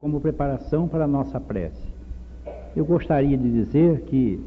como 0.00 0.18
preparação 0.18 0.88
para 0.88 1.04
a 1.04 1.06
nossa 1.06 1.38
prece. 1.38 1.92
Eu 2.74 2.86
gostaria 2.86 3.36
de 3.36 3.50
dizer 3.50 4.00
que 4.04 4.40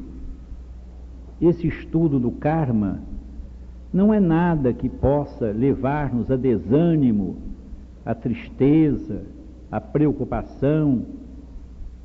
esse 1.39 1.67
estudo 1.67 2.19
do 2.19 2.31
karma 2.31 3.01
não 3.93 4.11
é 4.11 4.19
nada 4.19 4.73
que 4.73 4.89
possa 4.89 5.51
levar-nos 5.51 6.31
a 6.31 6.35
desânimo, 6.35 7.35
a 8.03 8.15
tristeza, 8.15 9.21
a 9.71 9.79
preocupação, 9.79 11.05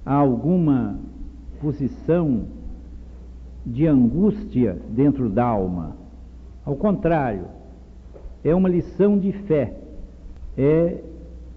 a 0.05 0.12
alguma 0.12 0.99
posição 1.59 2.45
de 3.65 3.87
angústia 3.87 4.77
dentro 4.91 5.30
da 5.30 5.46
alma. 5.46 5.96
Ao 6.67 6.77
contrário, 6.77 7.46
é 8.45 8.55
uma 8.55 8.69
lição 8.69 9.19
de 9.19 9.33
fé, 9.33 9.75
é 10.54 11.03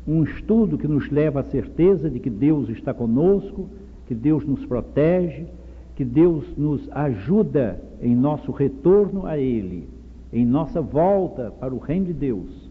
um 0.07 0.23
estudo 0.23 0.77
que 0.77 0.87
nos 0.87 1.09
leva 1.09 1.41
à 1.41 1.43
certeza 1.43 2.09
de 2.09 2.19
que 2.19 2.29
Deus 2.29 2.69
está 2.69 2.93
conosco, 2.93 3.69
que 4.07 4.15
Deus 4.15 4.45
nos 4.45 4.65
protege, 4.65 5.45
que 5.95 6.03
Deus 6.03 6.45
nos 6.57 6.89
ajuda 6.91 7.79
em 8.01 8.15
nosso 8.15 8.51
retorno 8.51 9.25
a 9.25 9.37
Ele, 9.37 9.87
em 10.33 10.45
nossa 10.45 10.81
volta 10.81 11.51
para 11.59 11.73
o 11.73 11.77
Reino 11.77 12.07
de 12.07 12.13
Deus, 12.13 12.69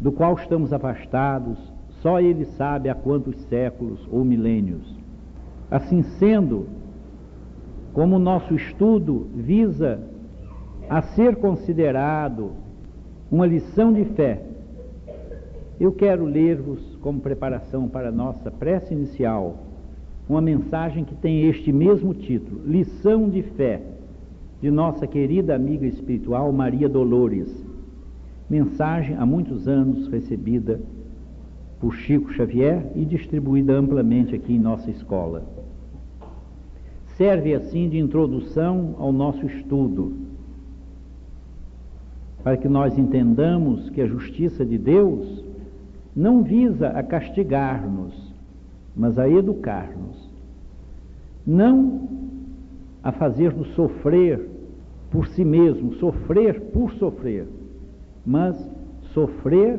do 0.00 0.10
qual 0.10 0.34
estamos 0.34 0.72
afastados, 0.72 1.58
só 2.02 2.20
Ele 2.20 2.44
sabe 2.44 2.88
há 2.88 2.94
quantos 2.94 3.36
séculos 3.42 4.06
ou 4.10 4.24
milênios. 4.24 4.94
Assim 5.70 6.02
sendo, 6.02 6.66
como 7.92 8.18
nosso 8.18 8.54
estudo 8.54 9.28
visa 9.34 10.00
a 10.88 11.02
ser 11.02 11.36
considerado 11.36 12.52
uma 13.30 13.46
lição 13.46 13.92
de 13.92 14.04
fé, 14.04 14.45
eu 15.78 15.92
quero 15.92 16.24
ler-vos, 16.24 16.96
como 17.02 17.20
preparação 17.20 17.88
para 17.88 18.08
a 18.08 18.12
nossa 18.12 18.50
prece 18.50 18.94
inicial, 18.94 19.58
uma 20.28 20.40
mensagem 20.40 21.04
que 21.04 21.14
tem 21.14 21.46
este 21.46 21.70
mesmo 21.70 22.14
título: 22.14 22.62
Lição 22.66 23.28
de 23.28 23.42
Fé, 23.42 23.82
de 24.60 24.70
nossa 24.70 25.06
querida 25.06 25.54
amiga 25.54 25.86
espiritual 25.86 26.50
Maria 26.50 26.88
Dolores. 26.88 27.64
Mensagem 28.48 29.16
há 29.16 29.26
muitos 29.26 29.68
anos 29.68 30.08
recebida 30.08 30.80
por 31.80 31.94
Chico 31.94 32.32
Xavier 32.32 32.90
e 32.94 33.04
distribuída 33.04 33.74
amplamente 33.74 34.34
aqui 34.34 34.54
em 34.54 34.58
nossa 34.58 34.90
escola. 34.90 35.44
Serve 37.16 37.54
assim 37.54 37.88
de 37.88 37.98
introdução 37.98 38.94
ao 38.98 39.12
nosso 39.12 39.44
estudo, 39.46 40.12
para 42.42 42.56
que 42.56 42.68
nós 42.68 42.96
entendamos 42.96 43.90
que 43.90 44.00
a 44.00 44.06
justiça 44.06 44.64
de 44.64 44.78
Deus 44.78 45.45
não 46.16 46.42
visa 46.42 46.88
a 46.88 47.02
castigar-nos, 47.02 48.34
mas 48.96 49.18
a 49.18 49.28
educar-nos. 49.28 50.26
Não 51.46 52.08
a 53.02 53.12
fazer-nos 53.12 53.68
sofrer 53.74 54.48
por 55.10 55.28
si 55.28 55.44
mesmo, 55.44 55.92
sofrer 55.96 56.58
por 56.72 56.90
sofrer, 56.92 57.46
mas 58.24 58.56
sofrer 59.12 59.78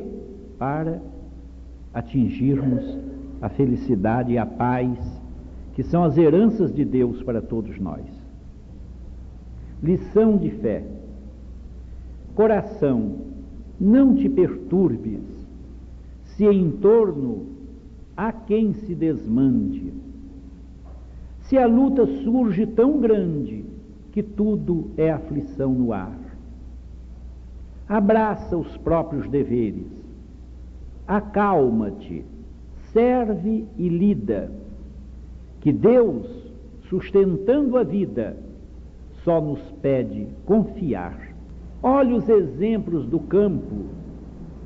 para 0.59 1.01
atingirmos 1.91 2.97
a 3.41 3.49
felicidade 3.49 4.31
e 4.31 4.37
a 4.37 4.45
paz, 4.45 4.97
que 5.73 5.83
são 5.83 6.03
as 6.03 6.17
heranças 6.17 6.71
de 6.73 6.85
Deus 6.85 7.21
para 7.23 7.41
todos 7.41 7.79
nós. 7.79 8.05
Lição 9.81 10.37
de 10.37 10.51
fé. 10.51 10.83
Coração, 12.35 13.15
não 13.79 14.15
te 14.15 14.29
perturbes 14.29 15.36
se 16.37 16.45
em 16.45 16.69
torno 16.69 17.47
há 18.15 18.31
quem 18.31 18.73
se 18.73 18.93
desmande. 18.93 19.91
Se 21.41 21.57
a 21.57 21.65
luta 21.65 22.05
surge 22.23 22.67
tão 22.67 22.99
grande 22.99 23.65
que 24.11 24.21
tudo 24.21 24.91
é 24.97 25.11
aflição 25.11 25.73
no 25.73 25.91
ar. 25.91 26.19
Abraça 27.89 28.55
os 28.55 28.77
próprios 28.77 29.27
deveres. 29.29 29.87
Acalma-te, 31.07 32.23
serve 32.93 33.65
e 33.75 33.89
lida. 33.89 34.51
Que 35.61 35.71
Deus, 35.71 36.27
sustentando 36.87 37.77
a 37.77 37.83
vida, 37.83 38.37
só 39.23 39.41
nos 39.41 39.61
pede 39.81 40.27
confiar. 40.45 41.33
Olhe 41.81 42.13
os 42.13 42.29
exemplos 42.29 43.07
do 43.07 43.19
campo 43.19 43.85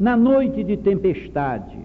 na 0.02 0.18
noite 0.18 0.64
de 0.64 0.78
tempestade, 0.78 1.78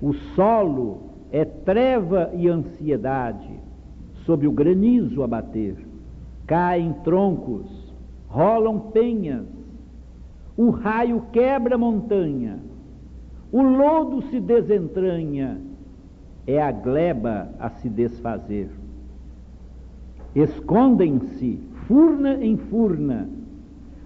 o 0.00 0.12
solo 0.12 1.10
é 1.32 1.44
treva 1.44 2.30
e 2.32 2.48
ansiedade, 2.48 3.50
sob 4.24 4.46
o 4.46 4.52
granizo 4.52 5.24
a 5.24 5.26
bater. 5.26 5.76
Caem 6.46 6.92
troncos, 7.02 7.92
rolam 8.28 8.78
penhas, 8.78 9.44
o 10.56 10.70
raio 10.70 11.24
quebra 11.32 11.76
montanha, 11.76 12.60
o 13.50 13.60
lodo 13.60 14.22
se 14.30 14.38
desentranha, 14.38 15.60
é 16.46 16.62
a 16.62 16.70
gleba 16.70 17.48
a 17.58 17.70
se 17.70 17.88
desfazer. 17.88 18.70
Escondem-se, 20.32 21.58
furna 21.88 22.34
em 22.34 22.56
furna, 22.56 23.28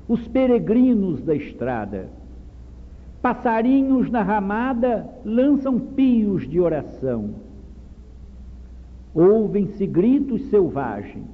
os 0.09 0.27
peregrinos 0.27 1.21
da 1.21 1.35
estrada 1.35 2.17
Passarinhos 3.21 4.11
na 4.11 4.23
ramada 4.23 5.09
lançam 5.25 5.79
pios 5.79 6.49
de 6.49 6.61
oração. 6.61 7.31
Ouvem-se 9.13 9.87
gritos 9.87 10.43
selvagens. 10.51 11.27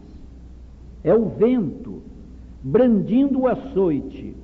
É 1.03 1.15
o 1.15 1.29
vento 1.29 2.03
brandindo 2.63 3.41
o 3.41 3.47
açoite, 3.47 4.35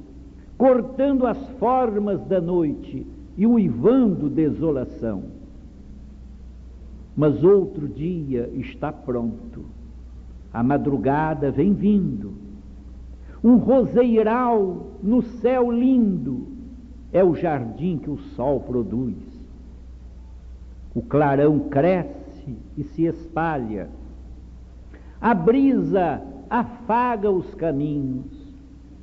cortando 0.59 1.27
as 1.27 1.39
formas 1.53 2.23
da 2.27 2.39
noite 2.39 3.07
e 3.39 3.47
uivando 3.47 4.29
desolação. 4.29 5.23
Mas 7.17 7.43
outro 7.43 7.89
dia 7.89 8.51
está 8.53 8.93
pronto. 8.93 9.65
A 10.53 10.63
madrugada 10.63 11.51
vem 11.51 11.73
vindo. 11.73 12.35
Um 13.43 13.57
roseiral 13.57 14.89
no 15.03 15.23
céu 15.23 15.71
lindo 15.71 16.60
é 17.13 17.25
o 17.25 17.35
jardim 17.35 17.99
que 17.99 18.11
o 18.11 18.19
sol 18.19 18.61
produz. 18.61 19.17
O 20.95 21.03
clarão 21.03 21.59
cresce 21.59 22.57
e 22.77 22.85
se 22.85 23.05
espalha. 23.05 23.89
A 25.21 25.35
brisa 25.35 26.23
afaga 26.49 27.31
os 27.31 27.55
caminhos. 27.55 28.27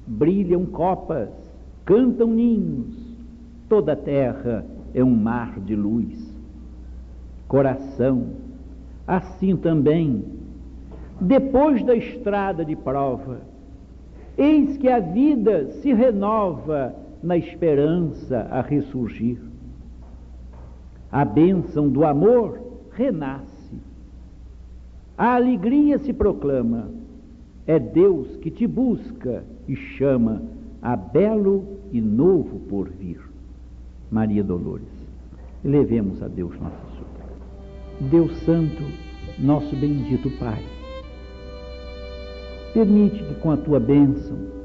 Brilham 0.05 0.65
copas, 0.65 1.29
cantam 1.85 2.27
ninhos. 2.27 2.95
Toda 3.67 3.93
a 3.93 3.95
terra 3.95 4.65
é 4.93 5.03
um 5.03 5.15
mar 5.15 5.59
de 5.59 5.75
luz. 5.75 6.33
Coração, 7.47 8.27
assim 9.05 9.55
também, 9.55 10.23
depois 11.19 11.83
da 11.83 11.95
estrada 11.95 12.63
de 12.63 12.75
prova, 12.75 13.41
eis 14.37 14.77
que 14.77 14.89
a 14.89 14.99
vida 14.99 15.71
se 15.81 15.93
renova 15.93 16.93
na 17.27 17.35
esperança 17.35 18.47
a 18.49 18.61
ressurgir. 18.61 19.37
A 21.11 21.25
bênção 21.25 21.89
do 21.89 22.05
amor 22.05 22.57
renasce. 22.93 23.75
A 25.17 25.35
alegria 25.35 25.99
se 25.99 26.13
proclama. 26.13 26.89
É 27.65 27.77
Deus 27.77 28.37
que 28.37 28.49
te 28.49 28.65
busca 28.65 29.43
e 29.67 29.75
chama 29.75 30.41
a 30.81 30.95
belo 30.95 31.79
e 31.91 31.99
novo 31.99 32.61
porvir. 32.61 33.19
Maria 34.09 34.41
Dolores. 34.41 34.87
Levemos 35.65 36.23
a 36.23 36.29
Deus 36.29 36.57
nossa 36.61 36.85
súplica. 36.97 38.09
Deus 38.09 38.37
Santo, 38.45 38.83
nosso 39.37 39.75
bendito 39.75 40.29
Pai, 40.39 40.63
permite 42.73 43.21
que 43.21 43.35
com 43.41 43.51
a 43.51 43.57
tua 43.57 43.81
bênção 43.81 44.56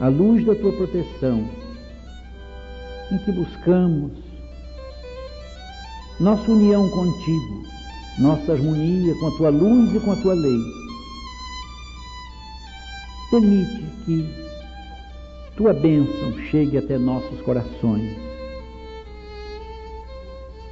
a 0.00 0.06
luz 0.06 0.44
da 0.46 0.54
tua 0.54 0.72
proteção, 0.72 1.44
em 3.10 3.18
que 3.18 3.32
buscamos 3.32 4.12
nossa 6.20 6.50
união 6.50 6.88
contigo, 6.90 7.62
nossa 8.20 8.52
harmonia 8.52 9.12
com 9.18 9.26
a 9.26 9.30
tua 9.36 9.48
luz 9.50 9.94
e 9.94 10.00
com 10.00 10.12
a 10.12 10.16
tua 10.16 10.34
lei. 10.34 10.58
Permite 13.30 13.84
que 14.04 14.24
tua 15.56 15.72
bênção 15.72 16.38
chegue 16.48 16.78
até 16.78 16.96
nossos 16.96 17.40
corações, 17.42 18.16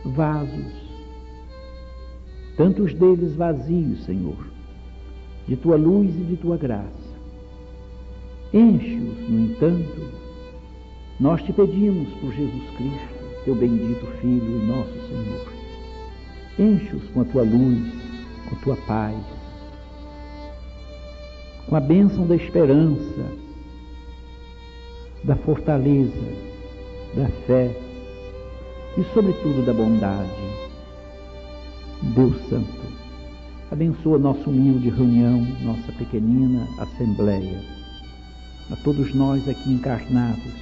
vasos, 0.05 0.73
tantos 2.57 2.95
deles 2.95 3.35
vazios, 3.35 4.05
Senhor, 4.05 4.47
de 5.49 5.57
tua 5.57 5.77
luz 5.77 6.11
e 6.11 6.25
de 6.25 6.37
tua 6.37 6.57
graça 6.57 7.06
Enche-os, 8.57 9.29
no 9.29 9.39
entanto, 9.39 10.15
nós 11.21 11.43
te 11.43 11.53
pedimos 11.53 12.09
por 12.15 12.33
Jesus 12.33 12.71
Cristo, 12.79 13.45
teu 13.45 13.55
bendito 13.55 14.07
Filho 14.23 14.63
e 14.63 14.67
nosso 14.67 14.95
Senhor. 15.09 15.53
Enche-os 16.59 17.07
com 17.11 17.21
a 17.21 17.25
tua 17.27 17.43
luz, 17.43 17.93
com 18.49 18.57
a 18.57 18.59
tua 18.61 18.77
paz, 18.87 19.15
com 21.69 21.77
a 21.77 21.81
bênção 21.81 22.27
da 22.27 22.35
esperança, 22.35 23.27
da 25.23 25.37
fortaleza, 25.37 26.33
da 27.15 27.29
fé 27.47 27.79
e, 28.97 29.05
sobretudo, 29.13 29.67
da 29.67 29.75
bondade. 29.75 30.31
Deus 32.15 32.39
Santo, 32.49 32.87
abençoa 33.71 34.19
nossa 34.19 34.49
humilde 34.49 34.89
reunião, 34.89 35.47
nossa 35.63 35.93
pequenina 35.93 36.67
assembleia, 36.79 37.77
a 38.71 38.77
todos 38.77 39.15
nós 39.15 39.49
aqui 39.49 39.73
encarnados 39.73 40.53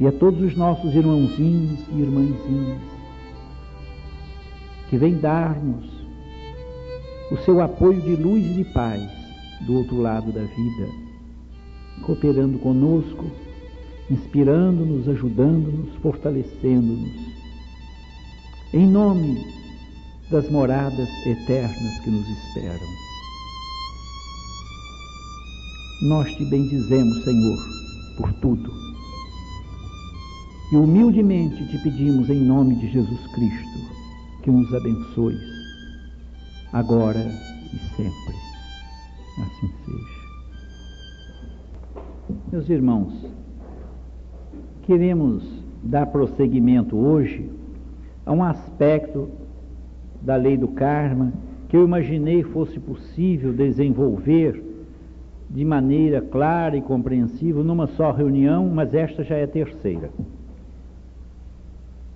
e 0.00 0.06
a 0.06 0.12
todos 0.12 0.40
os 0.40 0.56
nossos 0.56 0.94
irmãozinhos 0.94 1.80
e 1.92 2.00
irmãzinhas 2.00 2.80
que 4.88 4.96
vêm 4.96 5.14
dar-nos 5.14 5.86
o 7.30 7.36
seu 7.44 7.60
apoio 7.60 8.00
de 8.00 8.16
luz 8.16 8.44
e 8.44 8.54
de 8.54 8.64
paz 8.64 9.02
do 9.66 9.74
outro 9.74 10.00
lado 10.00 10.32
da 10.32 10.42
vida, 10.42 10.88
cooperando 12.02 12.58
conosco, 12.58 13.26
inspirando-nos, 14.10 15.08
ajudando-nos, 15.08 15.94
fortalecendo-nos. 15.96 17.28
Em 18.72 18.86
nome 18.86 19.44
das 20.30 20.48
moradas 20.50 21.08
eternas 21.26 22.00
que 22.02 22.10
nos 22.10 22.26
esperam. 22.28 23.07
Nós 26.00 26.32
te 26.36 26.44
bendizemos, 26.44 27.24
Senhor, 27.24 27.58
por 28.16 28.32
tudo. 28.34 28.70
E 30.70 30.76
humildemente 30.76 31.66
te 31.66 31.78
pedimos 31.78 32.30
em 32.30 32.40
nome 32.40 32.76
de 32.76 32.88
Jesus 32.88 33.26
Cristo 33.34 33.78
que 34.42 34.50
nos 34.50 34.72
abençoes, 34.72 35.40
agora 36.72 37.18
e 37.18 37.78
sempre. 37.96 38.34
Assim 39.42 39.68
seja. 39.84 40.18
Meus 42.52 42.70
irmãos, 42.70 43.26
queremos 44.82 45.42
dar 45.82 46.06
prosseguimento 46.06 46.96
hoje 46.96 47.50
a 48.24 48.32
um 48.32 48.44
aspecto 48.44 49.28
da 50.22 50.36
lei 50.36 50.56
do 50.56 50.68
karma 50.68 51.32
que 51.68 51.76
eu 51.76 51.84
imaginei 51.84 52.44
fosse 52.44 52.78
possível 52.78 53.52
desenvolver 53.52 54.67
de 55.50 55.64
maneira 55.64 56.20
clara 56.20 56.76
e 56.76 56.82
compreensível 56.82 57.64
numa 57.64 57.86
só 57.86 58.12
reunião, 58.12 58.68
mas 58.68 58.94
esta 58.94 59.24
já 59.24 59.36
é 59.36 59.44
a 59.44 59.48
terceira. 59.48 60.10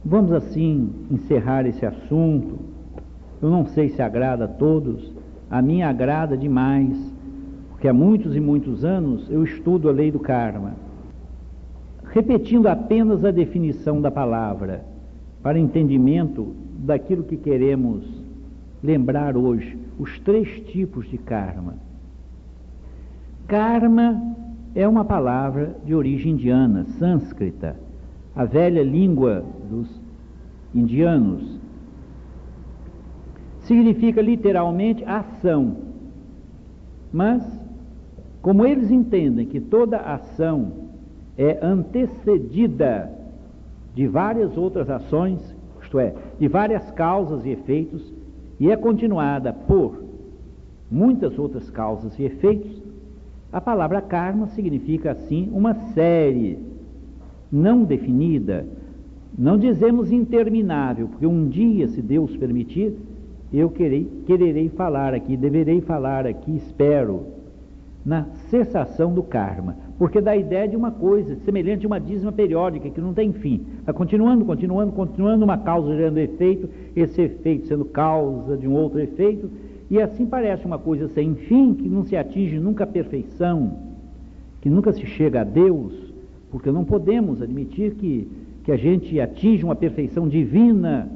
Vamos 0.05 0.32
assim 0.32 0.90
encerrar 1.11 1.67
esse 1.67 1.87
assunto. 1.87 2.58
Eu 3.40 3.49
não 3.49 3.67
sei 3.67 3.88
se 3.88 4.02
agrada 4.02 4.44
a 4.44 4.49
todos, 4.49 5.12
a 5.50 5.62
mim 5.62 5.82
agrada 5.82 6.37
demais, 6.37 6.96
porque 7.70 7.88
há 7.88 7.93
muitos 7.93 8.37
e 8.37 8.40
muitos 8.40 8.84
anos 8.84 9.31
eu 9.31 9.43
estudo 9.44 9.88
a 9.88 9.93
lei 9.93 10.11
do 10.11 10.20
karma. 10.20 10.75
Repetindo 12.05 12.67
apenas 12.67 13.25
a 13.25 13.31
definição 13.31 14.00
da 14.00 14.11
palavra, 14.11 14.85
para 15.43 15.58
entendimento 15.58 16.55
daquilo 16.78 17.25
que 17.25 17.37
queremos 17.37 18.05
lembrar 18.82 19.37
hoje, 19.37 19.78
os 19.99 20.19
três 20.20 20.49
tipos 20.67 21.08
de 21.08 21.17
karma. 21.17 21.75
Karma 23.52 24.34
é 24.75 24.88
uma 24.88 25.04
palavra 25.04 25.76
de 25.84 25.94
origem 25.94 26.32
indiana, 26.32 26.87
sânscrita, 26.99 27.76
a 28.34 28.46
velha 28.46 28.82
língua 28.82 29.44
dos 29.69 30.00
indianos. 30.75 31.60
Significa 33.60 34.22
literalmente 34.22 35.04
ação. 35.04 35.76
Mas, 37.12 37.43
como 38.40 38.64
eles 38.64 38.90
entendem 38.90 39.44
que 39.44 39.60
toda 39.60 39.99
ação 39.99 40.72
é 41.37 41.58
antecedida 41.62 43.12
de 43.94 44.06
várias 44.06 44.56
outras 44.56 44.88
ações, 44.88 45.54
isto 45.82 45.99
é, 45.99 46.14
de 46.38 46.49
várias 46.49 46.90
causas 46.93 47.44
e 47.44 47.50
efeitos, 47.50 48.14
e 48.58 48.70
é 48.70 48.76
continuada 48.78 49.52
por 49.52 50.02
muitas 50.90 51.38
outras 51.38 51.69
causas 51.69 52.19
e 52.19 52.22
efeitos, 52.22 52.72
a 53.52 53.60
palavra 53.60 54.00
karma 54.00 54.46
significa 54.49 55.12
assim 55.12 55.50
uma 55.52 55.75
série 55.93 56.58
não 57.50 57.84
definida, 57.84 58.64
não 59.37 59.58
dizemos 59.58 60.10
interminável, 60.10 61.08
porque 61.08 61.26
um 61.26 61.49
dia, 61.49 61.87
se 61.88 62.00
Deus 62.00 62.34
permitir, 62.37 62.96
eu 63.52 63.69
querei, 63.69 64.10
quererei 64.26 64.70
falar 64.70 65.12
aqui, 65.12 65.37
deverei 65.37 65.82
falar 65.82 66.26
aqui, 66.26 66.56
espero, 66.56 67.26
na 68.04 68.25
cessação 68.49 69.12
do 69.12 69.22
karma, 69.22 69.76
porque 69.99 70.20
dá 70.20 70.32
a 70.32 70.37
ideia 70.37 70.66
de 70.66 70.75
uma 70.75 70.90
coisa 70.90 71.37
semelhante 71.44 71.84
a 71.84 71.88
uma 71.88 72.00
dízima 72.00 72.32
periódica 72.32 72.90
que 72.90 73.00
não 73.00 73.14
tem 73.14 73.32
fim. 73.32 73.64
Está 73.78 73.93
continuando, 73.93 74.44
continuando, 74.44 74.93
continuando, 74.93 75.44
uma 75.44 75.58
causa 75.58 75.94
gerando 75.94 76.19
efeito, 76.19 76.69
esse 76.96 77.22
efeito 77.22 77.66
sendo 77.66 77.84
causa 77.84 78.56
de 78.56 78.66
um 78.66 78.72
outro 78.72 78.99
efeito, 78.99 79.49
e 79.93 80.00
assim 80.00 80.25
parece 80.25 80.65
uma 80.65 80.79
coisa 80.79 81.06
sem 81.09 81.35
fim, 81.35 81.75
que 81.75 81.87
não 81.87 82.03
se 82.03 82.17
atinge 82.17 82.59
nunca 82.59 82.85
a 82.85 82.87
perfeição, 82.87 83.77
que 84.59 84.71
nunca 84.71 84.91
se 84.91 85.05
chega 85.05 85.43
a 85.43 85.44
Deus, 85.44 85.93
porque 86.50 86.73
não 86.73 86.83
podemos 86.83 87.43
admitir 87.43 87.93
que, 87.97 88.27
que 88.65 88.73
a 88.73 88.77
gente 88.79 89.21
atinja 89.21 89.67
uma 89.67 89.77
perfeição 89.77 90.27
divina. 90.27 91.11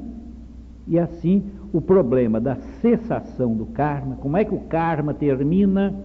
E 0.87 0.99
assim, 0.99 1.45
o 1.73 1.81
problema 1.81 2.39
da 2.39 2.55
cessação 2.79 3.55
do 3.55 3.65
karma, 3.65 4.15
como 4.17 4.37
é 4.37 4.45
que 4.45 4.53
o 4.53 4.59
karma 4.59 5.11
termina? 5.11 5.95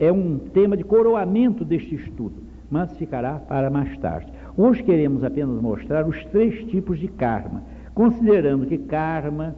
é 0.00 0.10
um 0.10 0.36
tema 0.36 0.76
de 0.76 0.82
coroamento 0.82 1.64
deste 1.64 1.94
estudo, 1.94 2.42
mas 2.68 2.96
ficará 2.96 3.34
para 3.34 3.70
mais 3.70 3.96
tarde. 3.98 4.32
Hoje 4.56 4.82
queremos 4.82 5.22
apenas 5.22 5.62
mostrar 5.62 6.08
os 6.08 6.24
três 6.24 6.64
tipos 6.64 6.98
de 6.98 7.06
karma, 7.06 7.62
considerando 7.94 8.66
que 8.66 8.78
karma, 8.78 9.54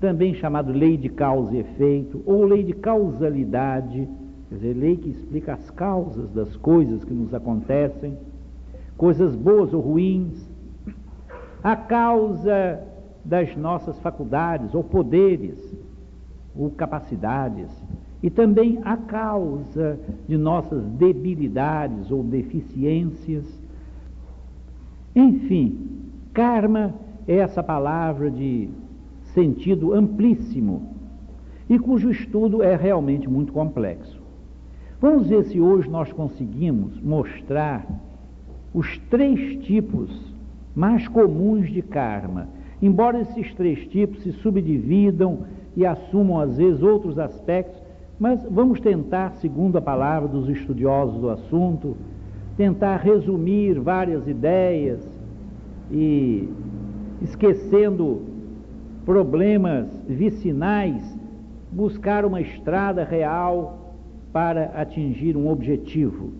também 0.00 0.34
chamado 0.34 0.72
lei 0.72 0.96
de 0.96 1.08
causa 1.08 1.56
e 1.56 1.60
efeito, 1.60 2.22
ou 2.24 2.44
lei 2.44 2.62
de 2.62 2.72
causalidade, 2.72 4.08
quer 4.48 4.54
dizer, 4.54 4.74
lei 4.74 4.96
que 4.96 5.10
explica 5.10 5.54
as 5.54 5.70
causas 5.70 6.30
das 6.30 6.56
coisas 6.56 7.04
que 7.04 7.12
nos 7.12 7.34
acontecem, 7.34 8.16
coisas 8.96 9.34
boas 9.34 9.74
ou 9.74 9.80
ruins, 9.80 10.48
a 11.62 11.74
causa 11.74 12.80
das 13.24 13.56
nossas 13.56 13.98
faculdades 13.98 14.74
ou 14.74 14.84
poderes 14.84 15.58
ou 16.54 16.70
capacidades, 16.70 17.70
e 18.22 18.30
também 18.30 18.80
a 18.84 18.96
causa 18.96 19.98
de 20.26 20.36
nossas 20.36 20.82
debilidades 20.84 22.10
ou 22.10 22.22
deficiências. 22.24 23.44
Enfim, 25.14 26.00
karma 26.32 26.94
é 27.28 27.36
essa 27.36 27.62
palavra 27.62 28.30
de 28.30 28.68
sentido 29.38 29.94
amplíssimo 29.94 30.82
e 31.70 31.78
cujo 31.78 32.10
estudo 32.10 32.60
é 32.60 32.74
realmente 32.74 33.30
muito 33.30 33.52
complexo. 33.52 34.20
Vamos 35.00 35.28
ver 35.28 35.44
se 35.44 35.60
hoje 35.60 35.88
nós 35.88 36.12
conseguimos 36.12 37.00
mostrar 37.00 37.86
os 38.74 38.98
três 39.08 39.64
tipos 39.64 40.34
mais 40.74 41.06
comuns 41.06 41.70
de 41.70 41.82
karma. 41.82 42.48
Embora 42.82 43.20
esses 43.20 43.54
três 43.54 43.86
tipos 43.86 44.24
se 44.24 44.32
subdividam 44.32 45.44
e 45.76 45.86
assumam 45.86 46.40
às 46.40 46.56
vezes 46.56 46.82
outros 46.82 47.16
aspectos, 47.16 47.80
mas 48.18 48.44
vamos 48.50 48.80
tentar, 48.80 49.34
segundo 49.34 49.78
a 49.78 49.80
palavra 49.80 50.28
dos 50.28 50.48
estudiosos 50.48 51.20
do 51.20 51.30
assunto, 51.30 51.96
tentar 52.56 52.96
resumir 52.96 53.78
várias 53.78 54.26
ideias 54.26 55.08
e 55.92 56.48
esquecendo 57.22 58.27
problemas 59.08 59.88
vicinais, 60.06 61.02
buscar 61.72 62.26
uma 62.26 62.42
estrada 62.42 63.04
real 63.04 63.94
para 64.34 64.64
atingir 64.74 65.34
um 65.34 65.48
objetivo. 65.48 66.30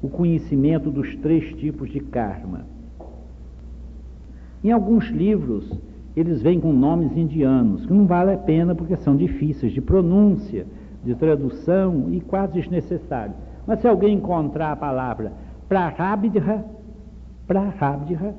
O 0.00 0.08
conhecimento 0.08 0.92
dos 0.92 1.16
três 1.16 1.52
tipos 1.54 1.90
de 1.90 1.98
karma. 1.98 2.66
Em 4.62 4.70
alguns 4.70 5.08
livros, 5.08 5.76
eles 6.14 6.40
vêm 6.40 6.60
com 6.60 6.72
nomes 6.72 7.16
indianos, 7.16 7.84
que 7.84 7.92
não 7.92 8.06
vale 8.06 8.34
a 8.34 8.38
pena 8.38 8.72
porque 8.72 8.94
são 8.94 9.16
difíceis 9.16 9.72
de 9.72 9.80
pronúncia, 9.80 10.68
de 11.04 11.16
tradução 11.16 12.12
e 12.12 12.20
quase 12.20 12.52
desnecessários. 12.52 13.34
Mas 13.66 13.80
se 13.80 13.88
alguém 13.88 14.14
encontrar 14.14 14.70
a 14.70 14.76
palavra 14.76 15.32
Prarabdha, 15.68 16.64
Prarabdha, 17.48 18.36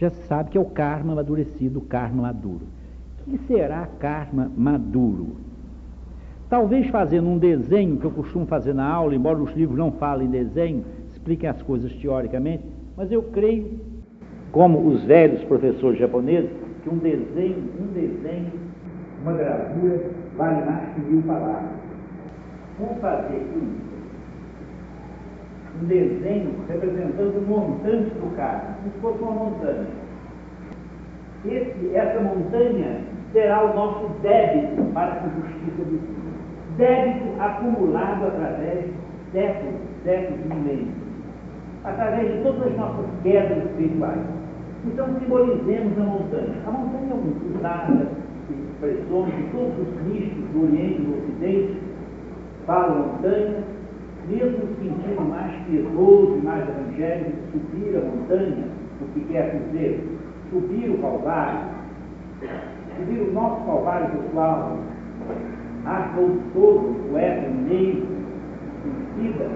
já 0.00 0.08
se 0.08 0.22
sabe 0.22 0.48
que 0.50 0.56
é 0.56 0.60
o 0.60 0.64
karma 0.64 1.12
amadurecido, 1.12 1.78
o 1.78 1.82
karma 1.82 2.22
maduro. 2.22 2.62
O 3.26 3.30
que 3.30 3.38
será 3.46 3.86
karma 3.98 4.50
maduro? 4.56 5.36
Talvez 6.48 6.86
fazendo 6.86 7.28
um 7.28 7.36
desenho 7.36 7.98
que 7.98 8.06
eu 8.06 8.10
costumo 8.10 8.46
fazer 8.46 8.72
na 8.72 8.88
aula, 8.88 9.14
embora 9.14 9.38
os 9.38 9.52
livros 9.52 9.76
não 9.76 9.92
falem 9.92 10.30
desenho, 10.30 10.86
expliquem 11.12 11.50
as 11.50 11.60
coisas 11.60 11.92
teoricamente, 11.96 12.64
mas 12.96 13.12
eu 13.12 13.22
creio 13.24 13.78
como 14.50 14.88
os 14.88 15.04
velhos 15.04 15.44
professores 15.44 15.98
japoneses, 15.98 16.50
que 16.82 16.88
um 16.88 16.96
desenho, 16.96 17.62
um 17.78 17.92
desenho, 17.92 18.52
uma 19.20 19.34
gravura, 19.34 20.00
vale 20.34 20.64
mais 20.64 20.94
que 20.94 21.00
mil 21.02 21.22
palavras. 21.22 21.70
Vamos 22.78 22.98
fazer 23.02 23.36
aqui 23.36 23.89
um 25.80 25.86
desenho 25.86 26.54
representando 26.68 27.38
o 27.38 27.46
montante 27.48 28.10
do 28.10 28.36
carro, 28.36 28.74
como 28.76 28.92
se 28.92 28.98
fosse 29.00 29.22
uma 29.22 29.32
montanha. 29.32 29.86
Esse, 31.46 31.94
essa 31.94 32.20
montanha 32.20 33.00
será 33.32 33.64
o 33.64 33.74
nosso 33.74 34.08
débito 34.20 34.82
para 34.92 35.12
a 35.12 35.28
justiça 35.28 35.84
de 35.84 35.96
Deus. 35.96 36.20
Débito 36.76 37.40
acumulado 37.40 38.26
através 38.26 38.84
de 38.84 38.92
séculos, 39.32 39.80
séculos 40.04 40.40
e 40.44 40.54
milênios. 40.54 40.94
Através 41.84 42.30
de 42.30 42.42
todas 42.42 42.66
as 42.66 42.76
nossas 42.76 43.06
quedas 43.22 43.64
espirituais. 43.64 44.20
Então 44.86 45.06
simbolizemos 45.18 45.98
a 45.98 46.02
montanha. 46.02 46.54
A 46.66 46.70
montanha 46.70 47.12
é 47.12 47.58
usada, 47.58 48.06
expressões 48.50 49.34
de 49.34 49.42
todos 49.44 49.78
os 49.78 50.00
cristos 50.00 50.44
do 50.52 50.62
Oriente 50.64 51.00
e 51.00 51.04
do 51.04 51.18
Ocidente, 51.18 51.80
falam 52.66 52.98
montanha, 52.98 53.64
mesmo 54.30 54.68
sentindo 54.78 55.28
mais 55.28 55.52
piedoso 55.66 56.38
e 56.38 56.44
mais 56.44 56.64
evangélico, 56.68 57.32
subir 57.52 57.96
a 57.96 58.00
montanha, 58.00 58.64
o 59.00 59.04
que 59.12 59.20
quer 59.32 59.50
dizer 59.50 60.06
subir 60.50 60.90
o 60.90 60.98
Calvário, 60.98 61.60
subir 62.96 63.20
o 63.20 63.32
nosso 63.32 63.64
Calvário 63.66 64.08
pessoal, 64.10 64.78
Arthur 65.84 66.38
todo, 66.52 66.90
o 66.90 67.08
poeta 67.10 67.48
mineiro, 67.48 68.06
suicida, 68.82 69.48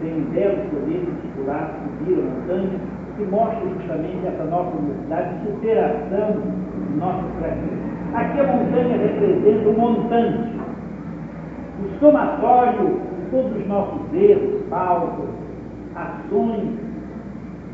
tem 0.00 0.14
um 0.14 0.24
belo 0.30 0.70
poder 0.70 1.06
titulado 1.22 1.72
Subir 1.98 2.18
a 2.18 2.22
Montanha, 2.22 2.80
que 3.16 3.24
mostra 3.24 3.68
justamente 3.68 4.26
essa 4.26 4.44
nossa 4.44 4.76
necessidade 4.80 5.38
de 5.38 5.46
superação 5.46 6.36
de 6.86 6.98
nossas 6.98 7.30
fraquezas. 7.38 7.88
Aqui 8.14 8.40
a 8.40 8.44
montanha 8.44 8.96
representa 8.96 9.68
o 9.68 9.72
montante, 9.72 10.60
o 11.84 11.98
somatório 11.98 13.00
todos 13.30 13.56
os 13.56 13.66
nossos 13.66 14.00
erros, 14.14 14.62
faltas, 14.68 15.28
ações, 15.94 16.78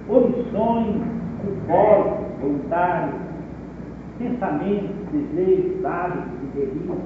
omissões, 0.08 1.02
culposos, 1.42 2.40
voluntários, 2.40 3.20
pensamentos, 4.18 4.96
desejos, 5.12 5.84
hábitos 5.84 6.32
e 6.42 6.58
delírios, 6.58 6.98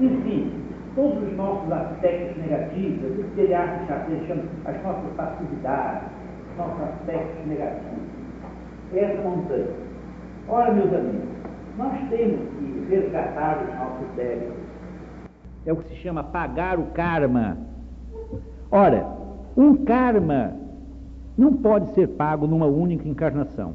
enfim, 0.00 0.52
todos 0.94 1.22
os 1.22 1.36
nossos 1.36 1.70
aspectos 1.72 2.36
negativos, 2.42 3.18
o 3.18 3.24
que 3.34 3.40
ele 3.40 3.54
acha 3.54 4.04
deixando 4.08 4.48
as 4.64 4.82
nossas 4.82 5.10
passividades, 5.16 6.08
nossos 6.56 6.82
aspectos 6.82 7.46
negativos. 7.46 8.04
Essa 8.94 9.22
montanha. 9.22 9.66
Ora, 10.48 10.72
meus 10.72 10.92
amigos, 10.92 11.28
nós 11.76 11.98
temos 12.10 12.40
que 12.58 12.86
resgatar 12.88 13.58
os 13.62 13.74
nossos 13.74 14.14
débitos 14.14 14.63
é 15.66 15.72
o 15.72 15.76
que 15.76 15.88
se 15.88 15.96
chama 15.96 16.22
pagar 16.22 16.78
o 16.78 16.86
karma. 16.86 17.56
Ora, 18.70 19.06
um 19.56 19.74
karma 19.84 20.52
não 21.36 21.52
pode 21.54 21.92
ser 21.94 22.08
pago 22.08 22.46
numa 22.46 22.66
única 22.66 23.08
encarnação. 23.08 23.74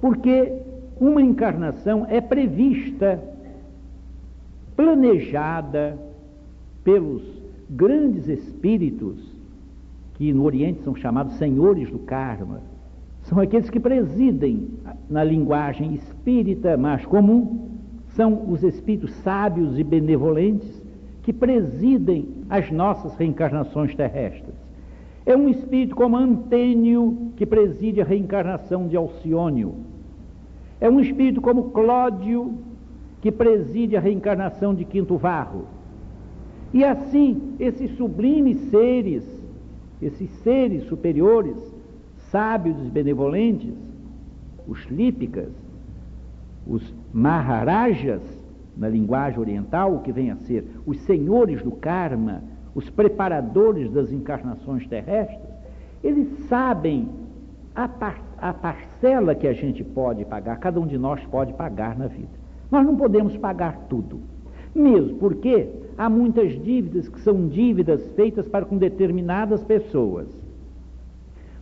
Porque 0.00 0.52
uma 1.00 1.22
encarnação 1.22 2.06
é 2.08 2.20
prevista, 2.20 3.22
planejada 4.74 5.98
pelos 6.84 7.22
grandes 7.68 8.28
espíritos, 8.28 9.34
que 10.14 10.32
no 10.32 10.44
Oriente 10.44 10.82
são 10.82 10.94
chamados 10.94 11.34
senhores 11.34 11.90
do 11.90 11.98
karma. 11.98 12.60
São 13.22 13.40
aqueles 13.40 13.68
que 13.68 13.80
presidem 13.80 14.68
na 15.10 15.24
linguagem 15.24 15.94
espírita 15.94 16.76
mais 16.76 17.04
comum 17.04 17.65
são 18.16 18.50
os 18.50 18.62
espíritos 18.62 19.12
sábios 19.16 19.78
e 19.78 19.84
benevolentes 19.84 20.82
que 21.22 21.32
presidem 21.32 22.28
as 22.48 22.70
nossas 22.70 23.14
reencarnações 23.16 23.94
terrestres. 23.94 24.54
É 25.26 25.36
um 25.36 25.48
espírito 25.48 25.94
como 25.94 26.16
Antênio 26.16 27.32
que 27.36 27.44
preside 27.44 28.00
a 28.00 28.04
reencarnação 28.04 28.88
de 28.88 28.96
Alciônio. 28.96 29.74
É 30.80 30.88
um 30.88 30.98
espírito 30.98 31.40
como 31.40 31.70
Clódio 31.70 32.54
que 33.20 33.30
preside 33.30 33.96
a 33.96 34.00
reencarnação 34.00 34.74
de 34.74 34.84
Quinto 34.84 35.16
Varro. 35.16 35.66
E 36.72 36.84
assim, 36.84 37.54
esses 37.58 37.90
sublimes 37.96 38.58
seres, 38.70 39.24
esses 40.00 40.30
seres 40.42 40.84
superiores, 40.84 41.56
sábios 42.30 42.78
e 42.86 42.90
benevolentes, 42.90 43.74
os 44.66 44.84
lípicas, 44.86 45.50
os 46.66 46.82
Maharajas, 47.16 48.20
na 48.76 48.90
linguagem 48.90 49.40
oriental, 49.40 49.94
o 49.94 50.00
que 50.00 50.12
vem 50.12 50.30
a 50.30 50.36
ser 50.36 50.66
os 50.84 51.00
senhores 51.00 51.62
do 51.62 51.70
karma, 51.70 52.42
os 52.74 52.90
preparadores 52.90 53.90
das 53.90 54.12
encarnações 54.12 54.86
terrestres, 54.86 55.40
eles 56.04 56.28
sabem 56.46 57.08
a, 57.74 57.88
par 57.88 58.20
a 58.36 58.52
parcela 58.52 59.34
que 59.34 59.48
a 59.48 59.54
gente 59.54 59.82
pode 59.82 60.26
pagar, 60.26 60.58
cada 60.58 60.78
um 60.78 60.86
de 60.86 60.98
nós 60.98 61.24
pode 61.24 61.54
pagar 61.54 61.96
na 61.96 62.06
vida. 62.06 62.28
Nós 62.70 62.84
não 62.84 62.94
podemos 62.94 63.34
pagar 63.38 63.86
tudo, 63.88 64.20
mesmo 64.74 65.16
porque 65.16 65.70
há 65.96 66.10
muitas 66.10 66.52
dívidas 66.62 67.08
que 67.08 67.20
são 67.22 67.48
dívidas 67.48 68.06
feitas 68.10 68.46
para 68.46 68.66
com 68.66 68.76
determinadas 68.76 69.64
pessoas. 69.64 70.28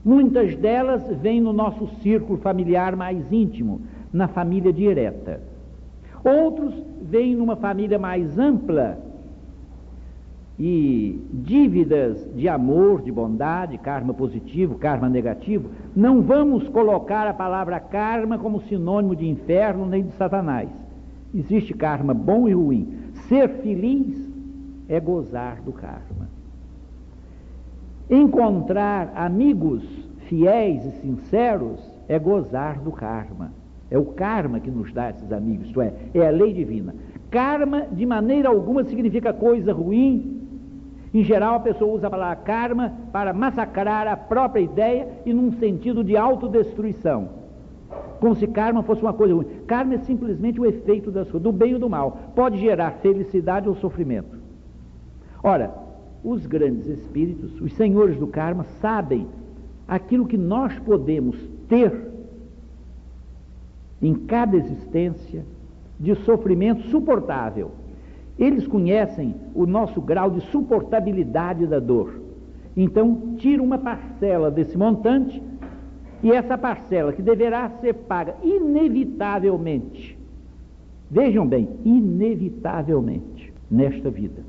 Muitas 0.05 0.57
delas 0.57 1.09
vêm 1.21 1.41
no 1.41 1.53
nosso 1.53 1.87
círculo 2.03 2.41
familiar 2.41 2.97
mais 2.97 3.33
íntimo, 3.33 3.83
na 4.15 4.29
família 4.29 4.73
direta. 4.73 5.41
Outros 6.25 6.73
vêm 7.03 7.35
numa 7.35 7.57
família 7.57 7.99
mais 7.99 8.39
ampla 8.39 8.97
e 10.57 11.21
dívidas 11.33 12.25
de 12.33 12.49
amor, 12.49 13.03
de 13.03 13.11
bondade, 13.11 13.77
karma 13.77 14.15
positivo, 14.15 14.77
karma 14.77 15.09
negativo. 15.09 15.69
Não 15.97 16.23
vamos 16.23 16.69
colocar 16.69 17.27
a 17.27 17.35
palavra 17.35 17.81
karma 17.81 18.39
como 18.39 18.63
sinônimo 18.63 19.17
de 19.17 19.29
inferno 19.29 19.85
nem 19.85 20.05
de 20.05 20.13
Satanás. 20.13 20.71
Existe 21.35 21.75
karma 21.75 22.15
bom 22.15 22.49
e 22.49 22.53
ruim. 22.53 22.97
Ser 23.29 23.49
feliz 23.63 24.17
é 24.89 25.01
gozar 25.01 25.61
do 25.61 25.73
karma. 25.73 26.29
Encontrar 28.09 29.13
amigos 29.17 29.83
fiéis 30.29 30.85
e 30.87 31.01
sinceros 31.01 31.81
é 32.07 32.17
gozar 32.17 32.79
do 32.79 32.93
karma. 32.93 33.64
É 33.95 33.99
o 33.99 34.07
karma 34.07 34.59
que 34.59 34.73
nos 34.73 34.93
dá 34.93 35.11
esses 35.11 35.31
amigos, 35.31 35.69
isto 35.69 35.81
é, 35.81 35.93
é 36.13 36.27
a 36.27 36.31
lei 36.33 36.53
divina. 36.53 36.93
Karma, 37.31 37.83
de 37.83 38.05
maneira 38.05 38.49
alguma, 38.49 38.83
significa 38.83 39.33
coisa 39.33 39.73
ruim. 39.73 40.43
Em 41.15 41.23
geral, 41.23 41.55
a 41.55 41.61
pessoa 41.61 41.95
usa 41.95 42.09
a 42.09 42.11
palavra 42.11 42.35
karma 42.35 42.93
para 43.13 43.33
massacrar 43.33 44.09
a 44.09 44.17
própria 44.17 44.63
ideia 44.63 45.07
e 45.25 45.33
num 45.33 45.53
sentido 45.53 46.03
de 46.03 46.17
autodestruição. 46.17 47.29
Como 48.19 48.35
se 48.35 48.49
karma 48.49 48.83
fosse 48.83 49.01
uma 49.01 49.13
coisa 49.13 49.33
ruim. 49.33 49.47
Karma 49.65 49.95
é 49.95 49.99
simplesmente 49.99 50.61
o 50.61 50.67
efeito 50.67 51.13
das 51.13 51.31
coisas, 51.31 51.43
do 51.43 51.53
bem 51.53 51.75
ou 51.75 51.79
do 51.79 51.89
mal. 51.89 52.19
Pode 52.35 52.59
gerar 52.59 52.99
felicidade 53.01 53.69
ou 53.69 53.77
sofrimento. 53.77 54.37
Ora, 55.41 55.73
os 56.25 56.45
grandes 56.47 56.89
espíritos, 56.89 57.61
os 57.61 57.73
senhores 57.75 58.17
do 58.17 58.27
karma, 58.27 58.65
sabem 58.81 59.29
aquilo 59.87 60.27
que 60.27 60.37
nós 60.37 60.77
podemos 60.81 61.37
ter 61.69 62.13
em 64.05 64.15
cada 64.15 64.55
existência 64.55 65.47
de 65.99 66.15
sofrimento 66.17 66.83
suportável. 66.89 67.71
Eles 68.39 68.67
conhecem 68.67 69.35
o 69.55 69.65
nosso 69.65 70.01
grau 70.03 70.31
de 70.31 70.43
suportabilidade 70.51 71.67
da 71.67 71.79
dor. 71.79 72.21
Então, 72.77 73.35
tira 73.39 73.63
uma 73.63 73.79
parcela 73.79 74.51
desse 74.51 74.77
montante 74.77 75.43
e 76.23 76.31
essa 76.31 76.59
parcela 76.59 77.15
que 77.15 77.23
deverá 77.23 77.71
ser 77.81 77.95
paga 77.95 78.35
inevitavelmente. 78.43 80.19
Vejam 81.11 81.47
bem, 81.47 81.69
inevitavelmente 81.85 83.55
nesta 83.71 84.11
vida. 84.11 84.43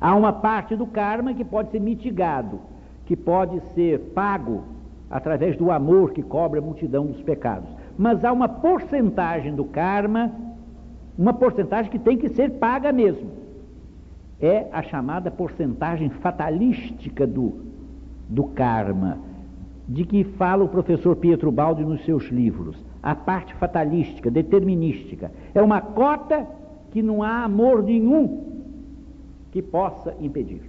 Há 0.00 0.16
uma 0.16 0.32
parte 0.32 0.74
do 0.76 0.86
karma 0.86 1.34
que 1.34 1.44
pode 1.44 1.72
ser 1.72 1.80
mitigado, 1.80 2.60
que 3.04 3.16
pode 3.16 3.60
ser 3.74 3.98
pago 4.14 4.64
através 5.12 5.58
do 5.58 5.70
amor 5.70 6.12
que 6.12 6.22
cobre 6.22 6.58
a 6.58 6.62
multidão 6.62 7.04
dos 7.06 7.20
pecados. 7.20 7.68
Mas 7.98 8.24
há 8.24 8.32
uma 8.32 8.48
porcentagem 8.48 9.54
do 9.54 9.66
karma, 9.66 10.32
uma 11.18 11.34
porcentagem 11.34 11.90
que 11.90 11.98
tem 11.98 12.16
que 12.16 12.30
ser 12.30 12.52
paga 12.52 12.90
mesmo. 12.90 13.30
É 14.40 14.66
a 14.72 14.82
chamada 14.82 15.30
porcentagem 15.30 16.08
fatalística 16.08 17.26
do, 17.26 17.52
do 18.26 18.44
karma, 18.44 19.18
de 19.86 20.04
que 20.06 20.24
fala 20.24 20.64
o 20.64 20.68
professor 20.68 21.14
Pietro 21.14 21.52
Baldi 21.52 21.84
nos 21.84 22.02
seus 22.06 22.24
livros. 22.30 22.82
A 23.02 23.14
parte 23.14 23.54
fatalística, 23.56 24.30
determinística. 24.30 25.30
É 25.54 25.60
uma 25.60 25.82
cota 25.82 26.46
que 26.90 27.02
não 27.02 27.22
há 27.22 27.44
amor 27.44 27.82
nenhum 27.82 28.62
que 29.50 29.60
possa 29.60 30.14
impedir. 30.20 30.62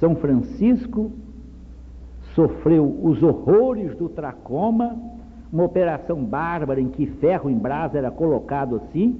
São 0.00 0.16
Francisco 0.16 1.12
sofreu 2.34 2.98
os 3.02 3.22
horrores 3.22 3.94
do 3.96 4.08
tracoma, 4.08 4.96
uma 5.52 5.64
operação 5.64 6.24
bárbara 6.24 6.80
em 6.80 6.88
que 6.88 7.06
ferro 7.06 7.50
em 7.50 7.56
brasa 7.56 7.98
era 7.98 8.10
colocado 8.10 8.76
assim, 8.76 9.18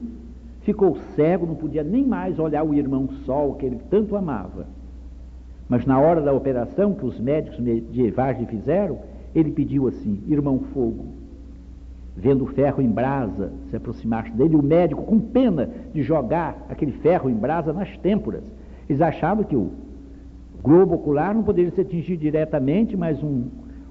ficou 0.62 0.97
cego, 1.14 1.47
não 1.47 1.54
podia 1.54 1.83
nem 1.83 2.04
mais 2.07 2.38
olhar 2.38 2.64
o 2.64 2.75
irmão 2.75 3.09
Sol 3.25 3.54
que 3.54 3.66
ele 3.66 3.81
tanto 3.90 4.16
amava. 4.16 4.66
Mas 5.69 5.85
na 5.87 5.99
hora 5.99 6.21
da 6.21 6.33
operação 6.33 6.95
que 6.95 7.04
os 7.04 7.19
médicos 7.19 7.59
medievais 7.59 8.38
lhe 8.38 8.47
fizeram, 8.47 8.99
ele 9.35 9.50
pediu 9.50 9.88
assim: 9.88 10.23
Irmão 10.28 10.61
Fogo, 10.73 11.07
vendo 12.16 12.45
o 12.45 12.49
ferro 12.49 12.83
em 12.83 12.90
brasa 12.90 13.52
se 13.71 13.76
aproximar 13.76 14.31
dele, 14.31 14.57
o 14.57 14.62
médico, 14.62 15.02
com 15.02 15.19
pena 15.19 15.71
de 15.92 16.02
jogar 16.02 16.66
aquele 16.69 16.92
ferro 16.92 17.31
em 17.31 17.35
brasa 17.35 17.73
nas 17.73 17.97
têmporas, 17.99 18.42
eles 18.88 19.00
achavam 19.00 19.45
que 19.45 19.57
o 19.57 19.71
globo 20.62 20.95
ocular 20.95 21.35
não 21.35 21.42
poderia 21.42 21.71
se 21.71 21.81
atingir 21.81 22.16
diretamente, 22.16 22.97
mas 22.97 23.23
um, 23.23 23.45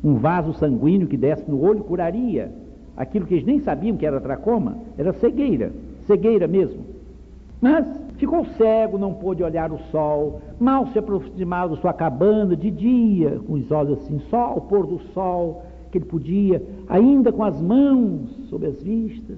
um 0.03 0.15
vaso 0.15 0.53
sanguíneo 0.53 1.07
que 1.07 1.17
desce 1.17 1.49
no 1.49 1.61
olho 1.61 1.83
curaria 1.83 2.51
aquilo 2.95 3.25
que 3.25 3.35
eles 3.35 3.45
nem 3.45 3.59
sabiam 3.59 3.97
que 3.97 4.05
era 4.05 4.19
tracoma, 4.19 4.77
era 4.97 5.13
cegueira, 5.13 5.71
cegueira 6.05 6.47
mesmo. 6.47 6.83
Mas 7.59 7.85
ficou 8.17 8.45
cego, 8.45 8.97
não 8.97 9.13
pôde 9.13 9.43
olhar 9.43 9.71
o 9.71 9.77
sol, 9.91 10.41
mal 10.59 10.87
se 10.87 10.99
aproximava 10.99 11.75
da 11.75 11.81
sua 11.81 11.93
cabana 11.93 12.55
de 12.55 12.71
dia, 12.71 13.39
com 13.45 13.53
os 13.53 13.71
olhos 13.71 13.99
assim, 13.99 14.19
só 14.29 14.45
ao 14.45 14.61
pôr 14.61 14.87
do 14.87 14.99
sol, 15.13 15.63
que 15.91 15.97
ele 15.97 16.05
podia, 16.05 16.63
ainda 16.87 17.31
com 17.31 17.43
as 17.43 17.61
mãos 17.61 18.29
sob 18.49 18.65
as 18.65 18.81
vistas, 18.81 19.37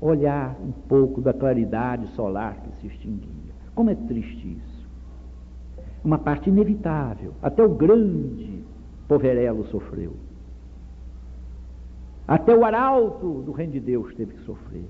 olhar 0.00 0.56
um 0.62 0.72
pouco 0.88 1.20
da 1.20 1.32
claridade 1.32 2.06
solar 2.08 2.56
que 2.62 2.80
se 2.80 2.86
extinguia. 2.88 3.54
Como 3.74 3.90
é 3.90 3.94
triste 3.94 4.46
isso. 4.46 4.75
Uma 6.06 6.18
parte 6.18 6.48
inevitável. 6.48 7.32
Até 7.42 7.64
o 7.64 7.68
grande 7.68 8.62
Poverello 9.08 9.66
sofreu. 9.66 10.12
Até 12.28 12.54
o 12.54 12.64
arauto 12.64 13.42
do 13.42 13.50
reino 13.50 13.72
de 13.72 13.80
Deus 13.80 14.14
teve 14.14 14.34
que 14.34 14.40
sofrer. 14.42 14.84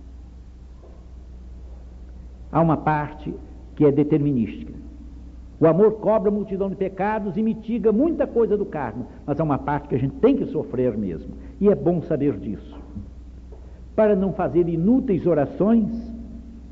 Há 2.53 2.61
uma 2.61 2.77
parte 2.77 3.35
que 3.75 3.87
é 3.87 3.91
determinística. 3.91 4.75
O 5.59 5.67
amor 5.67 5.93
cobra 6.01 6.31
a 6.31 6.35
multidão 6.35 6.69
de 6.69 6.77
pecados 6.77 7.35
e 7.39 7.43
mitiga 7.43 7.91
muita 7.93 8.27
coisa 8.27 8.55
do 8.55 8.67
carne, 8.67 9.07
mas 9.25 9.41
há 9.41 9.43
uma 9.43 9.57
parte 9.57 9.89
que 9.89 9.95
a 9.95 9.99
gente 9.99 10.17
tem 10.17 10.37
que 10.37 10.45
sofrer 10.45 10.99
mesmo. 10.99 11.33
E 11.59 11.71
é 11.71 11.75
bom 11.75 12.03
saber 12.03 12.37
disso. 12.39 12.79
Para 13.95 14.15
não 14.15 14.35
fazer 14.35 14.69
inúteis 14.69 15.27
orações, 15.27 16.13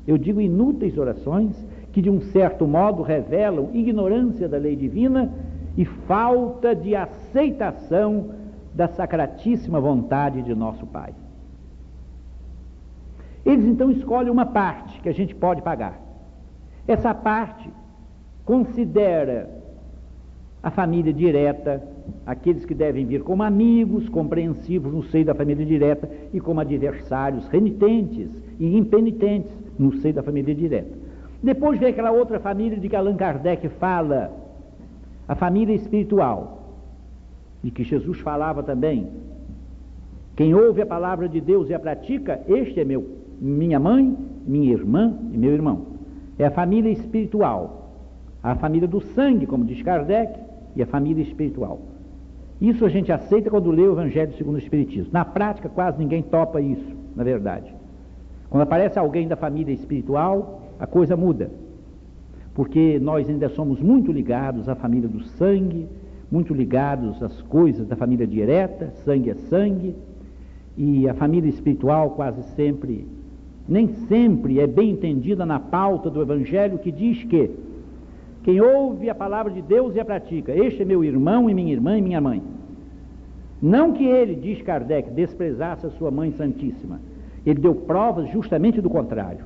eu 0.05 0.19
digo 0.19 0.39
inúteis 0.39 0.99
orações, 0.99 1.55
que 1.95 2.01
de 2.01 2.09
um 2.09 2.19
certo 2.19 2.67
modo 2.67 3.01
revelam 3.03 3.69
ignorância 3.73 4.49
da 4.49 4.57
lei 4.57 4.75
divina 4.75 5.31
e 5.77 5.85
falta 5.85 6.75
de 6.75 6.93
aceitação 6.93 8.31
da 8.73 8.89
sacratíssima 8.89 9.79
vontade 9.79 10.41
de 10.41 10.53
nosso 10.53 10.85
Pai. 10.85 11.13
Eles 13.45 13.65
então 13.65 13.89
escolhem 13.89 14.29
uma 14.29 14.45
parte 14.45 14.99
que 14.99 15.07
a 15.07 15.13
gente 15.13 15.33
pode 15.33 15.61
pagar. 15.61 15.97
Essa 16.85 17.13
parte 17.13 17.69
considera 18.43 19.49
a 20.61 20.69
família 20.69 21.13
direta, 21.13 21.81
aqueles 22.25 22.65
que 22.65 22.73
devem 22.75 23.05
vir 23.05 23.23
como 23.23 23.41
amigos, 23.41 24.09
compreensivos 24.09 24.93
no 24.93 25.03
seio 25.03 25.23
da 25.23 25.33
família 25.33 25.65
direta 25.65 26.09
e 26.33 26.41
como 26.41 26.59
adversários 26.59 27.47
renitentes 27.47 28.29
e 28.59 28.77
impenitentes 28.77 29.53
no 29.79 29.93
seio 30.01 30.13
da 30.13 30.23
família 30.23 30.53
direta. 30.53 31.04
Depois 31.41 31.79
vem 31.79 31.89
aquela 31.89 32.11
outra 32.11 32.39
família 32.39 32.79
de 32.79 32.89
que 32.89 32.95
Allan 32.95 33.15
Kardec 33.15 33.67
fala, 33.69 34.31
a 35.27 35.35
família 35.35 35.75
espiritual, 35.75 36.63
de 37.63 37.71
que 37.71 37.83
Jesus 37.83 38.19
falava 38.19 38.63
também. 38.63 39.07
Quem 40.35 40.53
ouve 40.53 40.81
a 40.81 40.85
palavra 40.85 41.29
de 41.29 41.39
Deus 41.39 41.69
e 41.69 41.73
a 41.73 41.79
pratica, 41.79 42.41
este 42.47 42.79
é 42.79 42.85
meu 42.85 43.25
minha 43.39 43.79
mãe, 43.79 44.15
minha 44.45 44.71
irmã 44.71 45.13
e 45.31 45.37
meu 45.37 45.51
irmão. 45.51 45.85
É 46.37 46.45
a 46.45 46.51
família 46.51 46.91
espiritual. 46.91 47.91
A 48.41 48.55
família 48.55 48.87
do 48.87 49.01
sangue, 49.01 49.45
como 49.45 49.65
diz 49.65 49.81
Kardec, 49.81 50.39
e 50.75 50.83
a 50.83 50.85
família 50.85 51.23
espiritual. 51.23 51.79
Isso 52.61 52.85
a 52.85 52.89
gente 52.89 53.11
aceita 53.11 53.49
quando 53.49 53.71
lê 53.71 53.83
o 53.83 53.93
Evangelho 53.93 54.33
segundo 54.37 54.55
o 54.55 54.59
Espiritismo. 54.59 55.09
Na 55.11 55.25
prática, 55.25 55.67
quase 55.67 55.97
ninguém 55.97 56.21
topa 56.21 56.61
isso, 56.61 56.95
na 57.15 57.23
verdade. 57.23 57.73
Quando 58.49 58.63
aparece 58.63 58.97
alguém 58.97 59.27
da 59.27 59.35
família 59.35 59.73
espiritual, 59.73 60.61
a 60.79 60.87
coisa 60.87 61.15
muda. 61.15 61.49
Porque 62.53 62.99
nós 62.99 63.29
ainda 63.29 63.49
somos 63.49 63.81
muito 63.81 64.11
ligados 64.11 64.69
à 64.69 64.75
família 64.75 65.09
do 65.09 65.23
sangue, 65.23 65.87
muito 66.31 66.53
ligados 66.53 67.21
às 67.21 67.41
coisas 67.41 67.87
da 67.87 67.95
família 67.95 68.25
direta, 68.25 68.91
sangue 69.03 69.29
é 69.29 69.35
sangue, 69.35 69.95
e 70.77 71.07
a 71.07 71.13
família 71.13 71.49
espiritual 71.49 72.11
quase 72.11 72.43
sempre 72.55 73.07
nem 73.67 73.87
sempre 74.07 74.59
é 74.59 74.67
bem 74.67 74.91
entendida 74.91 75.45
na 75.45 75.59
pauta 75.59 76.09
do 76.09 76.21
Evangelho 76.21 76.77
que 76.77 76.91
diz 76.91 77.23
que 77.23 77.49
quem 78.43 78.61
ouve 78.61 79.09
a 79.09 79.15
palavra 79.15 79.51
de 79.51 79.61
Deus 79.61 79.95
e 79.95 79.99
a 79.99 80.05
pratica, 80.05 80.55
este 80.55 80.83
é 80.83 80.85
meu 80.85 81.03
irmão 81.03 81.49
e 81.49 81.53
minha 81.53 81.73
irmã 81.73 81.97
e 81.97 82.01
minha 82.01 82.21
mãe. 82.21 82.43
Não 83.59 83.91
que 83.91 84.05
ele, 84.05 84.35
diz 84.35 84.61
Kardec, 84.61 85.09
desprezasse 85.09 85.87
a 85.87 85.89
sua 85.89 86.11
mãe 86.11 86.31
santíssima. 86.33 86.99
Ele 87.43 87.59
deu 87.59 87.73
provas 87.73 88.29
justamente 88.29 88.79
do 88.81 88.89
contrário. 88.89 89.45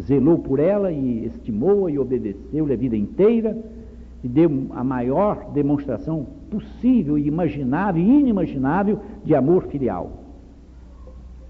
Zelou 0.00 0.38
por 0.38 0.58
ela 0.58 0.90
e 0.90 1.26
estimou 1.26 1.88
e 1.88 1.98
obedeceu-lhe 1.98 2.72
a 2.72 2.76
vida 2.76 2.96
inteira 2.96 3.56
e 4.24 4.28
deu 4.28 4.68
a 4.70 4.82
maior 4.82 5.50
demonstração 5.52 6.26
possível, 6.50 7.18
imaginável 7.18 8.02
e 8.02 8.20
inimaginável 8.20 9.00
de 9.24 9.34
amor 9.34 9.64
filial 9.64 10.22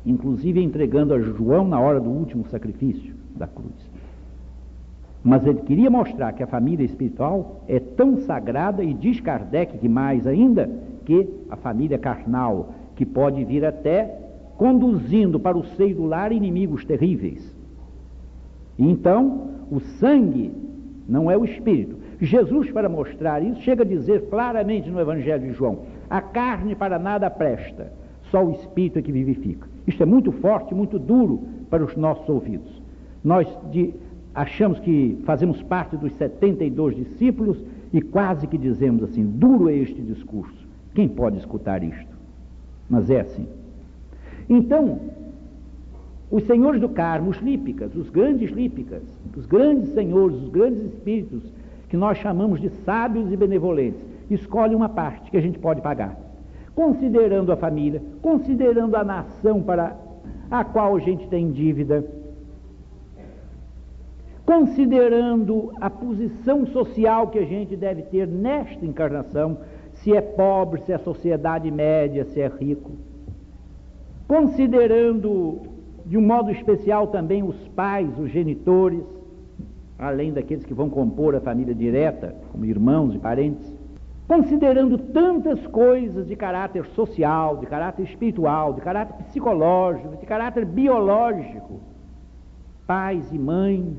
inclusive 0.04 0.62
entregando 0.62 1.14
a 1.14 1.20
João 1.20 1.66
na 1.66 1.80
hora 1.80 2.00
do 2.00 2.10
último 2.10 2.46
sacrifício 2.46 3.14
da 3.36 3.46
cruz. 3.46 3.90
Mas 5.24 5.46
ele 5.46 5.60
queria 5.60 5.88
mostrar 5.88 6.32
que 6.32 6.42
a 6.42 6.48
família 6.48 6.84
espiritual 6.84 7.62
é 7.68 7.78
tão 7.78 8.18
sagrada, 8.18 8.82
e 8.82 8.92
diz 8.92 9.20
Kardec 9.20 9.78
que 9.78 9.88
mais 9.88 10.26
ainda, 10.26 10.68
que 11.04 11.28
a 11.48 11.56
família 11.56 11.98
carnal, 11.98 12.74
que 12.96 13.06
pode 13.06 13.44
vir 13.44 13.64
até 13.64 14.18
conduzindo 14.56 15.38
para 15.38 15.56
o 15.56 15.64
seio 15.64 15.94
do 15.94 16.04
lar 16.04 16.32
inimigos 16.32 16.84
terríveis. 16.84 17.51
Então, 18.78 19.50
o 19.70 19.80
sangue 19.80 20.52
não 21.08 21.30
é 21.30 21.36
o 21.36 21.44
espírito. 21.44 21.96
Jesus, 22.20 22.70
para 22.70 22.88
mostrar 22.88 23.42
isso, 23.42 23.60
chega 23.62 23.82
a 23.82 23.86
dizer 23.86 24.28
claramente 24.28 24.88
no 24.88 25.00
Evangelho 25.00 25.48
de 25.48 25.52
João: 25.52 25.80
a 26.08 26.20
carne 26.20 26.74
para 26.74 26.98
nada 26.98 27.28
presta, 27.28 27.92
só 28.30 28.44
o 28.44 28.52
espírito 28.52 28.98
é 28.98 29.02
que 29.02 29.12
vivifica. 29.12 29.68
Isto 29.86 30.02
é 30.02 30.06
muito 30.06 30.30
forte, 30.32 30.74
muito 30.74 30.98
duro 30.98 31.42
para 31.68 31.84
os 31.84 31.96
nossos 31.96 32.28
ouvidos. 32.28 32.80
Nós 33.24 33.46
de, 33.70 33.92
achamos 34.34 34.78
que 34.80 35.18
fazemos 35.24 35.62
parte 35.62 35.96
dos 35.96 36.12
72 36.14 36.96
discípulos 36.96 37.62
e 37.92 38.00
quase 38.00 38.46
que 38.46 38.56
dizemos 38.56 39.02
assim: 39.02 39.24
duro 39.24 39.68
é 39.68 39.74
este 39.74 40.00
discurso. 40.00 40.66
Quem 40.94 41.08
pode 41.08 41.38
escutar 41.38 41.82
isto? 41.82 42.16
Mas 42.88 43.10
é 43.10 43.20
assim. 43.20 43.46
Então, 44.48 45.00
os 46.32 46.44
senhores 46.44 46.80
do 46.80 46.88
Carmo, 46.88 47.28
os 47.28 47.36
lípicas, 47.36 47.94
os 47.94 48.08
grandes 48.08 48.50
lípicas, 48.50 49.02
os 49.36 49.44
grandes 49.44 49.90
senhores, 49.92 50.38
os 50.38 50.48
grandes 50.48 50.82
espíritos, 50.86 51.42
que 51.90 51.96
nós 51.96 52.16
chamamos 52.16 52.58
de 52.58 52.70
sábios 52.86 53.30
e 53.30 53.36
benevolentes, 53.36 54.00
escolhem 54.30 54.74
uma 54.74 54.88
parte 54.88 55.30
que 55.30 55.36
a 55.36 55.42
gente 55.42 55.58
pode 55.58 55.82
pagar. 55.82 56.18
Considerando 56.74 57.52
a 57.52 57.56
família, 57.56 58.02
considerando 58.22 58.96
a 58.96 59.04
nação 59.04 59.60
para 59.60 59.94
a 60.50 60.64
qual 60.64 60.96
a 60.96 61.00
gente 61.00 61.28
tem 61.28 61.52
dívida, 61.52 62.02
considerando 64.46 65.70
a 65.78 65.90
posição 65.90 66.64
social 66.64 67.28
que 67.28 67.38
a 67.38 67.44
gente 67.44 67.76
deve 67.76 68.04
ter 68.04 68.26
nesta 68.26 68.86
encarnação, 68.86 69.58
se 69.96 70.16
é 70.16 70.22
pobre, 70.22 70.80
se 70.80 70.94
é 70.94 70.98
sociedade 70.98 71.70
média, 71.70 72.24
se 72.24 72.40
é 72.40 72.48
rico, 72.48 72.92
considerando 74.26 75.71
de 76.04 76.16
um 76.16 76.22
modo 76.22 76.50
especial 76.50 77.06
também 77.08 77.42
os 77.42 77.56
pais, 77.68 78.08
os 78.18 78.30
genitores, 78.30 79.02
além 79.98 80.32
daqueles 80.32 80.64
que 80.64 80.74
vão 80.74 80.90
compor 80.90 81.34
a 81.34 81.40
família 81.40 81.74
direta, 81.74 82.34
como 82.50 82.64
irmãos 82.64 83.14
e 83.14 83.18
parentes, 83.18 83.72
considerando 84.26 84.98
tantas 84.98 85.64
coisas 85.66 86.26
de 86.26 86.34
caráter 86.34 86.84
social, 86.86 87.58
de 87.58 87.66
caráter 87.66 88.02
espiritual, 88.04 88.72
de 88.72 88.80
caráter 88.80 89.24
psicológico, 89.24 90.16
de 90.16 90.26
caráter 90.26 90.64
biológico, 90.64 91.80
pais 92.86 93.30
e 93.32 93.38
mães 93.38 93.96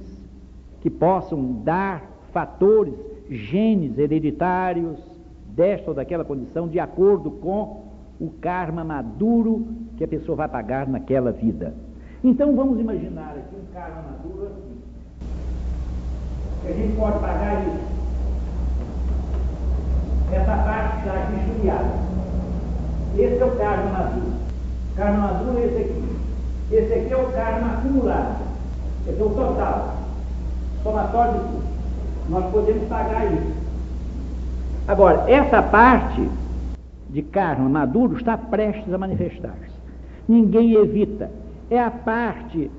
que 0.82 0.90
possam 0.90 1.62
dar 1.64 2.04
fatores, 2.32 2.94
genes 3.30 3.98
hereditários 3.98 5.00
desta 5.48 5.92
ou 5.92 5.96
daquela 5.96 6.26
condição, 6.26 6.68
de 6.68 6.80
acordo 6.80 7.32
com 7.32 7.84
o 8.20 8.30
karma 8.30 8.84
maduro 8.84 9.68
que 9.98 10.04
a 10.04 10.08
pessoa 10.08 10.36
vai 10.36 10.50
pagar 10.50 10.88
naquela 10.88 11.32
vida. 11.32 11.74
Então 12.24 12.56
vamos 12.56 12.80
imaginar 12.80 13.36
aqui 13.38 13.56
um 13.56 13.74
karma 13.74 14.02
maduro 14.02 14.48
assim. 14.48 14.78
Que 16.62 16.68
a 16.68 16.74
gente 16.74 16.96
pode 16.96 17.20
pagar 17.20 17.62
isso 17.68 17.94
essa 20.32 20.58
parte 20.64 21.04
criada. 21.60 22.04
Esse 23.18 23.42
é 23.42 23.46
o 23.46 23.52
karma 23.58 23.92
maduro. 23.92 24.34
Karma 24.96 25.18
maduro 25.18 25.60
é 25.60 25.66
esse 25.66 25.78
aqui. 25.78 26.04
Esse 26.72 26.94
aqui 26.94 27.14
é 27.14 27.18
o 27.18 27.32
karma 27.32 27.74
acumulado. 27.74 28.42
Esse 29.08 29.22
é 29.22 29.24
o 29.24 29.30
total. 29.30 29.98
Somatório 30.82 31.34
de 31.34 31.40
tudo. 31.40 31.64
Nós 32.30 32.52
podemos 32.52 32.88
pagar 32.88 33.32
isso. 33.32 33.54
Agora, 34.88 35.30
essa 35.30 35.62
parte 35.62 36.30
de 37.10 37.22
karma 37.22 37.70
maduro 37.70 38.18
está 38.18 38.38
prestes 38.38 38.92
a 38.94 38.98
manifestar-se. 38.98 39.74
Ninguém 40.28 40.74
evita. 40.74 41.30
É 41.74 41.80
a 41.80 41.90
parte 41.90 42.70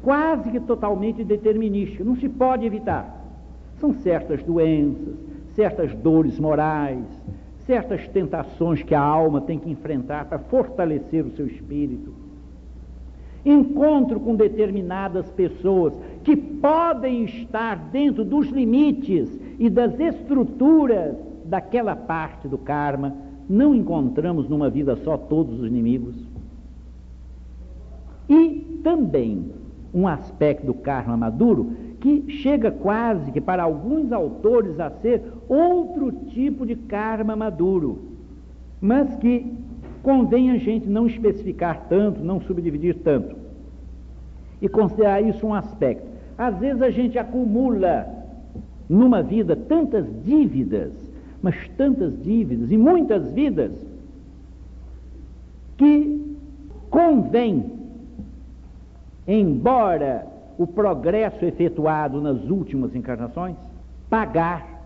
quase 0.00 0.48
que 0.52 0.60
totalmente 0.60 1.24
determinística. 1.24 2.04
Não 2.04 2.14
se 2.14 2.28
pode 2.28 2.64
evitar. 2.64 3.20
São 3.80 3.92
certas 3.94 4.44
doenças, 4.44 5.16
certas 5.56 5.92
dores 5.92 6.38
morais, 6.38 7.04
certas 7.66 8.06
tentações 8.06 8.80
que 8.80 8.94
a 8.94 9.00
alma 9.00 9.40
tem 9.40 9.58
que 9.58 9.68
enfrentar 9.68 10.26
para 10.26 10.38
fortalecer 10.38 11.26
o 11.26 11.32
seu 11.32 11.48
espírito. 11.48 12.14
Encontro 13.44 14.20
com 14.20 14.36
determinadas 14.36 15.28
pessoas 15.32 15.92
que 16.22 16.36
podem 16.36 17.24
estar 17.24 17.88
dentro 17.90 18.24
dos 18.24 18.46
limites 18.50 19.36
e 19.58 19.68
das 19.68 19.98
estruturas 19.98 21.16
daquela 21.44 21.96
parte 21.96 22.46
do 22.46 22.56
karma. 22.56 23.16
Não 23.48 23.74
encontramos 23.74 24.48
numa 24.48 24.70
vida 24.70 24.94
só 24.94 25.16
todos 25.16 25.58
os 25.58 25.66
inimigos. 25.66 26.37
E 28.28 28.80
também 28.82 29.52
um 29.92 30.06
aspecto 30.06 30.66
do 30.66 30.74
karma 30.74 31.16
maduro 31.16 31.72
que 32.00 32.30
chega 32.30 32.70
quase 32.70 33.32
que 33.32 33.40
para 33.40 33.62
alguns 33.62 34.12
autores 34.12 34.78
a 34.78 34.90
ser 34.90 35.22
outro 35.48 36.12
tipo 36.28 36.64
de 36.64 36.76
karma 36.76 37.34
maduro, 37.34 37.98
mas 38.80 39.16
que 39.16 39.52
convém 40.02 40.50
a 40.50 40.58
gente 40.58 40.88
não 40.88 41.06
especificar 41.06 41.86
tanto, 41.88 42.22
não 42.22 42.40
subdividir 42.40 42.96
tanto 42.96 43.36
e 44.60 44.68
considerar 44.68 45.20
isso 45.20 45.46
um 45.46 45.54
aspecto. 45.54 46.06
Às 46.36 46.56
vezes 46.58 46.82
a 46.82 46.90
gente 46.90 47.18
acumula 47.18 48.06
numa 48.88 49.22
vida 49.22 49.56
tantas 49.56 50.06
dívidas, 50.24 50.92
mas 51.42 51.56
tantas 51.76 52.20
dívidas 52.22 52.70
e 52.70 52.76
muitas 52.76 53.30
vidas 53.32 53.72
que 55.76 56.36
convém, 56.90 57.77
embora 59.28 60.26
o 60.56 60.66
progresso 60.66 61.44
efetuado 61.44 62.20
nas 62.20 62.48
últimas 62.48 62.94
encarnações, 62.96 63.54
pagar 64.08 64.78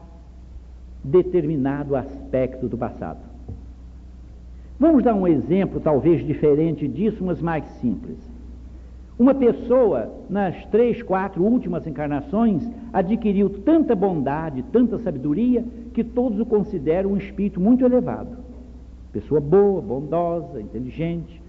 determinado 1.02 1.96
aspecto 1.96 2.68
do 2.68 2.76
passado. 2.76 3.20
Vamos 4.78 5.05
dar 5.05 5.14
um 5.14 5.28
exemplo, 5.28 5.81
talvez 5.81 6.26
diferente 6.26 6.88
disso, 6.88 7.24
mas 7.24 7.40
mais 7.40 7.64
simples. 7.81 8.18
Uma 9.18 9.35
pessoa, 9.35 10.11
nas 10.28 10.64
três, 10.66 11.02
quatro 11.02 11.44
últimas 11.44 11.87
encarnações, 11.87 12.68
adquiriu 12.92 13.48
tanta 13.48 13.94
bondade, 13.94 14.64
tanta 14.72 14.98
sabedoria, 14.98 15.64
que 15.94 16.02
todos 16.02 16.40
o 16.40 16.46
consideram 16.46 17.12
um 17.12 17.16
espírito 17.16 17.61
muito 17.61 17.85
elevado. 17.85 18.38
Pessoa 19.12 19.40
boa, 19.40 19.81
bondosa, 19.81 20.61
inteligente. 20.61 21.41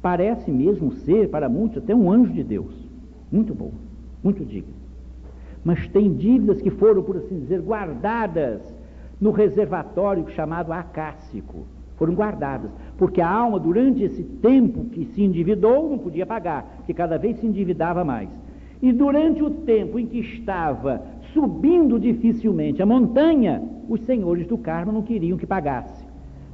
Parece 0.00 0.50
mesmo 0.50 0.92
ser, 0.92 1.28
para 1.28 1.48
muitos, 1.48 1.78
até 1.78 1.94
um 1.94 2.10
anjo 2.10 2.32
de 2.32 2.42
Deus 2.42 2.88
muito 3.30 3.54
boa, 3.54 3.72
muito 4.22 4.44
digna. 4.44 4.72
Mas 5.64 5.86
tem 5.88 6.14
dívidas 6.14 6.62
que 6.62 6.70
foram, 6.70 7.02
por 7.02 7.16
assim 7.16 7.40
dizer, 7.40 7.60
guardadas 7.60 8.62
no 9.20 9.30
reservatório 9.30 10.28
chamado 10.30 10.72
acássico. 10.72 11.66
Foram 11.96 12.14
guardadas, 12.14 12.70
porque 12.96 13.20
a 13.20 13.28
alma, 13.28 13.58
durante 13.58 14.04
esse 14.04 14.22
tempo 14.22 14.84
que 14.86 15.04
se 15.06 15.22
endividou, 15.22 15.90
não 15.90 15.98
podia 15.98 16.24
pagar, 16.24 16.76
porque 16.76 16.94
cada 16.94 17.18
vez 17.18 17.38
se 17.38 17.46
endividava 17.46 18.04
mais. 18.04 18.28
E 18.80 18.92
durante 18.92 19.42
o 19.42 19.50
tempo 19.50 19.98
em 19.98 20.06
que 20.06 20.20
estava 20.20 21.02
subindo 21.32 21.98
dificilmente 21.98 22.80
a 22.80 22.86
montanha, 22.86 23.60
os 23.88 24.00
senhores 24.02 24.46
do 24.46 24.56
karma 24.56 24.92
não 24.92 25.02
queriam 25.02 25.36
que 25.36 25.46
pagasse, 25.46 26.04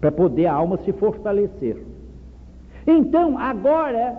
para 0.00 0.10
poder 0.10 0.46
a 0.46 0.54
alma 0.54 0.78
se 0.78 0.92
fortalecer. 0.92 1.76
Então, 2.86 3.38
agora 3.38 4.18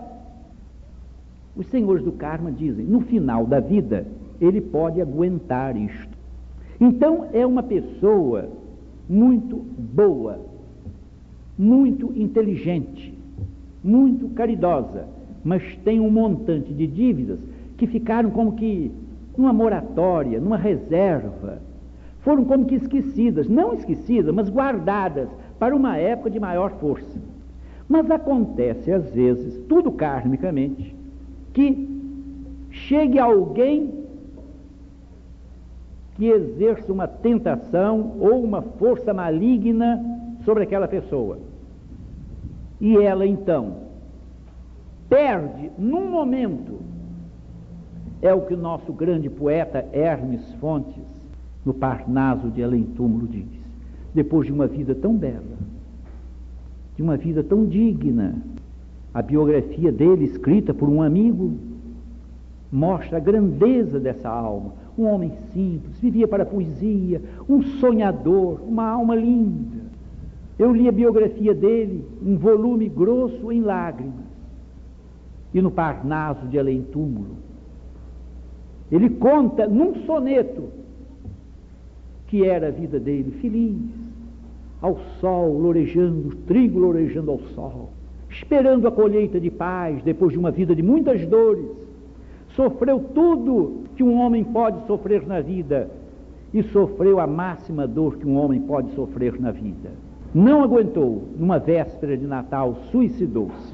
os 1.56 1.68
senhores 1.68 2.04
do 2.04 2.12
karma 2.12 2.52
dizem, 2.52 2.86
no 2.86 3.02
final 3.02 3.46
da 3.46 3.60
vida, 3.60 4.06
ele 4.42 4.60
pode 4.60 5.02
aguentar 5.02 5.78
isto. 5.78 6.16
Então, 6.80 7.30
é 7.32 7.46
uma 7.46 7.64
pessoa 7.64 8.50
muito 9.08 9.58
boa, 9.78 10.40
muito 11.58 12.12
inteligente, 12.16 13.18
muito 13.84 14.28
caridosa, 14.30 15.08
mas 15.44 15.64
tem 15.86 16.00
um 16.00 16.10
montante 16.10 16.74
de 16.74 16.88
dívidas 16.88 17.40
que 17.78 17.88
ficaram 17.88 18.32
como 18.32 18.54
que 18.54 18.92
numa 19.38 19.54
moratória, 19.54 20.40
numa 20.40 20.58
reserva. 20.58 21.62
Foram 22.22 22.44
como 22.44 22.66
que 22.66 22.76
esquecidas, 22.76 23.48
não 23.48 23.74
esquecidas, 23.74 24.34
mas 24.34 24.50
guardadas 24.50 25.30
para 25.60 25.76
uma 25.76 25.96
época 25.98 26.30
de 26.30 26.40
maior 26.40 26.72
força. 26.80 27.20
Mas 27.88 28.10
acontece 28.10 28.92
às 28.92 29.10
vezes, 29.12 29.62
tudo 29.68 29.92
karmicamente, 29.92 30.96
que 31.54 31.88
chegue 32.72 33.20
alguém 33.20 34.06
que 36.16 36.26
exerça 36.26 36.92
uma 36.92 37.08
tentação 37.08 38.16
ou 38.20 38.44
uma 38.44 38.62
força 38.62 39.14
maligna 39.14 40.04
sobre 40.44 40.64
aquela 40.64 40.88
pessoa. 40.88 41.38
E 42.80 42.98
ela 42.98 43.26
então 43.26 43.86
perde 45.10 45.72
num 45.78 46.10
momento. 46.10 46.80
É 48.22 48.34
o 48.34 48.42
que 48.42 48.54
o 48.54 48.58
nosso 48.58 48.92
grande 48.92 49.30
poeta 49.30 49.86
Hermes 49.92 50.42
Fontes, 50.56 51.04
no 51.64 51.74
Parnaso 51.74 52.50
de 52.50 52.64
Além 52.64 52.84
Túmulo, 52.84 53.28
diz. 53.28 53.46
Depois 54.14 54.48
de 54.48 54.54
uma 54.54 54.68
vida 54.68 54.96
tão 54.96 55.14
bela, 55.14 55.58
de 56.96 57.04
uma 57.04 57.18
vida 57.18 57.44
tão 57.44 57.66
digna, 57.66 58.36
a 59.14 59.22
biografia 59.22 59.92
dele, 59.92 60.26
escrita 60.26 60.74
por 60.74 60.90
um 60.90 61.02
amigo, 61.02 61.54
mostra 62.72 63.18
a 63.18 63.22
grandeza 63.22 64.00
dessa 64.00 64.30
alma. 64.30 64.74
Um 64.98 65.06
homem 65.06 65.32
simples, 65.54 65.98
vivia 66.00 66.28
para 66.28 66.44
a 66.44 66.46
poesia, 66.46 67.22
um 67.48 67.62
sonhador, 67.62 68.62
uma 68.68 68.86
alma 68.90 69.16
linda. 69.16 69.86
Eu 70.58 70.74
li 70.74 70.88
a 70.88 70.92
biografia 70.92 71.54
dele, 71.54 72.06
um 72.22 72.38
volume 72.38 72.88
grosso 72.88 73.52
em 73.52 73.62
lágrimas. 73.62 74.26
E 75.54 75.62
no 75.62 75.72
Parnaso 75.72 76.48
de 76.48 76.60
Além 76.60 76.82
Túmulo, 76.82 77.38
ele 78.92 79.10
conta 79.10 79.68
num 79.68 80.06
soneto 80.06 80.70
que 82.28 82.46
era 82.46 82.68
a 82.68 82.72
vida 82.72 83.00
dele 83.00 83.32
feliz, 83.40 83.78
ao 84.86 85.00
sol 85.20 85.58
lorejando, 85.58 86.36
trigo 86.48 86.80
lorejando 86.80 87.32
ao 87.32 87.40
sol 87.56 87.90
esperando 88.36 88.88
a 88.88 88.92
colheita 88.92 89.40
de 89.40 89.50
paz 89.50 90.02
depois 90.04 90.34
de 90.34 90.40
uma 90.40 90.52
vida 90.52 90.76
de 90.76 90.84
muitas 90.84 91.26
dores. 91.26 91.66
Sofreu 92.50 93.00
tudo 93.00 93.84
que 93.96 94.04
um 94.04 94.20
homem 94.20 94.44
pode 94.44 94.86
sofrer 94.86 95.26
na 95.26 95.42
vida 95.42 95.90
e 96.54 96.62
sofreu 96.64 97.20
a 97.20 97.28
máxima 97.28 97.88
dor 97.88 98.18
que 98.18 98.28
um 98.28 98.38
homem 98.38 98.62
pode 98.62 98.94
sofrer 98.94 99.40
na 99.40 99.52
vida. 99.52 99.92
Não 100.34 100.64
aguentou, 100.64 101.24
numa 101.38 101.60
véspera 101.60 102.18
de 102.18 102.26
Natal, 102.26 102.76
suicidou-se. 102.92 103.74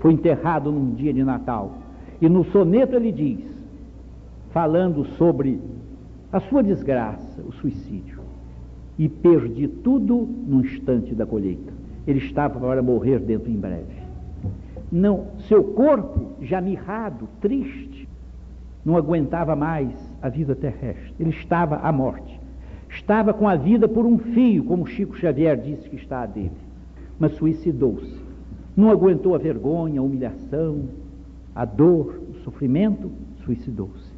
Foi 0.00 0.12
enterrado 0.12 0.72
num 0.72 0.94
dia 0.94 1.12
de 1.12 1.22
Natal. 1.22 1.74
E 2.20 2.28
no 2.28 2.44
soneto 2.44 2.96
ele 2.96 3.12
diz, 3.12 3.40
falando 4.50 5.04
sobre 5.16 5.60
a 6.32 6.40
sua 6.40 6.62
desgraça, 6.62 7.40
o 7.46 7.52
suicídio: 7.52 8.19
E 9.00 9.08
perdi 9.08 9.66
tudo 9.66 10.28
no 10.46 10.60
instante 10.60 11.12
da 11.12 11.26
colheita 11.26 11.80
ele 12.06 12.18
estava 12.18 12.58
para 12.58 12.82
morrer 12.82 13.20
dentro 13.20 13.50
em 13.50 13.56
breve. 13.56 14.00
Não, 14.90 15.26
seu 15.48 15.62
corpo, 15.62 16.32
já 16.42 16.60
mirrado, 16.60 17.28
triste, 17.40 18.08
não 18.84 18.96
aguentava 18.96 19.54
mais 19.54 19.92
a 20.20 20.28
vida 20.28 20.54
terrestre. 20.54 21.14
Ele 21.18 21.30
estava 21.30 21.76
à 21.76 21.92
morte. 21.92 22.40
Estava 22.88 23.32
com 23.32 23.46
a 23.46 23.54
vida 23.54 23.86
por 23.86 24.04
um 24.04 24.18
fio, 24.18 24.64
como 24.64 24.86
Chico 24.86 25.16
Xavier 25.16 25.56
disse 25.56 25.88
que 25.88 25.96
está 25.96 26.22
a 26.22 26.26
dele. 26.26 26.50
Mas 27.18 27.32
suicidou-se. 27.32 28.18
Não 28.76 28.90
aguentou 28.90 29.34
a 29.34 29.38
vergonha, 29.38 30.00
a 30.00 30.02
humilhação, 30.02 30.86
a 31.54 31.64
dor, 31.64 32.20
o 32.30 32.34
sofrimento, 32.42 33.12
suicidou-se. 33.44 34.10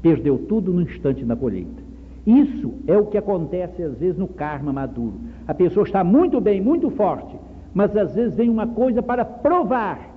Perdeu 0.00 0.38
tudo 0.38 0.72
no 0.72 0.80
instante 0.80 1.24
da 1.24 1.36
colheita. 1.36 1.83
Isso 2.26 2.72
é 2.86 2.96
o 2.96 3.06
que 3.06 3.18
acontece 3.18 3.82
às 3.82 3.98
vezes 3.98 4.16
no 4.16 4.26
karma 4.26 4.72
maduro. 4.72 5.14
A 5.46 5.52
pessoa 5.52 5.84
está 5.84 6.02
muito 6.02 6.40
bem, 6.40 6.60
muito 6.60 6.90
forte, 6.90 7.36
mas 7.74 7.94
às 7.96 8.14
vezes 8.14 8.34
vem 8.34 8.48
uma 8.48 8.66
coisa 8.66 9.02
para 9.02 9.24
provar. 9.24 10.14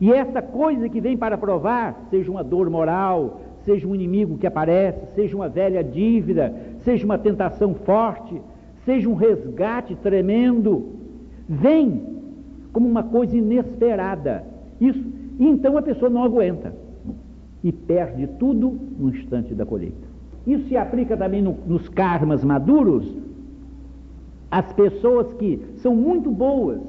E 0.00 0.12
essa 0.12 0.40
coisa 0.42 0.88
que 0.88 1.00
vem 1.00 1.16
para 1.16 1.38
provar, 1.38 2.06
seja 2.10 2.30
uma 2.30 2.42
dor 2.42 2.68
moral, 2.70 3.40
seja 3.64 3.86
um 3.86 3.94
inimigo 3.94 4.38
que 4.38 4.46
aparece, 4.46 4.98
seja 5.14 5.36
uma 5.36 5.48
velha 5.48 5.82
dívida, 5.84 6.54
seja 6.82 7.04
uma 7.04 7.18
tentação 7.18 7.74
forte, 7.74 8.40
seja 8.84 9.08
um 9.08 9.14
resgate 9.14 9.94
tremendo, 9.96 10.86
vem 11.48 12.02
como 12.72 12.88
uma 12.88 13.02
coisa 13.02 13.36
inesperada. 13.36 14.44
Isso, 14.80 15.04
e 15.38 15.46
então 15.46 15.76
a 15.76 15.82
pessoa 15.82 16.10
não 16.10 16.24
aguenta 16.24 16.74
e 17.62 17.70
perde 17.72 18.26
tudo 18.38 18.78
no 18.98 19.10
instante 19.10 19.54
da 19.54 19.66
colheita. 19.66 20.07
Isso 20.48 20.66
se 20.66 20.78
aplica 20.78 21.14
também 21.14 21.42
no, 21.42 21.58
nos 21.66 21.90
karmas 21.90 22.42
maduros, 22.42 23.06
as 24.50 24.72
pessoas 24.72 25.30
que 25.34 25.60
são 25.76 25.94
muito 25.94 26.30
boas 26.30 26.80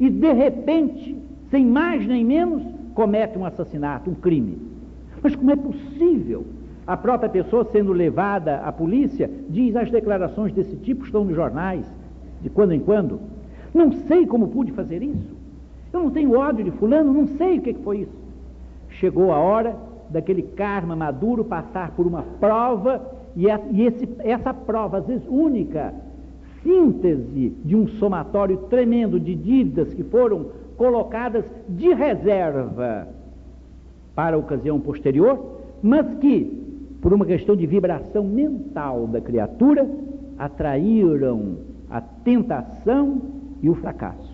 e 0.00 0.08
de 0.08 0.32
repente, 0.32 1.14
sem 1.50 1.66
mais 1.66 2.06
nem 2.06 2.24
menos, 2.24 2.62
cometem 2.94 3.42
um 3.42 3.44
assassinato, 3.44 4.10
um 4.10 4.14
crime. 4.14 4.56
Mas 5.22 5.36
como 5.36 5.50
é 5.50 5.56
possível? 5.56 6.46
A 6.86 6.96
própria 6.96 7.28
pessoa 7.28 7.68
sendo 7.70 7.92
levada 7.92 8.56
à 8.60 8.72
polícia 8.72 9.30
diz 9.50 9.76
as 9.76 9.90
declarações 9.90 10.54
desse 10.54 10.74
tipo 10.76 11.04
estão 11.04 11.26
nos 11.26 11.36
jornais, 11.36 11.84
de 12.40 12.48
quando 12.48 12.72
em 12.72 12.80
quando. 12.80 13.20
Não 13.74 13.92
sei 13.92 14.26
como 14.26 14.48
pude 14.48 14.72
fazer 14.72 15.02
isso. 15.02 15.36
Eu 15.92 16.00
não 16.00 16.10
tenho 16.10 16.38
ódio 16.38 16.64
de 16.64 16.70
fulano, 16.70 17.12
não 17.12 17.26
sei 17.36 17.58
o 17.58 17.62
que 17.62 17.74
foi 17.74 17.98
isso. 17.98 18.16
Chegou 18.88 19.30
a 19.30 19.38
hora 19.38 19.76
daquele 20.14 20.42
karma 20.42 20.94
maduro 20.94 21.44
passar 21.44 21.90
por 21.90 22.06
uma 22.06 22.22
prova, 22.22 23.04
e, 23.36 23.46
esse, 23.82 24.08
essa 24.20 24.54
prova, 24.54 24.98
às 24.98 25.06
vezes 25.06 25.26
única, 25.28 25.92
síntese 26.62 27.52
de 27.64 27.74
um 27.74 27.88
somatório 27.88 28.56
tremendo 28.70 29.18
de 29.18 29.34
dívidas 29.34 29.92
que 29.92 30.04
foram 30.04 30.46
colocadas 30.76 31.44
de 31.68 31.92
reserva 31.92 33.08
para 34.14 34.36
a 34.36 34.38
ocasião 34.38 34.78
posterior, 34.78 35.60
mas 35.82 36.06
que, 36.18 36.62
por 37.02 37.12
uma 37.12 37.26
questão 37.26 37.56
de 37.56 37.66
vibração 37.66 38.22
mental 38.22 39.08
da 39.08 39.20
criatura, 39.20 39.84
atraíram 40.38 41.56
a 41.90 42.00
tentação 42.00 43.20
e 43.60 43.68
o 43.68 43.74
fracasso. 43.74 44.32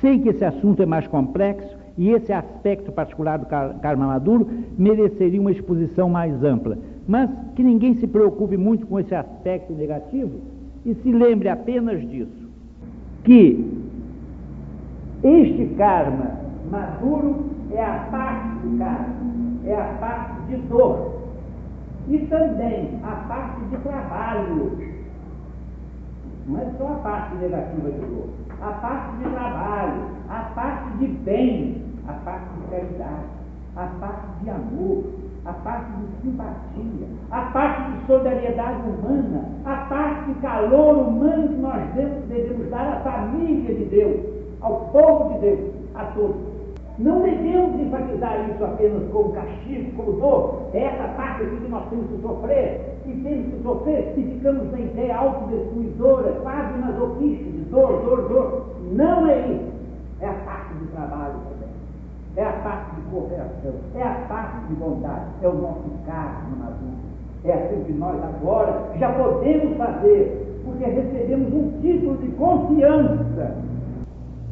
Sei 0.00 0.20
que 0.20 0.28
esse 0.28 0.44
assunto 0.44 0.80
é 0.80 0.86
mais 0.86 1.08
complexo 1.08 1.73
e 1.96 2.10
esse 2.10 2.32
aspecto 2.32 2.90
particular 2.90 3.38
do 3.38 3.46
karma 3.46 4.06
maduro 4.06 4.48
mereceria 4.76 5.40
uma 5.40 5.52
exposição 5.52 6.08
mais 6.08 6.42
ampla, 6.42 6.76
mas 7.06 7.30
que 7.54 7.62
ninguém 7.62 7.94
se 7.94 8.06
preocupe 8.06 8.56
muito 8.56 8.86
com 8.86 8.98
esse 8.98 9.14
aspecto 9.14 9.72
negativo 9.72 10.40
e 10.84 10.94
se 10.94 11.12
lembre 11.12 11.48
apenas 11.48 12.00
disso, 12.08 12.48
que 13.22 13.64
este 15.22 15.74
karma 15.76 16.32
maduro 16.70 17.46
é 17.70 17.82
a 17.82 18.06
parte 18.10 18.66
do 18.66 18.78
karma, 18.78 19.14
é 19.64 19.74
a 19.74 19.94
parte 20.00 20.42
de 20.48 20.56
dor 20.68 21.14
e 22.08 22.18
também 22.26 22.90
a 23.02 23.14
parte 23.28 23.60
de 23.70 23.76
trabalho. 23.78 24.94
Não 26.46 26.60
é 26.60 26.66
só 26.76 26.88
a 26.88 26.96
parte 26.96 27.36
negativa 27.36 27.90
de 27.90 28.00
dor, 28.00 28.28
a 28.62 28.70
parte 28.72 29.16
de 29.16 29.30
trabalho, 29.30 30.02
a 30.28 30.40
parte 30.54 30.98
de 30.98 31.06
bem, 31.06 31.82
a 32.08 32.12
parte 32.12 32.48
de 32.60 32.70
caridade, 32.70 33.24
a 33.76 33.86
parte 34.00 34.26
de 34.42 34.50
amor, 34.50 35.04
a 35.44 35.52
parte 35.52 35.90
de 35.92 36.22
simpatia, 36.22 37.06
a 37.30 37.40
parte 37.52 37.92
de 37.92 38.06
solidariedade 38.06 38.80
humana, 38.88 39.48
a 39.64 39.76
parte 39.88 40.32
de 40.32 40.40
calor 40.40 40.96
humano 41.08 41.48
que 41.48 41.56
nós 41.56 41.82
devemos 42.28 42.70
dar 42.70 42.88
à 42.88 43.00
família 43.00 43.74
de 43.74 43.84
Deus, 43.86 44.20
ao 44.60 44.88
povo 44.92 45.34
de 45.34 45.40
Deus, 45.40 45.74
a 45.94 46.04
todos. 46.06 46.54
Não 46.96 47.22
devemos 47.22 47.80
enfatizar 47.80 48.48
isso 48.48 48.64
apenas 48.64 49.02
como 49.10 49.32
castigo, 49.32 49.96
como 49.96 50.12
dor. 50.20 50.70
É 50.72 50.84
essa 50.84 51.08
parte 51.14 51.42
aqui 51.42 51.56
que 51.56 51.68
nós 51.68 51.88
temos 51.90 52.06
que 52.06 52.22
sofrer, 52.22 52.98
e 53.04 53.12
temos 53.12 53.46
que 53.52 53.62
sofrer, 53.64 54.14
e 54.16 54.22
ficamos 54.22 54.70
na 54.70 54.78
ideia 54.78 55.16
autodestruidora, 55.16 56.32
quase 56.42 56.78
masoquista, 56.78 57.50
de 57.50 57.63
dor, 57.74 58.02
dor, 58.04 58.28
dor. 58.28 58.66
Não 58.92 59.26
é 59.26 59.48
isso. 59.48 59.74
É 60.20 60.28
a 60.28 60.32
parte 60.32 60.74
de 60.74 60.86
trabalho 60.86 61.34
também. 61.34 61.74
É 62.36 62.44
a 62.44 62.52
parte 62.52 62.96
de 62.96 63.02
cooperação. 63.10 63.74
É 63.94 64.02
a 64.02 64.14
parte 64.28 64.66
de 64.68 64.74
bondade. 64.74 65.26
É 65.42 65.48
o 65.48 65.54
nosso 65.54 65.90
karma 66.06 66.56
maduro. 66.56 67.04
É 67.44 67.52
aquilo 67.52 67.84
que 67.84 67.92
nós 67.92 68.16
agora 68.22 68.90
já 68.98 69.12
podemos 69.12 69.76
fazer, 69.76 70.62
porque 70.64 70.84
recebemos 70.84 71.52
um 71.52 71.80
título 71.82 72.16
de 72.16 72.28
confiança 72.28 73.54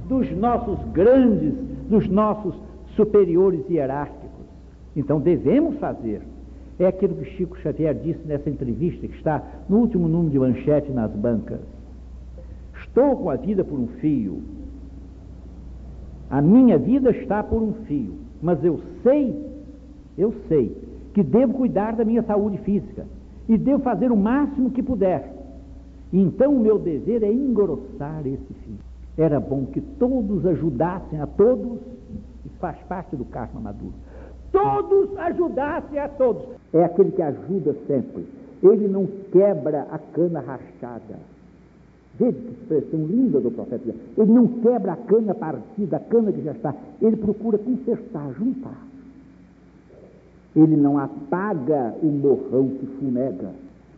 dos 0.08 0.30
nossos 0.36 0.78
grandes, 0.92 1.54
dos 1.88 2.06
nossos 2.08 2.54
superiores 2.96 3.64
hierárquicos. 3.70 4.46
Então 4.94 5.18
devemos 5.20 5.78
fazer. 5.78 6.20
É 6.78 6.86
aquilo 6.86 7.14
que 7.14 7.24
Chico 7.36 7.56
Xavier 7.58 7.94
disse 7.94 8.26
nessa 8.26 8.50
entrevista 8.50 9.06
que 9.06 9.16
está 9.16 9.42
no 9.68 9.78
último 9.78 10.08
número 10.08 10.30
de 10.30 10.38
manchete 10.38 10.90
nas 10.90 11.10
bancas. 11.12 11.60
Estou 12.92 13.16
com 13.16 13.30
a 13.30 13.36
vida 13.36 13.64
por 13.64 13.78
um 13.78 13.86
fio. 13.86 14.42
A 16.28 16.42
minha 16.42 16.76
vida 16.76 17.10
está 17.10 17.42
por 17.42 17.62
um 17.62 17.72
fio, 17.86 18.12
mas 18.42 18.62
eu 18.62 18.80
sei, 19.02 19.34
eu 20.18 20.34
sei 20.46 20.76
que 21.14 21.22
devo 21.22 21.54
cuidar 21.54 21.96
da 21.96 22.04
minha 22.04 22.22
saúde 22.22 22.58
física 22.58 23.06
e 23.48 23.56
devo 23.56 23.82
fazer 23.82 24.12
o 24.12 24.16
máximo 24.16 24.70
que 24.70 24.82
puder. 24.82 25.32
Então 26.12 26.54
o 26.54 26.60
meu 26.60 26.78
dever 26.78 27.22
é 27.22 27.32
engrossar 27.32 28.26
esse 28.26 28.52
fio. 28.62 28.76
Era 29.16 29.40
bom 29.40 29.64
que 29.64 29.80
todos 29.80 30.44
ajudassem 30.44 31.18
a 31.18 31.26
todos, 31.26 31.78
e 32.44 32.48
faz 32.60 32.76
parte 32.86 33.16
do 33.16 33.24
karma 33.24 33.58
maduro. 33.58 33.94
Todos 34.52 35.16
ajudassem 35.16 35.98
a 35.98 36.10
todos. 36.10 36.42
É 36.74 36.84
aquele 36.84 37.12
que 37.12 37.22
ajuda 37.22 37.74
sempre. 37.86 38.26
Ele 38.62 38.86
não 38.86 39.06
quebra 39.32 39.86
a 39.90 39.98
cana 39.98 40.40
rachada. 40.40 41.31
Veja 42.18 42.32
que 42.32 42.50
expressão 42.50 43.06
linda 43.06 43.40
do 43.40 43.50
profeta. 43.50 43.94
Ele 44.18 44.32
não 44.32 44.46
quebra 44.46 44.92
a 44.92 44.96
cana 44.96 45.34
partida, 45.34 45.96
a 45.96 46.00
cana 46.00 46.30
que 46.32 46.42
já 46.42 46.52
está. 46.52 46.74
Ele 47.00 47.16
procura 47.16 47.58
consertar, 47.58 48.32
juntar. 48.34 48.78
Ele 50.54 50.76
não 50.76 50.98
apaga 50.98 51.94
o 52.02 52.06
morrão 52.06 52.68
que 52.68 52.86
fumega. 52.98 53.50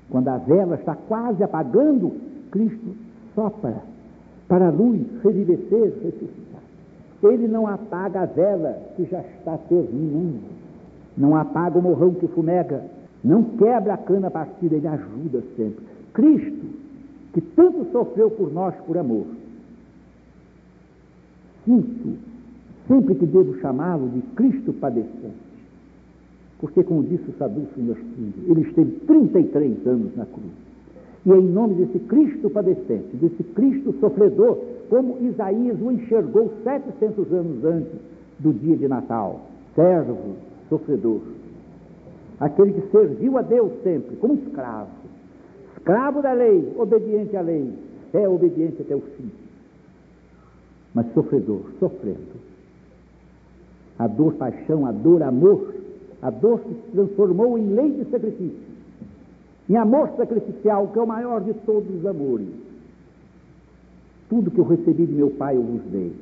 Quando 0.09 0.29
a 0.29 0.39
vela 0.39 0.77
está 0.77 0.95
quase 0.95 1.43
apagando, 1.43 2.13
Cristo 2.51 2.95
sopra 3.35 3.83
para 4.47 4.69
a 4.69 4.71
luz 4.71 5.03
revivecer, 5.23 5.93
ressuscitar. 6.05 6.63
Ele 7.23 7.49
não 7.49 7.67
apaga 7.67 8.21
a 8.21 8.27
vela 8.27 8.79
que 8.95 9.05
já 9.07 9.21
está 9.21 9.59
terminando. 9.69 10.41
Não 11.17 11.35
apaga 11.35 11.79
o 11.79 11.83
morrão 11.83 12.15
que 12.15 12.29
fumega. 12.29 12.85
Não 13.25 13.43
quebra 13.43 13.95
a 13.95 13.99
cana 13.99 14.31
partida, 14.31 14.77
ele 14.77 14.87
ajuda 14.87 15.43
sempre. 15.57 15.85
Cristo 16.13 16.84
que 17.35 17.41
tanto 17.41 17.85
sofreu 17.91 18.31
por 18.31 18.53
nós 18.53 18.75
por 18.87 18.97
amor. 18.97 19.27
Sinto, 21.65 22.17
sempre 22.87 23.17
que 23.17 23.27
devo 23.27 23.59
chamá-lo 23.61 24.09
de 24.09 24.23
Cristo 24.37 24.73
padecente, 24.75 25.45
porque, 26.61 26.85
como 26.85 27.03
disse 27.03 27.29
o 27.29 27.35
Sadhu 27.37 27.67
Sundarshini, 27.75 28.35
ele 28.47 28.61
esteve 28.63 28.93
33 29.07 29.87
anos 29.87 30.17
na 30.17 30.25
cruz. 30.25 30.53
E 31.27 31.33
é 31.33 31.37
em 31.37 31.49
nome 31.49 31.75
desse 31.75 31.99
Cristo 32.01 32.49
padecente, 32.51 33.17
desse 33.17 33.43
Cristo 33.43 33.95
sofredor, 33.99 34.59
como 34.89 35.19
Isaías 35.23 35.81
o 35.81 35.91
enxergou 35.91 36.53
700 36.63 37.33
anos 37.33 37.65
antes 37.65 37.93
do 38.39 38.53
dia 38.53 38.77
de 38.77 38.87
Natal, 38.87 39.41
servo, 39.75 40.37
sofredor, 40.69 41.21
aquele 42.39 42.75
que 42.75 42.91
serviu 42.91 43.39
a 43.39 43.43
Deus 43.43 43.73
sempre, 43.83 44.17
como 44.17 44.35
escravo, 44.35 45.04
escravo 45.85 46.23
da 46.23 46.33
lei, 46.33 46.73
obediente 46.79 47.37
à 47.37 47.43
lei, 47.43 47.71
é 48.15 48.27
obediente 48.27 48.81
até 48.81 48.97
o 48.97 49.01
fim, 49.01 49.31
mas 50.95 51.13
sofredor, 51.13 51.61
sofrendo. 51.79 52.43
A 53.99 54.07
dor, 54.07 54.33
paixão, 54.35 54.87
a 54.87 54.93
dor, 54.93 55.23
amor, 55.23 55.75
a 56.23 56.31
dor 56.31 56.61
que 56.61 56.75
se 56.75 56.91
transformou 56.93 57.59
em 57.59 57.75
lei 57.75 57.91
de 57.93 58.11
sacrifício, 58.11 58.75
em 59.69 59.77
amor 59.77 60.09
sacrificial, 60.17 60.89
que 60.89 60.99
é 60.99 61.03
o 61.03 61.07
maior 61.07 61.43
de 61.43 61.53
todos 61.53 61.95
os 61.95 62.07
amores. 62.07 62.49
Tudo 64.31 64.51
que 64.51 64.59
eu 64.59 64.65
recebi 64.65 65.05
de 65.05 65.13
meu 65.13 65.31
Pai 65.31 65.57
eu 65.57 65.63
vos 65.63 65.83
dei. 65.93 66.13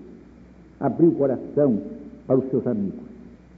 Abriu 0.81 1.11
o 1.11 1.15
coração 1.15 1.81
para 2.27 2.37
os 2.37 2.51
seus 2.51 2.67
amigos. 2.67 3.01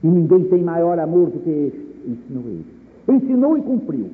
E 0.03 0.07
ninguém 0.07 0.43
tem 0.45 0.63
maior 0.63 0.99
amor 0.99 1.31
do 1.31 1.39
que 1.39 1.49
este, 1.49 2.09
ensinou 2.09 2.43
ele. 2.43 2.65
Ensinou 3.07 3.57
e 3.57 3.61
cumpriu 3.63 4.09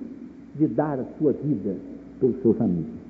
de 0.56 0.68
dar 0.68 1.00
a 1.00 1.06
sua 1.18 1.32
vida 1.34 1.76
pelos 2.20 2.42
seus 2.42 2.60
amigos. 2.62 3.02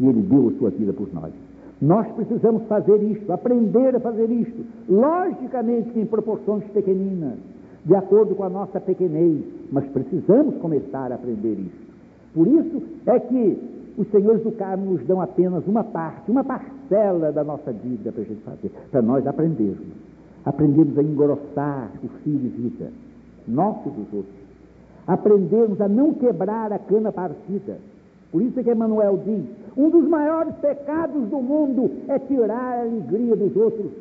E 0.00 0.06
ele 0.06 0.22
deu 0.22 0.48
a 0.48 0.58
sua 0.58 0.70
vida 0.70 0.92
por 0.92 1.12
nós. 1.12 1.32
Nós 1.80 2.06
precisamos 2.12 2.62
fazer 2.64 3.02
isto, 3.02 3.32
aprender 3.32 3.94
a 3.94 4.00
fazer 4.00 4.30
isto, 4.30 4.64
logicamente 4.88 5.90
que 5.90 6.00
em 6.00 6.06
proporções 6.06 6.64
pequeninas, 6.72 7.38
de 7.84 7.94
acordo 7.94 8.34
com 8.34 8.44
a 8.44 8.48
nossa 8.48 8.80
pequenez, 8.80 9.44
mas 9.70 9.84
precisamos 9.88 10.56
começar 10.56 11.12
a 11.12 11.16
aprender 11.16 11.58
isto. 11.58 11.84
Por 12.32 12.46
isso 12.46 12.82
é 13.06 13.18
que 13.20 13.58
os 13.98 14.08
senhores 14.10 14.42
do 14.42 14.52
carmo 14.52 14.92
nos 14.92 15.06
dão 15.06 15.20
apenas 15.20 15.66
uma 15.66 15.84
parte, 15.84 16.30
uma 16.30 16.42
parcela 16.42 17.30
da 17.30 17.44
nossa 17.44 17.72
dívida 17.72 18.10
para 18.10 18.22
a 18.22 18.24
gente 18.24 18.40
fazer, 18.42 18.70
para 18.90 19.02
nós 19.02 19.26
aprendermos. 19.26 20.04
Aprendermos 20.44 20.98
a 20.98 21.02
engrossar 21.02 21.90
o 22.02 22.08
fio 22.22 22.38
de 22.38 22.48
vida, 22.48 22.90
nosso 23.46 23.88
dos 23.90 24.12
outros 24.12 24.43
aprendermos 25.06 25.80
a 25.80 25.88
não 25.88 26.14
quebrar 26.14 26.72
a 26.72 26.78
cana 26.78 27.12
partida. 27.12 27.78
Por 28.30 28.42
isso 28.42 28.58
é 28.58 28.62
que 28.62 28.72
Emmanuel 28.72 29.20
diz: 29.24 29.44
Um 29.76 29.90
dos 29.90 30.08
maiores 30.08 30.54
pecados 30.56 31.28
do 31.28 31.38
mundo 31.38 31.90
é 32.08 32.18
tirar 32.18 32.78
a 32.78 32.80
alegria 32.80 33.36
dos 33.36 33.56
outros. 33.56 33.92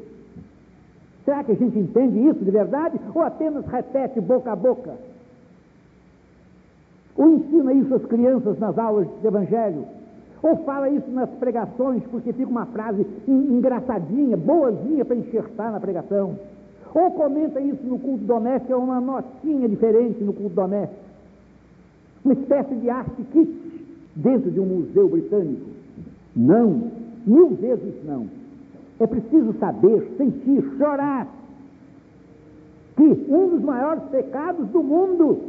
Será 1.25 1.43
que 1.43 1.53
a 1.53 1.55
gente 1.55 1.77
entende 1.79 2.19
isso 2.27 2.43
de 2.43 2.51
verdade 2.51 2.99
ou 3.13 3.21
apenas 3.21 3.65
repete 3.65 4.19
boca 4.19 4.51
a 4.51 4.55
boca? 4.55 4.95
Ou 7.15 7.29
ensina 7.35 7.73
isso 7.73 7.93
às 7.93 8.05
crianças 8.05 8.59
nas 8.59 8.77
aulas 8.77 9.07
de 9.21 9.27
evangelho? 9.27 9.85
Ou 10.41 10.57
fala 10.57 10.89
isso 10.89 11.09
nas 11.11 11.29
pregações 11.29 12.03
porque 12.11 12.33
fica 12.33 12.49
uma 12.49 12.65
frase 12.65 13.05
engraçadinha, 13.27 14.35
boazinha 14.35 15.05
para 15.05 15.15
enxertar 15.15 15.71
na 15.71 15.79
pregação? 15.79 16.37
Ou 16.93 17.11
comenta 17.11 17.59
isso 17.59 17.83
no 17.83 17.97
culto 17.97 18.23
doméstico, 18.23 18.71
é 18.71 18.75
uma 18.75 19.01
notinha 19.01 19.67
diferente 19.67 20.23
no 20.23 20.31
culto 20.33 20.55
doméstico? 20.55 21.01
Uma 22.23 22.33
espécie 22.33 22.75
de 22.75 22.89
arte 22.89 23.23
kit 23.31 23.51
dentro 24.15 24.51
de 24.51 24.59
um 24.59 24.65
museu 24.65 25.09
britânico? 25.09 25.65
Não, 26.35 26.91
mil 27.25 27.49
vezes 27.49 27.95
não. 28.05 28.27
É 28.99 29.07
preciso 29.07 29.53
saber, 29.59 30.13
sentir, 30.17 30.63
chorar 30.77 31.27
que 32.95 33.03
um 33.03 33.49
dos 33.49 33.61
maiores 33.63 34.03
pecados 34.03 34.67
do 34.69 34.83
mundo 34.83 35.39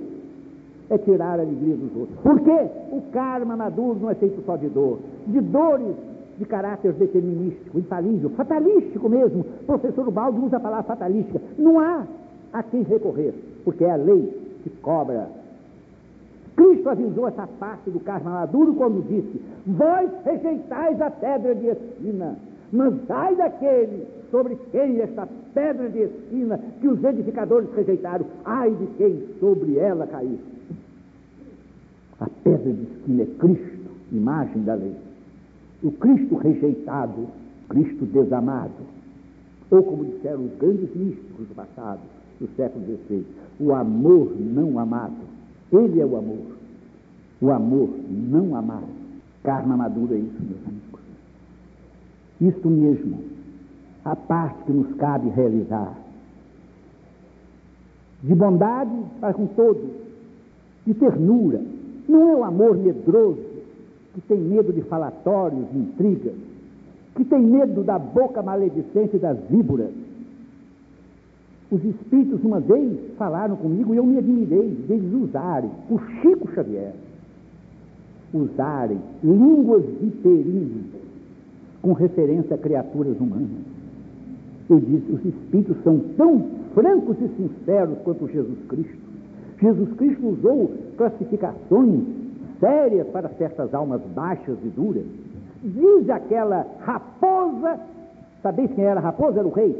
é 0.88 0.96
tirar 0.96 1.38
a 1.38 1.42
alegria 1.42 1.76
dos 1.76 1.94
outros. 1.94 2.18
Por 2.20 2.40
quê? 2.40 2.68
O 2.90 3.02
karma 3.12 3.54
maduro 3.54 3.98
não 4.00 4.10
é 4.10 4.14
feito 4.14 4.42
só 4.46 4.56
de 4.56 4.68
dor, 4.68 4.98
de 5.26 5.40
dores 5.40 5.94
de 6.38 6.44
caráter 6.44 6.92
determinístico, 6.92 7.78
infalível, 7.78 8.30
fatalístico 8.30 9.08
mesmo. 9.08 9.44
O 9.62 9.64
professor 9.66 10.10
Baldo 10.10 10.44
usa 10.44 10.56
a 10.56 10.60
palavra 10.60 10.84
fatalística. 10.84 11.40
Não 11.58 11.78
há 11.78 12.06
a 12.52 12.62
quem 12.62 12.82
recorrer, 12.82 13.34
porque 13.64 13.84
é 13.84 13.90
a 13.90 13.96
lei 13.96 14.58
que 14.62 14.70
cobra. 14.70 15.28
Cristo 16.56 16.88
avisou 16.88 17.26
essa 17.26 17.46
parte 17.58 17.90
do 17.90 18.00
karma 18.00 18.30
maduro 18.30 18.74
quando 18.74 19.06
disse: 19.08 19.40
Vós 19.66 20.08
rejeitais 20.24 21.00
a 21.00 21.10
pedra 21.10 21.54
de 21.54 21.66
espina 21.66 22.36
mas 22.74 22.92
ai 23.08 23.36
daquele 23.36 24.04
sobre 24.32 24.56
quem 24.72 25.00
esta 25.00 25.28
pedra 25.54 25.88
de 25.88 26.00
esquina 26.00 26.58
que 26.80 26.88
os 26.88 27.02
edificadores 27.04 27.68
rejeitaram, 27.72 28.26
ai 28.44 28.72
de 28.72 28.86
quem 28.96 29.22
sobre 29.38 29.78
ela 29.78 30.08
cair. 30.08 30.40
A 32.18 32.28
pedra 32.42 32.72
de 32.72 32.82
esquina 32.82 33.22
é 33.22 33.26
Cristo, 33.38 33.90
imagem 34.10 34.62
da 34.64 34.74
lei. 34.74 34.96
O 35.82 35.90
Cristo 35.92 36.36
rejeitado, 36.36 37.28
Cristo 37.68 38.06
desamado. 38.06 38.72
Ou 39.70 39.82
como 39.82 40.04
disseram 40.04 40.44
os 40.44 40.58
grandes 40.58 40.94
místicos 40.94 41.48
do 41.48 41.54
passado, 41.54 42.00
do 42.40 42.48
século 42.56 42.84
XVI, 42.84 43.24
o 43.60 43.72
amor 43.72 44.32
não 44.38 44.78
amado. 44.78 45.16
Ele 45.72 46.00
é 46.00 46.06
o 46.06 46.16
amor. 46.16 46.46
O 47.40 47.50
amor 47.50 47.90
não 48.10 48.56
amado. 48.56 49.04
Karma 49.42 49.76
madura 49.76 50.14
é 50.14 50.18
isso, 50.18 50.42
meus 50.42 50.66
amigos. 50.66 50.84
Isto 52.40 52.68
mesmo, 52.68 53.20
a 54.04 54.16
parte 54.16 54.64
que 54.64 54.72
nos 54.72 54.94
cabe 54.96 55.28
realizar. 55.30 55.94
De 58.22 58.34
bondade 58.34 58.90
para 59.20 59.34
com 59.34 59.46
todos, 59.48 59.90
de 60.86 60.94
ternura. 60.94 61.60
Não 62.08 62.30
é 62.30 62.36
o 62.36 62.44
amor 62.44 62.76
medroso, 62.76 63.40
que 64.14 64.20
tem 64.22 64.38
medo 64.38 64.72
de 64.72 64.80
falatórios, 64.82 65.66
intrigas, 65.74 66.34
que 67.16 67.24
tem 67.24 67.40
medo 67.40 67.82
da 67.82 67.98
boca 67.98 68.42
maledicente 68.42 69.18
das 69.18 69.38
víboras. 69.50 69.90
Os 71.70 71.84
espíritos 71.84 72.42
uma 72.44 72.60
vez 72.60 72.96
falaram 73.18 73.56
comigo 73.56 73.92
e 73.92 73.96
eu 73.96 74.06
me 74.06 74.18
admirei 74.18 74.70
deles 74.86 75.12
usarem, 75.12 75.70
o 75.90 75.98
Chico 75.98 76.48
Xavier, 76.54 76.92
usarem 78.32 78.98
línguas 79.22 79.84
viterinas 80.00 80.84
com 81.82 81.92
referência 81.92 82.54
a 82.54 82.58
criaturas 82.58 83.18
humanas. 83.18 83.50
Eu 84.70 84.78
disse, 84.80 85.10
os 85.12 85.24
espíritos 85.24 85.76
são 85.82 85.98
tão 86.16 86.46
francos 86.72 87.16
e 87.20 87.28
sinceros 87.36 87.98
quanto 88.04 88.28
Jesus 88.28 88.58
Cristo. 88.68 88.98
Jesus 89.60 89.92
Cristo 89.94 90.26
usou 90.26 90.70
classificações 90.96 92.23
sérias 92.60 93.06
para 93.08 93.28
certas 93.30 93.74
almas 93.74 94.00
baixas 94.14 94.56
e 94.64 94.68
duras. 94.68 95.04
Diz 95.62 96.08
aquela 96.10 96.66
raposa, 96.80 97.80
sabeis 98.42 98.70
quem 98.74 98.84
era 98.84 99.00
a 99.00 99.02
raposa? 99.02 99.38
Era 99.40 99.48
o 99.48 99.52
rei. 99.52 99.74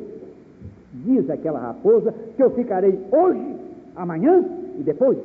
Diz 1.04 1.28
aquela 1.28 1.58
raposa 1.58 2.14
que 2.36 2.42
eu 2.42 2.50
ficarei 2.50 2.98
hoje, 3.12 3.56
amanhã 3.96 4.44
e 4.78 4.82
depois. 4.82 5.18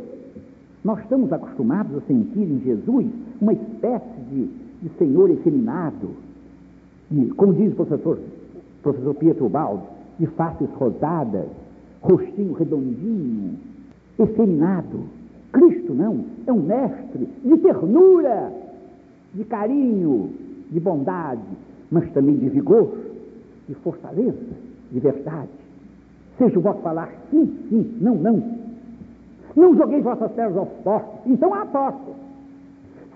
Nós 0.84 1.00
estamos 1.00 1.32
acostumados 1.32 1.98
a 1.98 2.02
sentir 2.02 2.44
em 2.44 2.60
Jesus 2.60 3.08
uma 3.42 3.54
espécie 3.54 4.20
de, 4.30 4.46
de 4.82 4.90
senhor 4.98 5.30
efeminado, 5.30 6.10
e, 7.12 7.26
como 7.32 7.54
diz 7.54 7.74
o 7.74 7.76
professor, 7.76 8.20
professor 8.84 9.14
Pietro 9.16 9.50
Baldi, 9.50 9.84
de 10.20 10.28
faces 10.28 10.70
rosadas, 10.72 11.48
rostinho 12.02 12.54
redondinho, 12.54 13.58
efeminado. 14.18 15.00
Cristo 15.52 15.94
não, 15.94 16.26
é 16.46 16.54
um 16.54 16.62
mestre 16.62 17.28
de 17.44 17.58
ternura, 17.58 18.52
de 19.34 19.44
carinho, 19.46 20.30
de 20.70 20.80
bondade, 20.80 21.42
mas 21.92 22.10
também 22.12 22.36
de 22.36 22.50
vigor, 22.50 22.96
de 23.68 23.76
fortaleza, 23.76 24.38
de 24.92 25.00
verdade. 25.00 25.50
Seja 26.38 26.58
o 26.58 26.62
vosso 26.62 26.80
falar 26.82 27.10
sim, 27.32 27.58
sim, 27.70 27.98
não, 28.00 28.16
não. 28.16 28.60
Não 29.56 29.76
joguei 29.76 30.02
vossas 30.02 30.32
pérolas 30.32 30.58
aos 30.58 30.70
porcos, 30.84 31.20
então 31.26 31.54
há 31.54 31.66
porcos. 31.66 32.16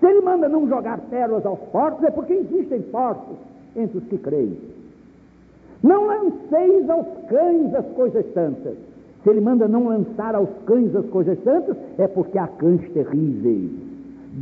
Se 0.00 0.06
ele 0.06 0.20
manda 0.20 0.48
não 0.48 0.68
jogar 0.68 0.98
pérolas 1.08 1.46
aos 1.46 1.60
porcos, 1.70 2.04
é 2.04 2.10
porque 2.10 2.32
existem 2.34 2.82
porcos 2.82 3.36
entre 3.76 3.98
os 3.98 4.04
que 4.04 4.18
creem. 4.18 4.58
Não 5.82 6.06
lanceis 6.06 6.88
aos 6.90 7.06
cães 7.28 7.74
as 7.74 7.86
coisas 7.94 8.24
santas. 8.34 8.76
Se 9.24 9.30
ele 9.30 9.40
manda 9.40 9.66
não 9.66 9.88
lançar 9.88 10.34
aos 10.34 10.50
cães 10.66 10.94
as 10.94 11.06
coisas 11.06 11.42
santas, 11.42 11.74
é 11.98 12.06
porque 12.06 12.38
há 12.38 12.46
cães 12.46 12.86
terríveis, 12.92 13.70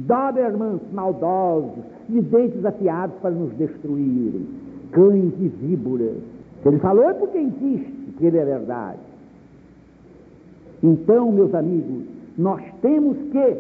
Dobermans 0.07 0.81
maldosos, 0.93 1.85
e 2.11 2.21
dentes 2.21 2.65
afiados 2.65 3.15
para 3.23 3.31
nos 3.31 3.53
destruírem, 3.53 4.45
cães 4.91 5.33
e 5.39 5.49
víboras. 5.49 6.17
Se 6.63 6.69
ele 6.69 6.79
falou 6.81 7.09
é 7.09 7.15
porque 7.15 7.39
existe, 7.39 7.93
que 8.19 8.27
ele 8.27 8.39
é 8.39 8.45
verdade. 8.45 8.99
Então, 10.83 11.31
meus 11.31 11.55
amigos, 11.55 12.05
nós 12.37 12.61
temos 12.81 13.17
que 13.31 13.57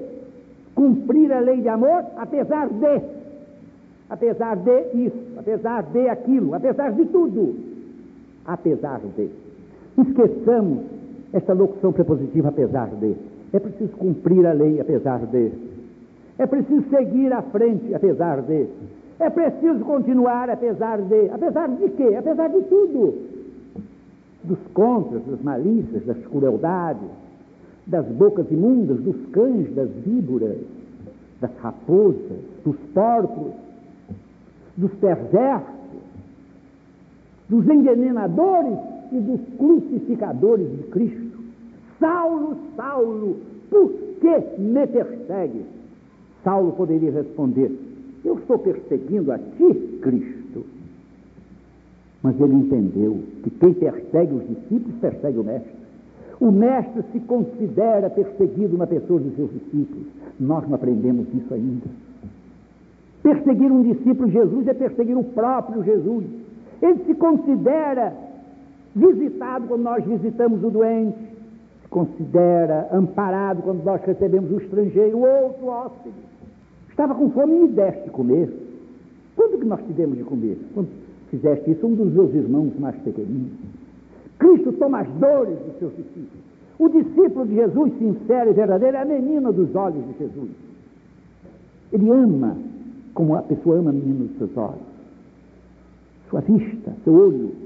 cumprir 0.74 1.32
a 1.32 1.38
lei 1.38 1.60
de 1.60 1.68
amor, 1.68 2.04
apesar 2.16 2.68
de 2.68 3.00
apesar 4.10 4.56
de 4.56 5.04
isso, 5.04 5.16
apesar 5.38 5.84
de 5.84 6.08
aquilo, 6.08 6.54
apesar 6.54 6.92
de 6.92 7.04
tudo, 7.06 7.54
apesar 8.44 9.00
de. 9.16 9.30
Esqueçamos 9.98 10.80
essa 11.32 11.52
locução 11.52 11.92
prepositiva, 11.92 12.48
apesar 12.48 12.88
de. 12.88 13.14
É 13.52 13.58
preciso 13.58 13.92
cumprir 13.96 14.46
a 14.46 14.52
lei, 14.52 14.80
apesar 14.80 15.20
de. 15.26 15.52
É 16.38 16.46
preciso 16.46 16.84
seguir 16.90 17.32
à 17.32 17.42
frente, 17.42 17.94
apesar 17.94 18.42
de. 18.42 18.66
É 19.18 19.30
preciso 19.30 19.84
continuar, 19.84 20.50
apesar 20.50 21.00
de. 21.00 21.30
Apesar 21.30 21.68
de 21.68 21.88
quê? 21.90 22.14
Apesar 22.16 22.48
de 22.48 22.62
tudo. 22.62 23.14
Dos 24.44 24.58
contras, 24.74 25.24
das 25.24 25.40
malícias, 25.42 26.04
das 26.04 26.18
crueldades, 26.26 27.08
das 27.86 28.04
bocas 28.06 28.50
imundas, 28.50 28.98
dos 29.00 29.16
cães, 29.30 29.72
das 29.74 29.88
víboras, 30.04 30.58
das 31.40 31.50
raposas, 31.62 32.38
dos 32.64 32.76
porcos, 32.92 33.52
dos 34.76 34.92
perversos, 34.94 35.68
dos 37.48 37.68
envenenadores 37.68 38.78
dos 39.20 39.40
crucificadores 39.56 40.70
de 40.70 40.82
Cristo. 40.84 41.38
Saulo, 41.98 42.56
Saulo, 42.76 43.36
por 43.70 43.92
que 44.20 44.60
me 44.60 44.86
persegues? 44.86 45.66
Saulo 46.44 46.72
poderia 46.72 47.10
responder: 47.10 47.70
Eu 48.24 48.38
estou 48.38 48.58
perseguindo 48.58 49.32
a 49.32 49.38
ti, 49.38 49.98
Cristo. 50.00 50.64
Mas 52.22 52.40
ele 52.40 52.54
entendeu 52.54 53.18
que 53.42 53.50
quem 53.50 53.74
persegue 53.74 54.34
os 54.34 54.46
discípulos 54.48 54.94
persegue 55.00 55.38
o 55.38 55.44
Mestre. 55.44 55.82
O 56.40 56.50
Mestre 56.50 57.02
se 57.12 57.20
considera 57.20 58.10
perseguido 58.10 58.76
na 58.76 58.86
pessoa 58.86 59.20
de 59.20 59.34
seus 59.36 59.50
discípulos. 59.52 60.06
Nós 60.38 60.66
não 60.66 60.74
aprendemos 60.74 61.26
isso 61.34 61.54
ainda. 61.54 61.86
Perseguir 63.22 63.70
um 63.70 63.82
discípulo 63.82 64.26
de 64.26 64.32
Jesus 64.32 64.66
é 64.66 64.74
perseguir 64.74 65.16
o 65.16 65.22
próprio 65.22 65.84
Jesus. 65.84 66.24
Ele 66.80 67.04
se 67.04 67.14
considera 67.14 68.12
visitado 68.94 69.66
quando 69.66 69.82
nós 69.82 70.04
visitamos 70.04 70.62
o 70.62 70.70
doente, 70.70 71.18
se 71.82 71.88
considera 71.88 72.88
amparado 72.92 73.62
quando 73.62 73.82
nós 73.84 74.02
recebemos 74.02 74.50
o 74.50 74.58
estrangeiro, 74.58 75.18
o 75.18 75.22
outro 75.22 75.66
hóspede. 75.66 76.14
Estava 76.90 77.14
com 77.14 77.30
fome 77.30 77.54
e 77.54 77.60
me 77.60 77.68
deste 77.68 78.10
comer. 78.10 78.52
Quando 79.34 79.58
que 79.58 79.64
nós 79.64 79.80
tivemos 79.86 80.18
de 80.18 80.24
comer? 80.24 80.58
Quando 80.74 80.88
fizeste 81.30 81.70
isso, 81.70 81.86
um 81.86 81.94
dos 81.94 82.12
meus 82.12 82.34
irmãos 82.34 82.72
mais 82.78 82.96
pequeninos. 82.96 83.52
Cristo 84.38 84.72
toma 84.72 85.00
as 85.00 85.08
dores 85.08 85.58
dos 85.58 85.78
seus 85.78 85.96
discípulos. 85.96 86.42
O 86.78 86.88
discípulo 86.88 87.46
de 87.46 87.54
Jesus, 87.54 87.92
sincero 87.98 88.50
e 88.50 88.52
verdadeiro, 88.52 88.96
é 88.96 89.00
a 89.00 89.04
menina 89.04 89.52
dos 89.52 89.74
olhos 89.74 90.04
de 90.06 90.18
Jesus. 90.18 90.50
Ele 91.92 92.10
ama 92.10 92.56
como 93.14 93.36
a 93.36 93.42
pessoa 93.42 93.78
ama 93.78 93.90
a 93.90 93.92
menina 93.92 94.24
dos 94.24 94.38
seus 94.38 94.56
olhos, 94.56 94.82
sua 96.28 96.40
vista, 96.40 96.92
seu 97.04 97.14
olho. 97.14 97.61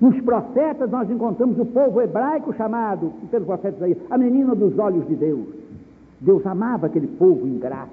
Nos 0.00 0.20
profetas 0.20 0.90
nós 0.90 1.10
encontramos 1.10 1.58
o 1.58 1.66
povo 1.66 2.00
hebraico 2.00 2.54
chamado, 2.54 3.12
pelos 3.30 3.46
profetas 3.46 3.82
aí, 3.82 3.96
a 4.08 4.16
menina 4.16 4.54
dos 4.54 4.78
olhos 4.78 5.06
de 5.08 5.16
Deus. 5.16 5.46
Deus 6.20 6.46
amava 6.46 6.86
aquele 6.86 7.08
povo 7.08 7.46
ingrato. 7.46 7.90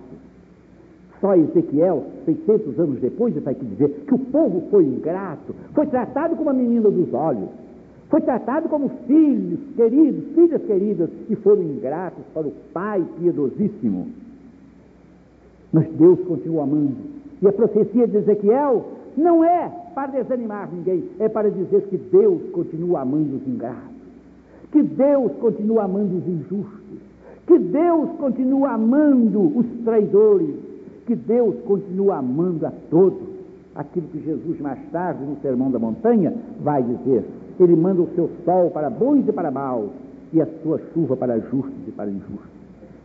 Só 1.19 1.35
Ezequiel, 1.35 2.03
600 2.25 2.79
anos 2.79 2.99
depois, 2.99 3.33
vai 3.43 3.55
dizer 3.55 3.89
que 4.07 4.13
o 4.13 4.19
povo 4.19 4.63
foi 4.69 4.83
ingrato, 4.85 5.55
foi 5.73 5.87
tratado 5.87 6.35
como 6.35 6.49
a 6.49 6.53
menina 6.53 6.89
dos 6.91 7.11
olhos, 7.13 7.49
foi 8.09 8.21
tratado 8.21 8.69
como 8.69 8.89
filhos 9.07 9.59
queridos, 9.75 10.35
filhas 10.35 10.61
queridas, 10.63 11.09
e 11.27 11.35
foram 11.37 11.63
ingratos 11.63 12.23
para 12.33 12.47
o 12.47 12.53
Pai 12.71 13.03
piedosíssimo. 13.17 14.07
Mas 15.73 15.87
Deus 15.93 16.19
continua 16.27 16.63
amando. 16.63 16.95
E 17.41 17.47
a 17.47 17.51
profecia 17.51 18.07
de 18.07 18.17
Ezequiel 18.17 18.85
não 19.17 19.43
é 19.43 19.71
para 19.93 20.07
desanimar 20.07 20.69
ninguém, 20.71 21.03
é 21.19 21.29
para 21.29 21.49
dizer 21.49 21.83
que 21.83 21.97
Deus 21.97 22.41
continua 22.51 23.01
amando 23.01 23.37
os 23.37 23.47
ingratos, 23.47 23.95
que 24.71 24.81
Deus 24.81 25.31
continua 25.39 25.83
amando 25.83 26.17
os 26.17 26.27
injustos, 26.27 26.99
que 27.47 27.57
Deus 27.57 28.09
continua 28.17 28.71
amando 28.71 29.57
os 29.57 29.65
traidores, 29.83 30.55
que 31.05 31.15
Deus 31.15 31.55
continua 31.65 32.17
amando 32.17 32.65
a 32.65 32.71
todos. 32.89 33.35
Aquilo 33.75 34.07
que 34.07 34.23
Jesus 34.23 34.59
mais 34.59 34.79
tarde, 34.91 35.23
no 35.23 35.37
Sermão 35.41 35.69
da 35.69 35.77
Montanha, 35.77 36.33
vai 36.61 36.81
dizer. 36.81 37.25
Ele 37.59 37.75
manda 37.75 38.01
o 38.01 38.09
seu 38.15 38.29
sol 38.43 38.71
para 38.71 38.89
bons 38.89 39.27
e 39.27 39.31
para 39.31 39.51
maus, 39.51 39.91
e 40.33 40.41
a 40.41 40.47
sua 40.63 40.79
chuva 40.93 41.15
para 41.15 41.39
justos 41.39 41.87
e 41.87 41.91
para 41.91 42.09
injustos. 42.09 42.55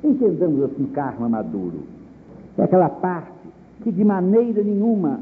Entendamos 0.02 0.62
assim 0.62 0.86
karma 0.86 1.28
maduro. 1.28 1.80
É 2.56 2.62
aquela 2.62 2.88
parte 2.88 3.30
que 3.82 3.92
de 3.92 4.04
maneira 4.04 4.62
nenhuma, 4.62 5.20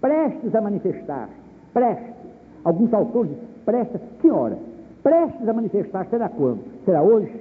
prestes 0.00 0.54
a 0.54 0.60
manifestar, 0.60 1.28
prestes, 1.72 2.14
alguns 2.64 2.92
autores 2.92 3.30
dizem, 3.30 3.48
prestes, 3.64 4.00
que 4.20 4.30
hora? 4.30 4.58
Prestes 5.02 5.48
a 5.48 5.52
manifestar, 5.52 6.06
será 6.06 6.28
quando? 6.28 6.60
Será 6.84 7.02
hoje? 7.02 7.32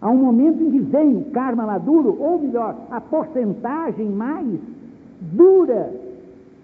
Há 0.00 0.10
um 0.10 0.16
momento 0.16 0.62
em 0.62 0.70
que 0.70 0.78
vem 0.78 1.16
o 1.16 1.24
karma 1.32 1.66
maduro, 1.66 2.16
ou 2.20 2.38
melhor, 2.38 2.76
a 2.90 3.00
porcentagem 3.00 4.08
mais 4.08 4.46
dura, 5.20 5.90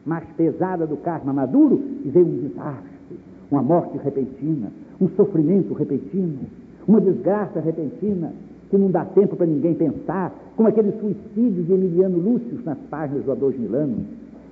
mais 0.06 0.24
pesada 0.36 0.86
do 0.86 0.96
karma 0.98 1.32
maduro, 1.32 1.82
e 2.04 2.08
vem 2.08 2.22
um 2.22 2.48
desastre, 2.48 3.18
uma 3.50 3.62
morte 3.62 3.98
repentina, 3.98 4.68
um 5.00 5.08
sofrimento 5.10 5.74
repentino, 5.74 6.46
uma 6.86 7.00
desgraça 7.00 7.58
repentina, 7.60 8.32
que 8.70 8.76
não 8.76 8.90
dá 8.90 9.04
tempo 9.04 9.36
para 9.36 9.46
ninguém 9.46 9.74
pensar, 9.74 10.32
como 10.56 10.68
aquele 10.68 10.92
suicídio 10.92 11.64
de 11.64 11.72
Emiliano 11.72 12.18
Lúcio 12.18 12.60
nas 12.64 12.78
páginas 12.90 13.24
do 13.24 13.32
Adolfo 13.32 13.58
Milano. 13.58 13.96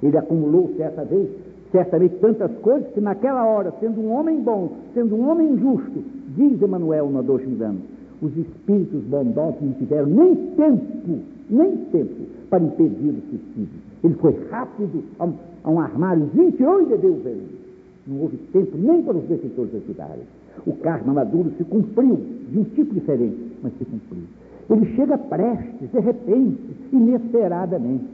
Ele 0.02 0.16
acumulou 0.16 0.72
certa 0.76 1.04
vez, 1.04 1.28
certamente 1.70 2.16
tantas 2.16 2.50
coisas 2.58 2.88
que 2.92 3.00
naquela 3.00 3.44
hora, 3.46 3.72
sendo 3.80 4.00
um 4.00 4.12
homem 4.12 4.40
bom, 4.40 4.72
sendo 4.94 5.14
um 5.14 5.28
homem 5.30 5.56
justo, 5.58 6.02
diz 6.36 6.60
Emanuel 6.60 7.08
no 7.08 7.20
Adolfo 7.20 7.48
Milano, 7.48 7.80
os 8.20 8.36
espíritos 8.36 9.02
bondosos 9.04 9.60
não 9.60 9.72
tiveram 9.72 10.06
nem 10.06 10.34
tempo, 10.34 11.18
nem 11.50 11.76
tempo 11.90 12.22
para 12.48 12.62
impedir 12.62 13.10
o 13.10 13.22
suicídio. 13.30 13.80
Ele 14.04 14.14
foi 14.14 14.36
rápido 14.50 15.02
a 15.18 15.24
um, 15.24 15.34
a 15.64 15.70
um 15.70 15.80
armário, 15.80 16.28
21 16.34 16.82
e 16.82 16.86
bebeu 16.86 17.12
o 17.12 17.22
veneno. 17.22 17.62
Não 18.06 18.22
houve 18.22 18.36
tempo 18.52 18.76
nem 18.76 19.02
para 19.02 19.16
os 19.16 19.24
defensores 19.24 19.74
ajudarem. 19.74 20.24
O 20.66 20.72
karma 20.74 21.12
maduro 21.12 21.50
se 21.56 21.64
cumpriu 21.64 22.18
de 22.50 22.58
um 22.58 22.64
tipo 22.64 22.92
diferente, 22.94 23.38
mas 23.62 23.72
se 23.78 23.84
cumpriu. 23.84 24.24
Ele 24.70 24.86
chega 24.94 25.18
prestes, 25.18 25.90
de 25.90 26.00
repente, 26.00 26.58
inesperadamente. 26.92 28.04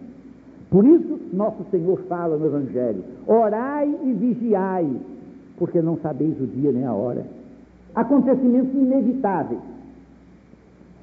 Por 0.70 0.84
isso, 0.84 1.18
nosso 1.32 1.64
Senhor 1.70 1.98
fala 2.08 2.36
no 2.36 2.46
Evangelho: 2.46 3.02
orai 3.26 3.88
e 4.04 4.12
vigiai, 4.12 4.90
porque 5.58 5.80
não 5.80 5.96
sabeis 5.98 6.40
o 6.40 6.46
dia 6.46 6.72
nem 6.72 6.84
a 6.84 6.92
hora. 6.92 7.24
Acontecimentos 7.94 8.74
inevitáveis 8.74 9.60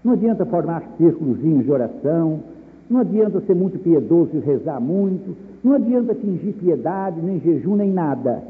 não 0.06 0.14
adianta 0.14 0.46
formar 0.46 0.84
círculos 0.98 1.42
de 1.42 1.72
oração, 1.72 2.40
não 2.88 3.00
adianta 3.00 3.42
ser 3.42 3.56
muito 3.56 3.80
piedoso 3.80 4.30
e 4.36 4.40
rezar 4.40 4.80
muito, 4.80 5.36
não 5.64 5.74
adianta 5.74 6.14
fingir 6.14 6.54
piedade, 6.54 7.20
nem 7.24 7.40
jejum, 7.40 7.76
nem 7.76 7.92
nada. 7.92 8.44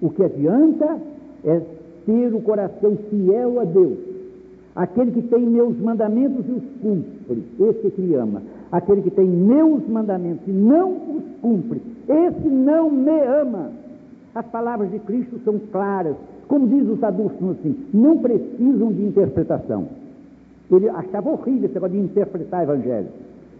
O 0.00 0.08
que 0.10 0.22
adianta 0.22 0.96
é 1.44 1.60
ter 2.06 2.32
o 2.32 2.40
coração 2.40 2.96
fiel 3.10 3.58
a 3.58 3.64
Deus. 3.64 3.98
Aquele 4.76 5.10
que 5.10 5.22
tem 5.22 5.40
meus 5.40 5.76
mandamentos 5.80 6.46
e 6.48 6.52
os 6.52 6.62
cumpre, 6.80 7.42
esse 7.58 7.90
que 7.90 8.00
me 8.00 8.14
ama. 8.14 8.40
Aquele 8.72 9.02
que 9.02 9.10
tem 9.10 9.26
meus 9.26 9.86
mandamentos 9.86 10.48
e 10.48 10.50
não 10.50 10.92
os 10.92 11.24
cumpre, 11.42 11.82
esse 12.08 12.48
não 12.48 12.90
me 12.90 13.20
ama. 13.20 13.70
As 14.34 14.46
palavras 14.46 14.90
de 14.90 14.98
Cristo 15.00 15.38
são 15.44 15.60
claras. 15.70 16.16
Como 16.48 16.66
diz 16.66 16.88
o 16.88 16.96
Sadurcio 16.96 17.50
assim, 17.50 17.76
não 17.92 18.16
precisam 18.16 18.90
de 18.92 19.04
interpretação. 19.04 19.88
Ele 20.70 20.88
achava 20.88 21.30
horrível 21.30 21.66
esse 21.66 21.74
negócio 21.74 21.96
de 21.96 22.02
interpretar 22.02 22.60
o 22.60 22.62
Evangelho. 22.62 23.08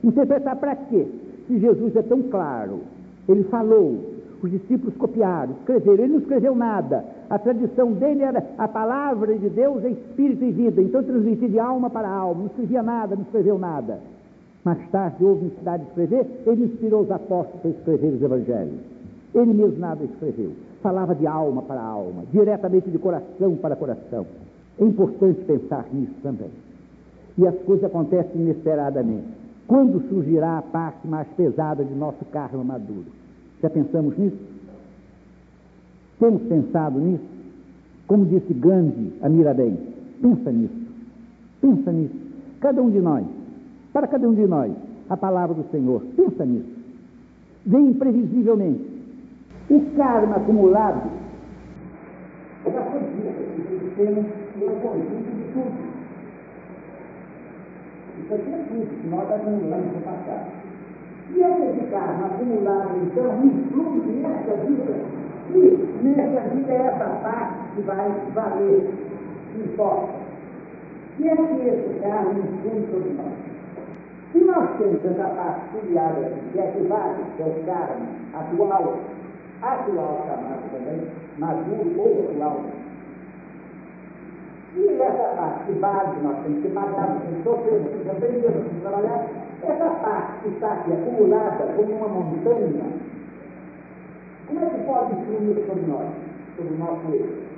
Interpretar 0.02 0.56
para 0.56 0.74
quê? 0.74 1.06
Se 1.46 1.58
Jesus 1.58 1.94
é 1.94 2.02
tão 2.02 2.22
claro, 2.22 2.80
ele 3.28 3.44
falou, 3.44 3.98
os 4.42 4.50
discípulos 4.50 4.96
copiaram, 4.96 5.52
escreveram, 5.58 6.04
ele 6.04 6.12
não 6.14 6.20
escreveu 6.20 6.54
nada. 6.54 7.04
A 7.28 7.38
tradição 7.38 7.92
dele 7.92 8.22
era 8.22 8.42
a 8.56 8.66
palavra 8.66 9.34
de 9.36 9.48
Deus 9.50 9.84
é 9.84 9.90
espírito 9.90 10.42
e 10.42 10.50
vida, 10.50 10.80
então 10.80 11.02
transmitia 11.02 11.48
de 11.48 11.58
alma 11.58 11.90
para 11.90 12.08
alma, 12.08 12.40
não 12.40 12.46
escrevia 12.46 12.82
nada, 12.82 13.14
não 13.14 13.22
escreveu 13.22 13.58
nada. 13.58 14.00
Mais 14.64 14.78
tarde 14.90 15.24
houve 15.24 15.44
necessidade 15.44 15.82
de 15.82 15.88
escrever, 15.88 16.42
ele 16.46 16.64
inspirou 16.64 17.02
os 17.02 17.10
apóstolos 17.10 17.60
para 17.60 17.70
escrever 17.70 18.14
os 18.14 18.22
evangelhos. 18.22 18.80
Ele 19.34 19.52
mesmo 19.52 19.78
nada 19.78 20.04
escreveu. 20.04 20.52
Falava 20.82 21.14
de 21.14 21.26
alma 21.26 21.62
para 21.62 21.80
alma, 21.80 22.24
diretamente 22.32 22.90
de 22.90 22.98
coração 22.98 23.56
para 23.56 23.76
coração. 23.76 24.26
É 24.78 24.84
importante 24.84 25.40
pensar 25.44 25.86
nisso 25.92 26.14
também 26.22 26.50
e 27.36 27.46
as 27.46 27.54
coisas 27.60 27.84
acontecem 27.84 28.40
inesperadamente. 28.40 29.26
Quando 29.66 30.06
surgirá 30.08 30.58
a 30.58 30.62
parte 30.62 31.06
mais 31.06 31.26
pesada 31.28 31.84
de 31.84 31.94
nosso 31.94 32.24
karma 32.26 32.62
maduro? 32.62 33.06
Já 33.62 33.70
pensamos 33.70 34.16
nisso? 34.18 34.36
Temos 36.18 36.42
pensado 36.42 36.98
nisso? 36.98 37.24
Como 38.06 38.26
disse 38.26 38.52
Gandhi 38.52 39.14
a 39.22 39.28
Mirabem, 39.28 39.78
pensa 40.20 40.50
nisso, 40.50 40.74
pensa 41.60 41.90
nisso. 41.92 42.14
Cada 42.60 42.82
um 42.82 42.90
de 42.90 43.00
nós, 43.00 43.24
para 43.92 44.06
cada 44.06 44.28
um 44.28 44.34
de 44.34 44.46
nós, 44.46 44.72
a 45.08 45.16
palavra 45.16 45.54
do 45.54 45.64
Senhor, 45.70 46.02
pensa 46.16 46.44
nisso. 46.44 46.82
Vem 47.66 47.88
imprevisivelmente. 47.88 48.90
O 49.70 49.80
karma 49.96 50.36
acumulado, 50.36 51.10
já 52.64 52.82
foi 52.82 53.00
dito, 53.00 53.96
temos 53.96 54.26
um 54.56 54.80
conjunto 54.80 55.36
de 55.36 55.52
tudo 55.52 55.92
isso 58.18 58.34
aqui 58.34 58.52
é 58.52 58.64
tudo 58.68 59.00
que 59.00 59.08
nós 59.08 59.30
acumulamos 59.30 59.92
no 59.92 60.00
passado. 60.02 60.46
E 61.34 61.40
esse 61.40 61.86
karma 61.90 62.26
acumulado, 62.26 62.90
então, 63.02 63.44
influi 63.44 64.22
nessa 64.22 64.54
vida. 64.64 64.94
E 65.54 66.04
nessa 66.04 66.48
vida 66.50 66.72
é 66.72 66.76
essa 66.76 67.04
parte 67.22 67.74
que 67.74 67.82
vai 67.82 68.12
valer, 68.34 68.90
que 69.52 69.60
importa. 69.60 70.12
E 71.18 71.28
é 71.28 71.36
que 71.36 71.68
esse 71.68 72.00
karma 72.00 72.32
influi 72.32 72.86
sobre 72.90 73.10
nós. 73.14 73.51
Se 74.32 74.38
nós 74.38 74.70
temos 74.78 75.04
essa 75.04 75.28
parte 75.28 75.60
filiada, 75.72 76.32
que 76.52 76.58
é 76.58 76.72
que 76.72 76.78
é 76.78 77.46
o 77.46 77.66
karma 77.66 78.06
atual, 78.32 78.96
atual 79.60 80.24
chamado 80.26 80.70
também, 80.72 81.06
maduro 81.38 82.00
ou 82.00 82.30
atual, 82.30 82.64
e 84.74 84.88
essa 84.88 85.36
parte 85.36 85.72
base 85.72 86.18
nós 86.22 86.38
temos 86.42 86.62
que 86.62 86.68
pagar, 86.70 87.10
nós 87.10 87.22
temos 87.22 87.36
que 87.36 87.42
sofrer, 87.42 87.80
nós 87.80 87.90
temos 87.90 88.02
que 88.04 88.10
aprender, 88.10 88.42
nós 88.42 88.52
temos 88.54 88.72
que 88.72 88.80
trabalhar. 88.80 89.26
Essa 89.62 89.90
parte 90.00 90.32
que 90.42 90.48
está 90.48 90.72
aqui 90.72 90.92
acumulada 90.92 91.66
como 91.76 91.92
uma 91.92 92.08
montanha, 92.08 92.84
como 94.48 94.60
é 94.60 94.68
que 94.70 94.78
pode 94.86 95.12
influir 95.12 95.66
sobre 95.66 95.82
nós, 95.82 96.08
sobre 96.56 96.74
o 96.74 96.78
nosso 96.78 97.14
erro? 97.14 97.52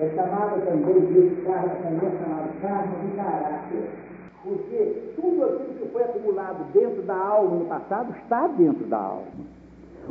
É 0.00 0.08
chamada 0.16 0.56
também 0.66 1.00
de 1.00 1.42
karma, 1.42 1.74
também 1.82 2.08
é 2.08 2.24
chamado 2.24 2.60
karma 2.60 2.94
de 3.04 3.16
caráter. 3.16 4.09
Porque 4.42 5.12
tudo 5.16 5.44
aquilo 5.44 5.74
que 5.80 5.88
foi 5.92 6.02
acumulado 6.02 6.72
dentro 6.72 7.02
da 7.02 7.16
alma 7.16 7.56
no 7.56 7.64
passado 7.66 8.14
está 8.22 8.46
dentro 8.48 8.86
da 8.86 8.98
alma. 8.98 9.26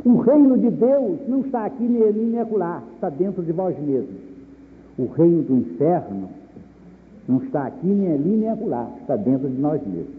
O 0.04 0.18
reino 0.18 0.56
de 0.56 0.70
Deus 0.70 1.18
não 1.28 1.40
está 1.40 1.66
aqui 1.66 1.82
nem 1.82 2.02
ali 2.02 2.24
nem 2.24 2.40
acolá, 2.40 2.82
está 2.94 3.08
dentro 3.08 3.42
de 3.42 3.52
vós 3.52 3.76
mesmos. 3.78 4.20
O 4.98 5.06
reino 5.06 5.42
do 5.42 5.56
inferno 5.56 6.28
não 7.28 7.38
está 7.38 7.66
aqui, 7.66 7.86
nem 7.86 8.12
ali, 8.12 8.36
nem 8.36 8.50
acolá, 8.50 8.90
está 9.00 9.16
dentro 9.16 9.48
de 9.48 9.60
nós 9.60 9.80
mesmos. 9.86 10.14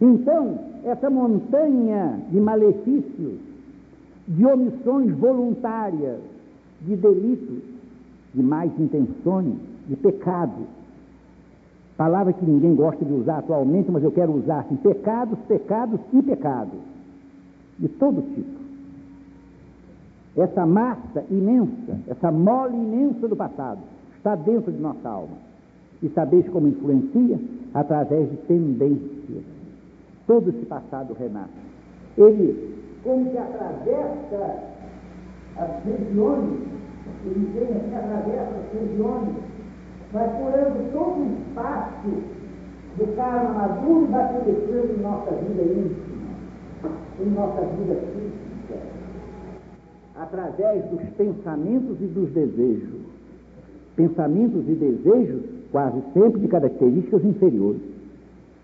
Então, 0.00 0.58
essa 0.84 1.08
montanha 1.08 2.18
de 2.30 2.40
malefícios, 2.40 3.38
de 4.28 4.44
omissões 4.44 5.10
voluntárias, 5.16 6.18
de 6.82 6.96
delitos, 6.96 7.62
de 8.34 8.42
más 8.42 8.70
intenções, 8.78 9.54
de 9.88 9.96
pecado, 9.96 10.66
palavra 11.96 12.32
que 12.32 12.44
ninguém 12.44 12.74
gosta 12.74 13.04
de 13.04 13.12
usar 13.12 13.38
atualmente, 13.38 13.90
mas 13.90 14.02
eu 14.02 14.10
quero 14.10 14.32
usar 14.32 14.60
assim, 14.60 14.76
pecados, 14.76 15.38
pecados 15.46 16.00
e 16.12 16.22
pecados, 16.22 16.78
de 17.78 17.88
todo 17.88 18.22
tipo. 18.34 18.64
Essa 20.36 20.66
massa 20.66 21.24
imensa, 21.30 21.98
essa 22.08 22.32
mole 22.32 22.76
imensa 22.76 23.28
do 23.28 23.36
passado, 23.36 23.78
está 24.16 24.34
dentro 24.34 24.72
de 24.72 24.80
nossa 24.80 25.08
alma. 25.08 25.36
E 26.02 26.08
sabeis 26.08 26.48
como 26.48 26.66
influencia? 26.66 27.38
Através 27.72 28.28
de 28.30 28.36
tendências. 28.38 29.44
Todo 30.26 30.50
esse 30.50 30.66
passado 30.66 31.14
renasce. 31.14 31.50
Ele, 32.18 32.76
como 33.02 33.30
que 33.30 33.38
atravessa 33.38 34.64
as 35.56 35.84
regiões, 35.84 36.60
ele 37.26 37.50
vem 37.54 37.76
assim, 37.76 37.94
atravessa 37.94 38.54
as 38.56 38.80
regiões, 38.80 39.28
vai 40.14 40.28
curando 40.28 40.92
todo 40.92 41.20
o 41.20 41.36
espaço 41.40 42.08
do 42.96 43.16
karma 43.16 43.50
maduro 43.50 44.04
e 44.04 44.12
vai 44.12 44.32
penetrando 44.32 44.94
em 44.94 45.02
nossa 45.02 45.30
vida 45.32 45.62
íntima, 45.62 46.90
em 47.20 47.30
nossa 47.30 47.60
vida 47.62 47.94
física, 47.96 48.80
através 50.14 50.84
dos 50.84 51.02
pensamentos 51.16 52.00
e 52.00 52.06
dos 52.06 52.30
desejos. 52.30 53.02
Pensamentos 53.96 54.68
e 54.68 54.74
desejos 54.74 55.42
quase 55.72 56.00
sempre 56.12 56.40
de 56.40 56.48
características 56.48 57.24
inferiores. 57.24 57.82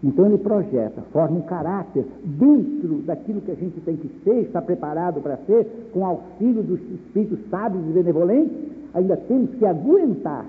Então 0.03 0.27
ele 0.27 0.39
projeta, 0.39 1.03
forma 1.13 1.39
um 1.39 1.43
caráter 1.43 2.05
dentro 2.25 3.03
daquilo 3.05 3.41
que 3.41 3.51
a 3.51 3.57
gente 3.57 3.81
tem 3.81 3.97
que 3.97 4.09
ser, 4.25 4.43
está 4.43 4.63
preparado 4.63 5.21
para 5.21 5.37
ser, 5.39 5.91
com 5.93 6.07
auxílio 6.07 6.63
dos 6.63 6.81
espíritos 6.81 7.39
sábios 7.51 7.85
e 7.89 7.93
benevolentes, 7.93 8.57
ainda 8.95 9.17
temos 9.17 9.51
que 9.57 9.67
aguentar 9.67 10.47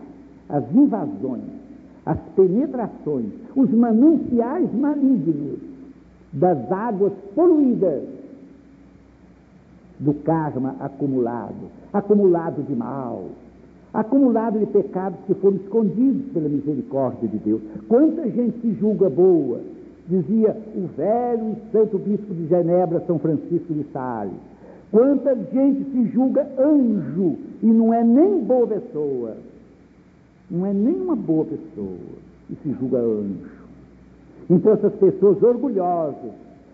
as 0.52 0.64
invasões, 0.76 1.44
as 2.06 2.20
penetrações, 2.36 3.32
os 3.56 3.70
mananciais 3.72 4.72
malignos 4.74 5.60
das 6.34 6.72
águas 6.72 7.14
poluídas 7.34 8.04
do 10.00 10.14
karma 10.14 10.76
acumulado, 10.80 11.70
acumulado 11.94 12.64
de 12.64 12.76
mal, 12.76 13.26
acumulado 13.94 14.60
de 14.60 14.66
pecados 14.66 15.20
que 15.28 15.34
foram 15.36 15.58
escondidos 15.58 16.32
pela 16.34 16.50
misericórdia 16.50 17.28
de 17.28 17.38
Deus. 17.38 17.62
Quanta 17.88 18.30
gente 18.30 18.60
se 18.62 18.74
julga 18.74 19.10
boa, 19.10 19.62
dizia 20.08 20.58
o 20.76 20.88
velho 20.98 21.52
e 21.52 21.72
santo 21.72 21.98
bispo 21.98 22.34
de 22.34 22.48
Genebra, 22.48 23.04
São 23.06 23.20
Francisco 23.20 23.74
de 23.74 23.86
Sales. 23.94 24.34
Quanta 24.92 25.36
gente 25.54 25.86
se 25.92 26.06
julga 26.08 26.46
anjo 26.60 27.38
e 27.62 27.68
não 27.68 27.94
é 27.94 28.04
nem 28.04 28.40
boa 28.40 28.68
pessoa. 28.68 29.38
Não 30.52 30.66
é 30.66 30.74
nem 30.74 30.96
uma 30.96 31.16
boa 31.16 31.46
pessoa 31.46 31.98
e 32.50 32.56
se 32.56 32.76
julga 32.78 32.98
anjo. 32.98 33.50
Então 34.50 34.74
essas 34.74 34.94
pessoas 34.96 35.42
orgulhosas, 35.42 36.32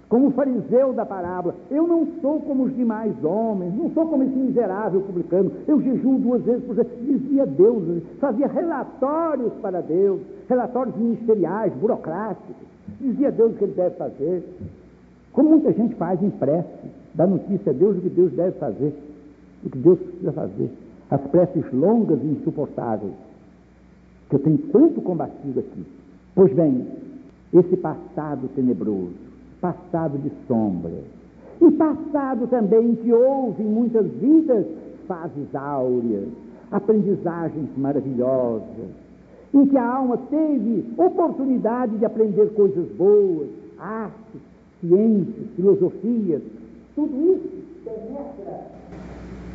como 0.09 0.27
o 0.27 0.31
fariseu 0.31 0.93
da 0.93 1.05
parábola, 1.05 1.53
eu 1.69 1.85
não 1.85 2.07
sou 2.19 2.39
como 2.39 2.63
os 2.63 2.75
demais 2.75 3.13
homens, 3.23 3.75
não 3.75 3.91
sou 3.91 4.07
como 4.07 4.23
esse 4.23 4.33
miserável 4.33 5.01
publicano, 5.01 5.51
eu 5.67 5.79
jejuo 5.79 6.17
duas 6.17 6.41
vezes 6.41 6.63
por 6.63 6.73
dia, 6.73 6.85
dizia 7.01 7.45
Deus, 7.45 8.01
fazia 8.19 8.47
relatórios 8.47 9.53
para 9.61 9.81
Deus, 9.81 10.21
relatórios 10.49 10.95
ministeriais, 10.95 11.71
burocráticos, 11.73 12.55
dizia 12.99 13.31
Deus 13.31 13.51
o 13.51 13.55
que 13.57 13.63
ele 13.65 13.73
deve 13.73 13.95
fazer. 13.95 14.43
Como 15.33 15.49
muita 15.49 15.71
gente 15.71 15.93
faz 15.95 16.23
em 16.23 16.31
prece, 16.31 16.87
dá 17.13 17.27
notícia 17.27 17.71
a 17.71 17.75
Deus 17.75 17.95
do 17.97 18.01
que 18.01 18.09
Deus 18.09 18.31
deve 18.31 18.57
fazer, 18.57 18.91
do 19.61 19.69
que 19.69 19.77
Deus 19.77 19.99
precisa 19.99 20.31
fazer. 20.31 20.71
As 21.11 21.21
preces 21.21 21.63
longas 21.71 22.19
e 22.23 22.27
insuportáveis, 22.27 23.13
que 24.29 24.35
eu 24.35 24.39
tenho 24.39 24.57
tanto 24.71 25.01
combatido 25.01 25.59
aqui. 25.59 25.85
Pois 26.35 26.53
bem, 26.53 26.85
esse 27.53 27.77
passado 27.77 28.49
tenebroso, 28.55 29.13
passado 29.61 30.17
de 30.17 30.31
sombra. 30.47 30.93
E 31.61 31.71
passado 31.71 32.47
também 32.47 32.95
que 32.95 33.11
houve 33.11 33.63
em 33.63 33.67
muitas 33.67 34.05
vidas 34.05 34.65
fases 35.07 35.55
áureas, 35.55 36.27
aprendizagens 36.71 37.69
maravilhosas, 37.77 38.91
em 39.53 39.65
que 39.65 39.77
a 39.77 39.95
alma 39.95 40.17
teve 40.29 40.85
oportunidade 40.97 41.97
de 41.97 42.05
aprender 42.05 42.53
coisas 42.53 42.87
boas, 42.89 43.47
artes, 43.79 44.41
ciências, 44.81 45.47
filosofias, 45.55 46.41
tudo 46.95 47.33
isso 47.33 47.49
penetra 47.83 48.67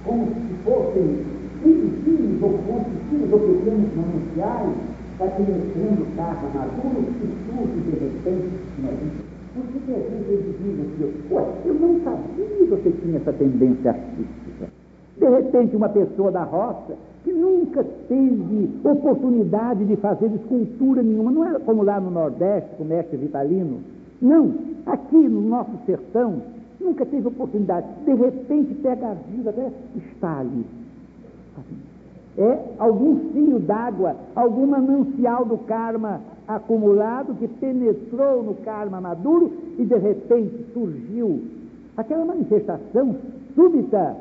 como 0.05 0.27
se 0.27 0.55
fossem 0.65 1.52
filhos 1.63 2.43
ou 2.43 2.59
fontes 2.67 3.33
ou 3.33 3.39
pequenos 3.39 3.91
mananciais, 3.97 4.75
vai 5.19 5.31
penetrando 5.31 6.03
o 6.03 6.17
carro 6.17 6.49
maduro 6.55 7.05
e 7.09 7.27
surge 7.47 7.81
de 7.81 7.91
repente 7.91 8.51
na 8.83 8.91
vida 8.91 9.33
por 9.55 9.67
que 9.67 9.93
a 9.93 9.99
gente 9.99 10.57
diz 10.63 10.81
assim, 10.81 11.35
ué, 11.35 11.45
eu 11.67 11.75
não 11.75 12.01
sabia 12.01 12.47
que 12.47 12.65
você 12.65 12.91
tinha 13.03 13.19
essa 13.19 13.33
tendência 13.35 13.91
artística. 13.91 14.69
De 15.19 15.29
repente, 15.29 15.77
uma 15.77 15.91
pessoa 15.91 16.31
da 16.33 16.43
roça 16.43 16.95
que 17.23 17.33
nunca 17.33 17.85
teve 18.09 18.71
oportunidade 18.83 19.85
de 19.85 19.97
fazer 19.97 20.33
escultura 20.35 21.03
nenhuma, 21.03 21.31
não 21.31 21.47
é 21.47 21.59
como 21.61 21.83
lá 21.83 22.01
no 22.01 22.11
Nordeste, 22.11 22.71
com 22.77 22.85
o 22.85 22.87
mestre 22.87 23.19
Vitalino. 23.19 23.81
Não, 24.21 24.55
aqui 24.87 25.17
no 25.17 25.43
nosso 25.43 25.73
sertão, 25.85 26.43
nunca 26.81 27.05
teve 27.05 27.29
oportunidade. 27.29 27.87
De 28.07 28.15
repente, 28.15 28.75
pega 28.75 29.09
a 29.09 29.15
vida, 29.15 29.51
até 29.51 29.71
está 29.97 30.39
ali. 30.41 30.65
É 32.39 32.59
algum 32.79 33.31
fio 33.31 33.59
d'água, 33.59 34.17
algum 34.35 34.67
manancial 34.67 35.45
do 35.45 35.59
karma 35.59 36.21
acumulado 36.49 37.35
que 37.35 37.47
penetrou 37.47 38.43
no 38.43 38.55
karma 38.55 39.01
maduro 39.01 39.53
e 39.79 39.85
de 39.85 39.97
repente 39.97 40.67
surgiu 40.73 41.43
aquela 41.97 42.25
manifestação 42.25 43.17
súbita 43.55 44.17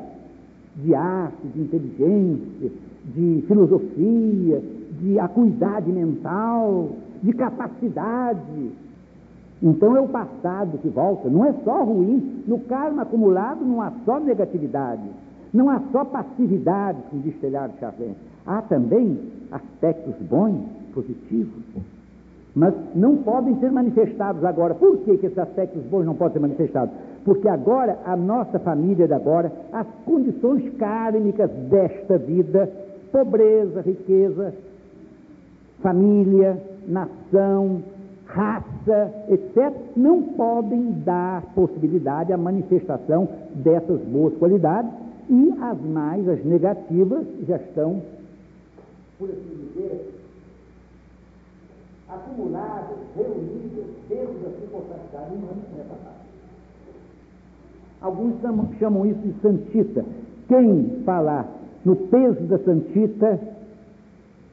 de 0.76 0.94
arte, 0.94 1.46
de 1.54 1.60
inteligência, 1.60 2.70
de 3.14 3.44
filosofia, 3.46 4.62
de 5.00 5.18
acuidade 5.18 5.90
mental, 5.90 6.90
de 7.22 7.32
capacidade. 7.32 8.70
Então 9.62 9.96
é 9.96 10.00
o 10.00 10.08
passado 10.08 10.78
que 10.78 10.88
volta, 10.88 11.28
não 11.28 11.44
é 11.44 11.52
só 11.64 11.84
ruim, 11.84 12.42
no 12.46 12.58
karma 12.60 13.02
acumulado 13.02 13.64
não 13.64 13.80
há 13.80 13.92
só 14.04 14.18
negatividade, 14.18 15.02
não 15.52 15.68
há 15.70 15.80
só 15.92 16.04
passividade, 16.04 16.98
como 17.10 17.22
diz 17.22 17.36
Telhado 17.40 17.72
Chavém, 17.78 18.14
há 18.46 18.62
também 18.62 19.18
aspectos 19.50 20.14
bons, 20.28 20.64
positivos 20.94 21.62
mas 22.54 22.74
não 22.94 23.16
podem 23.18 23.58
ser 23.60 23.72
manifestados 23.72 24.44
agora. 24.44 24.74
Por 24.74 24.98
que, 24.98 25.16
que 25.16 25.26
esses 25.26 25.38
aspectos 25.38 25.82
bons 25.84 26.04
não 26.04 26.14
podem 26.14 26.34
ser 26.34 26.40
manifestados? 26.40 26.94
Porque 27.24 27.48
agora, 27.48 27.98
a 28.04 28.16
nossa 28.16 28.58
família 28.58 29.06
de 29.06 29.14
agora, 29.14 29.50
as 29.72 29.86
condições 30.04 30.70
kármicas 30.76 31.50
desta 31.70 32.18
vida, 32.18 32.70
pobreza, 33.10 33.80
riqueza, 33.80 34.52
família, 35.80 36.58
nação, 36.86 37.82
raça, 38.26 39.12
etc., 39.28 39.72
não 39.96 40.22
podem 40.22 40.92
dar 41.04 41.42
possibilidade 41.54 42.32
à 42.32 42.36
manifestação 42.36 43.28
dessas 43.54 44.00
boas 44.02 44.34
qualidades 44.34 44.90
e 45.28 45.54
as 45.60 45.80
mais, 45.80 46.28
as 46.28 46.44
negativas, 46.44 47.26
já 47.46 47.56
estão, 47.56 48.02
por 49.18 49.28
assim 49.30 49.68
dizer, 49.68 50.12
acumuladas, 52.08 52.98
reunidas 53.16 53.86
dentro 54.08 54.34
da 54.34 54.50
circunstancialidade 54.58 55.34
humana 55.34 55.62
nessa 55.76 55.94
parte. 55.94 56.22
Alguns 58.00 58.40
chamam, 58.40 58.68
chamam 58.78 59.06
isso 59.06 59.20
de 59.20 59.40
santita. 59.40 60.04
Quem 60.48 61.02
falar 61.04 61.48
no 61.84 61.96
peso 61.96 62.42
da 62.42 62.58
santita, 62.58 63.40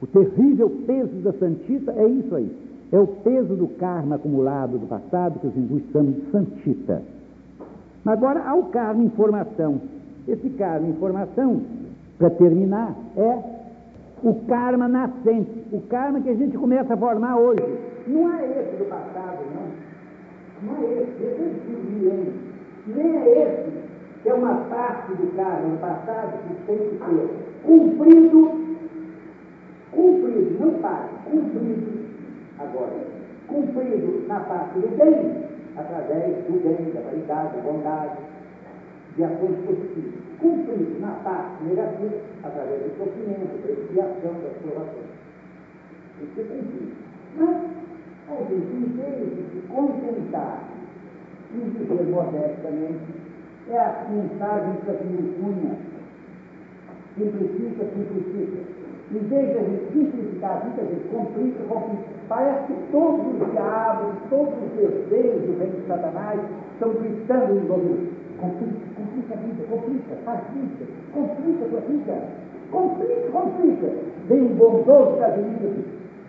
o 0.00 0.06
terrível 0.06 0.70
peso 0.86 1.14
da 1.22 1.32
santita, 1.32 1.92
é 1.92 2.06
isso 2.06 2.34
aí. 2.34 2.50
É 2.92 2.98
o 2.98 3.06
peso 3.06 3.54
do 3.54 3.68
karma 3.68 4.16
acumulado 4.16 4.78
do 4.78 4.86
passado, 4.86 5.38
que 5.38 5.46
os 5.46 5.56
hindus 5.56 5.82
chamam 5.92 6.12
de 6.12 6.30
santita. 6.30 7.02
Mas 8.04 8.18
agora 8.18 8.42
há 8.42 8.54
o 8.54 8.66
karma 8.66 9.04
informação. 9.04 9.80
Esse 10.28 10.50
karma 10.50 10.88
informação, 10.88 11.62
para 12.18 12.30
terminar, 12.30 12.94
é 13.16 13.38
o 14.22 14.34
karma 14.46 14.86
nascente, 14.86 15.64
o 15.72 15.80
karma 15.82 16.20
que 16.20 16.28
a 16.28 16.34
gente 16.34 16.56
começa 16.56 16.94
a 16.94 16.96
formar 16.96 17.36
hoje. 17.36 17.62
Não 18.06 18.32
é 18.32 18.44
esse 18.44 18.76
do 18.76 18.84
passado, 18.88 19.38
não. 19.54 19.70
Não 20.62 20.76
é 20.82 20.92
esse, 20.92 21.22
esse 21.22 21.42
é 21.42 21.46
antigo. 21.46 22.32
Nem 22.86 23.16
é 23.16 23.42
esse, 23.42 23.70
que 24.22 24.28
é 24.28 24.34
uma 24.34 24.54
parte 24.68 25.12
do 25.14 25.34
karma 25.36 25.68
do 25.68 25.80
passado 25.80 26.38
que 26.48 26.66
tem 26.66 26.78
que 26.78 26.98
ser 26.98 27.30
cumprido, 27.64 28.50
cumprido, 29.92 30.56
não 30.60 30.74
parte, 30.80 31.14
cumprido 31.30 32.00
agora. 32.58 33.10
Cumprido 33.48 34.26
na 34.28 34.40
parte 34.40 34.78
do 34.78 34.96
bem, 34.96 35.44
através 35.76 36.36
do 36.44 36.62
bem, 36.62 36.92
da 36.92 37.00
caridade, 37.00 37.56
da 37.56 37.62
bondade, 37.62 38.29
de 39.16 39.24
ações 39.24 39.56
positivas 39.66 40.30
cumprido 40.40 40.98
na 41.00 41.12
parte 41.22 41.62
negativa 41.64 42.16
através 42.42 42.80
do 42.82 42.96
sofrimento, 42.96 43.60
da 43.62 43.72
expiação, 43.72 44.32
das 44.42 44.56
provações. 44.62 45.10
Que 46.18 46.26
ser 46.34 46.44
cumprido. 46.48 46.92
Mas 47.36 47.56
a 48.28 48.42
gente, 48.48 48.72
em 48.72 48.88
vez 48.96 49.36
de 49.36 49.42
se 49.52 49.66
contentar 49.68 50.64
e 51.54 51.58
viver 51.58 52.10
modestamente, 52.10 53.30
é 53.70 53.78
a 53.78 54.06
mensagem 54.10 54.74
que 54.84 54.90
a 54.90 54.94
Cunha 54.94 55.76
simplifica, 57.16 57.84
simplifica. 57.84 58.80
Em 59.12 59.18
vez 59.18 59.48
de 59.48 59.92
simplificar 59.92 60.62
a 60.62 60.84
gente 60.84 61.08
complica, 61.08 61.62
complica. 61.68 62.10
Parece 62.28 62.72
que 62.72 62.92
todos 62.92 63.26
os 63.26 63.50
diabos, 63.50 64.14
todos 64.30 64.54
os 64.54 64.70
desejos 64.76 65.42
do 65.42 65.58
reino 65.58 65.80
de 65.80 65.86
Satanás 65.86 66.40
estão 66.74 66.90
gritando 66.94 67.58
em 67.58 67.70
ouvido. 67.70 68.19
Complica, 68.40 68.86
complica 68.96 69.34
a 69.34 69.36
vida, 69.36 69.64
complica, 69.68 70.16
facilita, 70.24 70.84
complica 71.12 71.64
a 71.64 71.68
tua 71.68 71.80
vida. 71.80 72.22
Complica, 72.70 73.30
complica. 73.32 73.92
Vem 74.28 74.40
um 74.40 74.54
bondoso 74.54 75.16
brasileiro. 75.16 75.84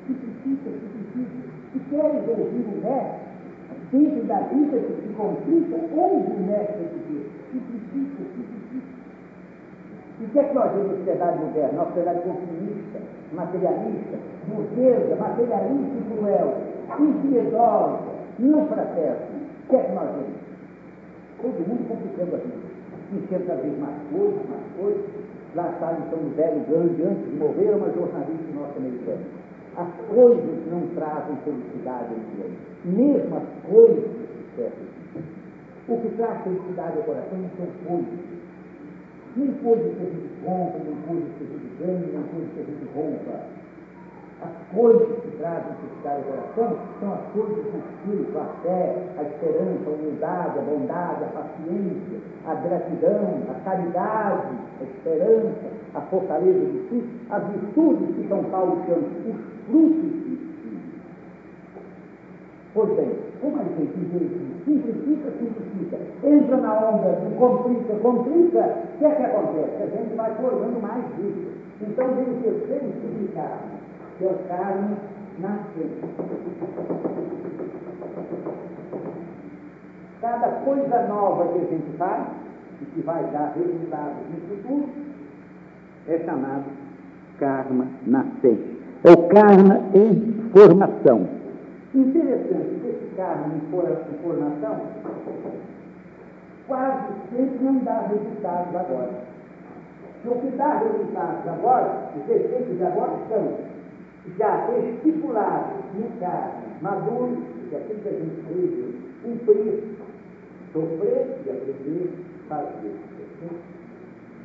Simplifica, 0.06 0.70
simplifica. 0.72 1.52
Se 1.72 1.80
queres 1.90 2.28
ouvir 2.28 2.66
o 2.68 2.82
mestre, 2.84 3.32
dentro 3.92 4.24
da 4.28 4.40
vida 4.42 4.78
que 4.78 5.08
se 5.08 5.14
complica, 5.14 5.78
ouve 5.96 6.32
o 6.32 6.40
mestre 6.40 6.84
de 6.84 7.32
Simplifica, 7.52 8.24
simplifica. 8.36 9.02
E 10.20 10.24
o 10.26 10.30
que 10.30 10.40
é 10.40 10.44
que 10.44 10.54
nós 10.54 10.72
vemos 10.72 10.92
na 10.92 10.98
sociedade 10.98 11.40
moderna? 11.40 11.72
Uma 11.72 11.86
sociedade 11.86 12.22
consumista, 12.22 13.00
materialista, 13.34 14.18
burguesa, 14.48 15.16
materialista 15.16 15.98
e 15.98 16.18
cruel, 16.18 16.54
impiedosa, 17.00 18.00
não 18.40 18.68
fraterna. 18.68 19.18
O 19.66 19.70
que 19.70 19.76
é 19.76 19.84
que 19.84 19.92
nós 19.94 20.10
vemos? 20.12 20.41
Todo 21.42 21.68
mundo 21.68 21.88
complicando 21.88 22.36
a 22.36 22.40
vida. 22.40 22.72
Enchendo 23.14 23.46
cada 23.46 23.62
vez 23.62 23.80
mais 23.80 23.96
coisas, 24.12 24.42
mais 24.50 24.68
coisas. 24.80 25.06
Lá 25.56 25.70
está 25.70 25.98
então 26.00 26.20
o 26.20 26.30
velho 26.36 26.62
grande, 26.70 27.04
antes 27.04 27.26
de 27.30 27.36
morrer, 27.36 27.76
uma 27.76 27.92
jornalista 27.92 28.52
norte-americana. 28.56 29.26
As 29.76 29.90
coisas 30.08 30.72
não 30.72 30.88
trazem 30.96 31.36
felicidade 31.44 32.08
ao 32.14 32.20
ninguém. 32.20 32.58
Mesmo 32.86 33.36
as 33.36 33.44
coisas 33.70 34.04
que. 34.56 34.92
O 35.92 35.98
que 35.98 36.10
traz 36.16 36.44
felicidade 36.44 36.98
ao 36.98 37.04
coração 37.04 37.38
não 37.38 37.50
são 37.58 37.68
coisas 37.86 38.32
nem 39.36 39.52
coisas 39.64 39.96
que 39.96 40.04
a 40.04 40.10
gente 40.10 40.30
compra, 40.44 40.80
nem 40.84 40.96
coisas 41.08 41.30
que 41.38 41.44
a 41.44 41.48
gente 41.48 41.76
ganha, 41.80 42.00
nem 42.00 42.24
coisas 42.24 42.50
que 42.54 42.60
a 42.60 42.64
gente 42.64 42.86
rouba. 42.94 43.51
As 44.42 44.76
coisas 44.76 45.08
que 45.22 45.38
trazem 45.38 45.74
felicidade 45.76 46.24
ao 46.26 46.34
coração 46.34 46.78
são 47.00 47.14
as 47.14 47.22
coisas 47.32 47.64
do 47.64 47.78
espírito, 47.78 48.40
a 48.40 48.46
fé, 48.64 48.96
a 49.18 49.22
esperança, 49.22 49.86
a 49.86 49.94
humildade, 49.94 50.58
a 50.58 50.62
bondade, 50.62 51.24
a 51.24 51.28
paciência, 51.28 52.20
a 52.48 52.56
gratidão, 52.56 53.44
a 53.50 53.54
caridade, 53.64 54.58
a 54.80 54.84
esperança, 54.84 55.68
a 55.94 56.02
fortaleza 56.02 56.60
de 56.60 56.90
si, 56.90 57.10
as 57.30 57.44
virtudes 57.50 58.16
que 58.16 58.28
São 58.28 58.44
Paulo 58.46 58.82
chama 58.88 59.08
os 59.30 59.66
frutos 59.68 60.02
de 60.02 60.32
Pois 62.74 62.90
bem, 62.96 63.12
como 63.42 63.58
a 63.60 63.64
gente 63.64 63.92
simplifica, 64.64 65.32
simplifica, 65.38 65.98
entra 66.24 66.56
na 66.56 66.90
onda 66.90 67.10
do 67.20 67.36
complica, 67.38 67.94
complica, 67.96 68.78
o 68.96 68.98
que 68.98 69.06
é 69.06 69.12
que 69.12 69.24
acontece? 69.24 69.84
A 69.84 69.88
gente 69.88 70.16
vai 70.16 70.34
formando 70.36 70.82
mais 70.82 71.04
disso. 71.18 71.52
Então 71.82 72.08
vem 72.16 72.24
o 72.24 72.42
terceiro 72.42 72.94
significado, 73.02 73.81
o 74.26 74.48
carne 74.48 74.98
nascente. 75.40 76.02
Cada 80.22 80.48
coisa 80.64 81.08
nova 81.08 81.48
que 81.54 81.60
a 81.60 81.70
gente 81.70 81.98
faz, 81.98 82.28
e 82.82 82.86
que 82.86 83.02
vai 83.02 83.24
dar 83.32 83.54
resultados 83.56 84.18
no 84.30 84.42
futuro, 84.48 84.90
é 86.08 86.20
chamado 86.20 86.66
karma 87.40 87.88
nascente. 88.06 88.80
O 89.04 89.28
karma 89.30 89.80
em 89.96 90.50
formação. 90.52 91.28
Interessante 91.94 92.80
que 92.82 92.88
esse 92.88 93.16
carro 93.16 93.52
em 93.56 94.18
formação 94.22 94.82
quase 96.68 97.08
sempre 97.36 97.66
não 97.66 97.80
dá 97.80 98.08
resultados 98.08 98.76
agora. 98.76 99.10
O 100.24 100.36
que 100.36 100.56
dá 100.56 100.78
resultados 100.78 101.48
agora, 101.48 102.12
os 102.16 102.30
efeitos 102.30 102.82
agora 102.82 103.14
são 103.28 103.58
já 104.38 104.70
estipulados 104.78 105.84
no 105.94 106.20
carro 106.20 106.62
maduro, 106.82 107.38
que 107.70 107.76
é 107.76 107.80
aquilo 107.80 108.00
que 108.00 108.08
a 108.08 108.12
gente 108.12 108.42
fez, 108.48 108.96
cumprir, 109.24 109.84
sofrer 110.74 111.38
e 111.46 111.50
aprender 111.50 112.32
fazer. 112.52 112.96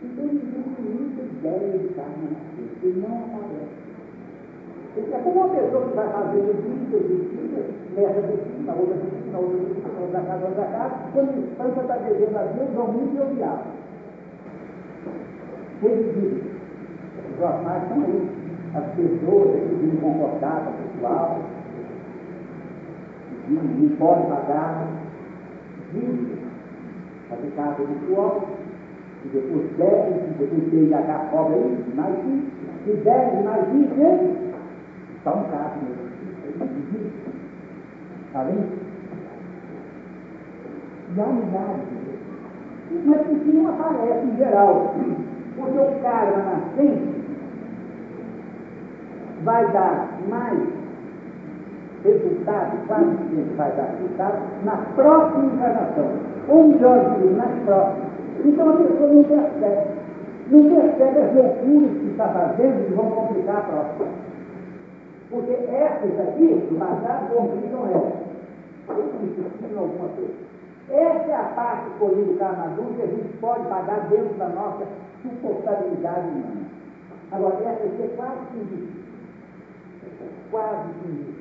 Então, 0.02 0.28
tem 0.28 0.28
muita 0.28 1.22
ideia 1.22 1.78
de 1.78 1.88
carne 1.94 2.30
nascer, 2.30 2.68
ele 2.82 3.00
não 3.00 3.16
aparece. 3.26 3.86
É 4.96 5.18
como 5.18 5.40
uma 5.40 5.48
pessoa 5.48 5.88
que 5.88 5.96
vai 5.96 6.08
fazendo 6.08 6.52
vida, 6.62 6.98
vida, 6.98 7.60
nessa 7.96 8.20
disciplina, 8.22 8.74
outra 8.78 8.94
disciplina, 8.94 9.38
outra 9.38 9.58
disciplina, 9.58 10.00
outra 10.00 10.20
casa, 10.20 10.46
outra 10.46 10.64
casa, 10.64 10.94
quando 11.12 11.38
instância 11.38 11.80
está 11.80 11.96
devendo 11.96 12.36
a 12.36 12.42
Deus, 12.44 12.76
ao 12.76 12.92
mundo 12.92 13.14
e 13.14 13.18
ao 13.18 13.34
diabo. 13.34 13.64
Ele 15.82 16.12
diz, 16.14 16.32
os 17.30 17.38
jornais 17.38 17.82
estão 17.82 18.04
aí, 18.04 18.45
as 18.76 18.84
pessoas 18.94 19.56
comportar 20.00 20.64
com 20.64 20.70
o 20.70 20.88
pessoal, 20.88 21.38
não 23.48 23.96
pode 23.96 24.26
pagar 24.26 24.86
dívidas 25.92 26.38
para 27.28 27.36
ficar 27.38 27.76
luxuosa, 27.78 28.46
e 29.24 29.28
depois 29.28 29.66
deve, 29.78 30.10
e 30.10 30.34
depois 30.38 30.70
tem 30.70 30.84
que 30.86 30.90
pagar 30.90 31.30
pobre 31.30 31.54
aí, 31.56 31.84
mais 31.94 32.14
isso, 32.18 32.52
e 32.86 32.96
deve 33.02 33.42
mais 33.42 33.64
isso, 33.74 33.94
só 35.24 35.30
um 35.30 35.44
caso 35.44 35.76
mesmo. 35.82 36.06
Está 38.26 38.42
vendo? 38.44 38.86
E 41.16 41.20
há 41.20 41.26
milhares. 41.26 41.96
Mas 43.04 43.20
isso 43.20 43.52
não 43.52 43.68
aparece 43.68 44.26
em 44.26 44.36
geral. 44.36 44.94
Porque 45.56 45.78
o 45.78 46.02
karma 46.02 46.36
nascente 46.44 47.15
vai 49.42 49.70
dar 49.72 50.18
mais 50.28 50.58
resultado, 52.04 52.86
quase 52.86 53.16
sempre 53.28 53.54
vai 53.56 53.72
dar 53.72 53.94
resultado, 53.98 54.38
na 54.64 54.76
próxima 54.94 55.46
encarnação. 55.46 56.10
Ou 56.48 56.68
melhor 56.68 57.16
dizendo, 57.16 57.36
nas 57.36 57.64
próximas. 57.64 58.08
Então 58.44 58.70
a 58.70 58.76
pessoa 58.76 59.12
não 59.12 59.24
percebe. 59.24 59.96
Não 60.50 60.62
percebe 60.62 61.18
as 61.18 61.34
loucuras 61.34 61.90
que 61.90 62.10
está 62.10 62.28
fazendo 62.28 62.88
e 62.88 62.94
vão 62.94 63.10
complicar 63.10 63.56
a 63.56 63.60
próxima. 63.60 64.06
Porque 65.28 65.52
essas 65.52 66.20
aqui, 66.20 66.66
do 66.70 66.78
passado, 66.78 67.34
complicam 67.34 67.86
essa. 67.90 68.26
Isso 68.86 69.78
alguma 69.78 70.08
coisa. 70.10 70.46
Essa 70.88 71.30
é 71.30 71.34
a 71.34 71.52
parte 71.56 71.90
escolhida 71.90 72.32
do 72.32 72.38
carnaval 72.38 72.86
que 72.94 73.02
a 73.02 73.06
gente 73.06 73.36
pode 73.38 73.66
pagar 73.66 74.06
dentro 74.08 74.34
da 74.38 74.48
nossa 74.50 74.86
suportabilidade 75.22 76.28
humana. 76.28 76.66
Agora, 77.32 77.56
essa 77.64 77.86
aqui 77.86 78.02
é 78.02 78.14
quase 78.16 78.38
que 78.52 79.06
Quase 80.50 80.88
que 81.02 81.34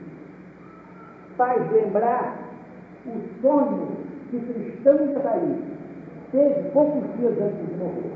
Faz 1.37 1.71
lembrar 1.71 2.37
o 3.05 3.41
sonho 3.41 3.87
que 4.31 4.39
cristão 4.39 4.97
de 4.97 5.13
teve 6.31 6.69
poucos 6.71 7.03
dias 7.17 7.33
antes 7.41 7.67
de 7.67 7.77
morrer. 7.77 8.11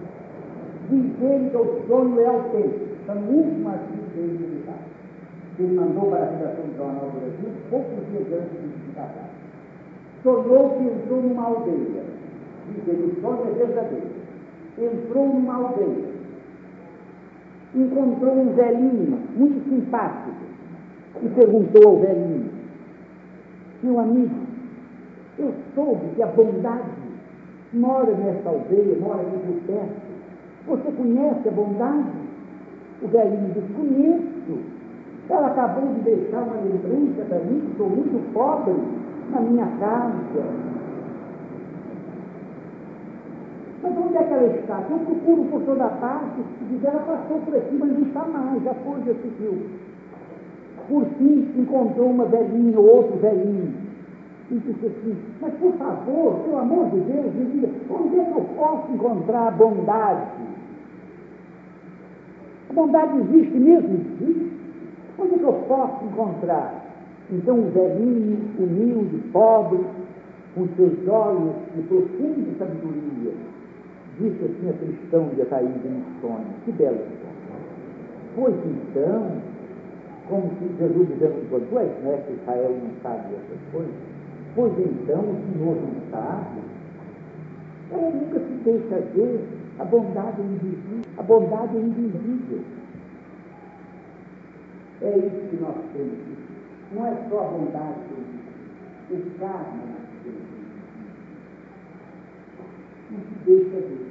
Dizendo 0.90 1.52
que 1.52 1.58
o 1.58 1.88
sonho 1.88 2.20
é 2.20 2.26
autêntico. 2.26 2.90
São 3.06 3.18
últimas 3.18 3.80
dele 4.16 4.38
militar 4.40 4.76
que 5.60 5.64
ele 5.64 5.76
mandou 5.76 6.10
para 6.10 6.24
a 6.24 6.30
redação 6.30 6.66
do 6.66 6.78
Jornal 6.78 7.10
do 7.10 7.20
Brasil 7.20 7.50
poucos 7.70 8.08
dias 8.12 8.28
antes 8.32 8.62
de 8.62 8.86
se 8.86 8.96
casar. 8.96 9.30
Sonhou 10.24 10.70
que 10.78 10.84
entrou 10.84 11.22
numa 11.22 11.44
aldeia. 11.44 12.04
Diz 12.70 12.88
ele, 12.88 13.12
o 13.12 13.22
sonho 13.22 13.48
é 13.50 13.66
verdadeiro. 13.66 14.08
Entrou 14.78 15.28
numa 15.28 15.56
aldeia. 15.56 16.10
Encontrou 17.76 18.34
um 18.34 18.54
velhinho 18.54 19.20
muito 19.36 19.70
simpático 19.70 20.32
e 21.22 21.28
perguntou 21.30 21.88
ao 21.88 21.98
velhinho, 21.98 22.49
meu 23.84 24.00
amigo, 24.00 24.36
eu 25.38 25.54
soube 25.74 26.08
que 26.16 26.24
a 26.24 26.28
bondade 26.28 26.90
mora 27.74 28.12
nessa 28.14 28.50
aldeia, 28.50 29.00
mora 29.00 29.22
aqui 29.22 29.38
por 29.38 29.62
perto. 29.68 30.10
Você 30.68 30.92
conhece 30.92 31.48
a 31.48 31.52
bondade? 31.52 32.10
O 33.02 33.08
velhinho 33.08 33.54
disse, 33.54 33.74
conheço. 33.74 34.80
Ela 35.30 35.48
acabou 35.48 35.94
de 35.94 36.02
deixar 36.02 36.42
uma 36.42 36.56
lembrança 36.56 37.24
para 37.30 37.40
mim, 37.40 37.62
que 37.62 37.78
sou 37.78 37.90
muito 37.90 38.34
pobre, 38.34 38.74
na 39.32 39.42
minha 39.42 39.68
casa. 39.80 40.44
Mas 43.82 43.98
onde 43.98 44.18
é 44.18 44.24
que 44.24 44.34
ela 44.34 44.56
está? 44.58 44.84
Eu 44.90 45.00
procuro 45.00 45.46
por 45.46 45.62
toda 45.62 45.88
parte, 45.88 46.44
diz 46.70 46.84
ela 46.84 47.00
passou 47.00 47.40
por 47.40 47.56
aqui, 47.56 47.76
mas 47.80 47.92
não 47.92 48.02
está 48.02 48.26
mais, 48.26 48.64
já 48.64 48.74
foi, 48.74 49.00
já 49.06 49.14
seguiu. 49.22 49.58
Por 50.90 51.06
fim, 51.18 51.48
encontrou 51.56 52.10
uma 52.10 52.26
velhinha, 52.26 52.80
outro 52.80 53.18
velhinho. 53.18 53.74
E 54.52 54.56
disse 54.56 54.88
assim, 54.88 55.16
mas 55.40 55.54
por 55.54 55.74
favor, 55.74 56.40
pelo 56.40 56.58
amor 56.58 56.90
de 56.90 57.00
Deus, 57.02 57.32
dizia, 57.34 57.70
onde 57.90 58.20
é 58.20 58.26
que 58.26 58.32
eu 58.32 58.46
posso 58.58 58.92
encontrar 58.92 59.48
a 59.48 59.52
bondade? 59.52 60.28
A 62.70 62.74
bondade 62.74 63.20
existe 63.20 63.60
mesmo? 63.60 63.94
Existe. 63.94 64.52
Onde 65.20 65.36
é 65.36 65.38
que 65.38 65.44
eu 65.44 65.54
posso 65.68 66.04
encontrar? 66.06 66.86
Então 67.32 67.60
o 67.60 67.70
velhinho, 67.70 68.40
humilde, 68.58 69.18
pobre, 69.32 69.80
com 70.56 70.68
seus 70.76 71.08
olhos 71.08 71.54
de 71.76 71.84
profunda 71.84 72.58
sabedoria, 72.58 73.34
disse 74.20 74.44
assim 74.46 74.70
a 74.70 74.74
cristão 74.74 75.30
de 75.36 75.44
Ataíde 75.44 75.88
no 75.88 76.04
sonho. 76.22 76.46
Que 76.66 76.72
belo 76.72 76.98
sonho. 76.98 77.30
Pois 78.36 78.56
então, 78.66 79.32
como 80.30 80.50
se 80.60 80.78
Jesus 80.78 81.08
dizendo, 81.08 81.50
quando 81.50 81.70
tu 81.70 81.80
és 81.80 82.04
mestre 82.04 82.34
Israel 82.34 82.78
não 82.82 82.92
sabe 83.02 83.34
essas 83.34 83.60
coisas, 83.72 83.94
pois 84.56 84.74
então 84.80 85.22
o 85.22 85.36
Senhor 85.52 85.76
não 85.76 86.12
sabe. 86.12 86.60
É, 87.92 87.96
nunca 87.98 88.40
se 88.40 88.54
deixa 88.64 89.00
ver 89.16 89.44
a 89.80 89.84
bondade 89.84 90.42
invisível. 90.42 91.02
A 91.18 91.24
bondade 91.24 91.76
é 91.76 91.80
invisível. 91.80 92.62
É 95.02 95.18
isso 95.18 95.50
que 95.50 95.58
nós 95.62 95.76
temos. 95.94 96.20
Não 96.94 97.08
é 97.08 97.16
só 97.30 97.40
a 97.40 97.48
bondade 97.48 98.00
que 99.08 99.14
o 99.16 99.40
karma 99.40 99.90
não 103.10 103.20
se 103.20 103.46
deixa 103.46 103.78
ver. 103.78 104.06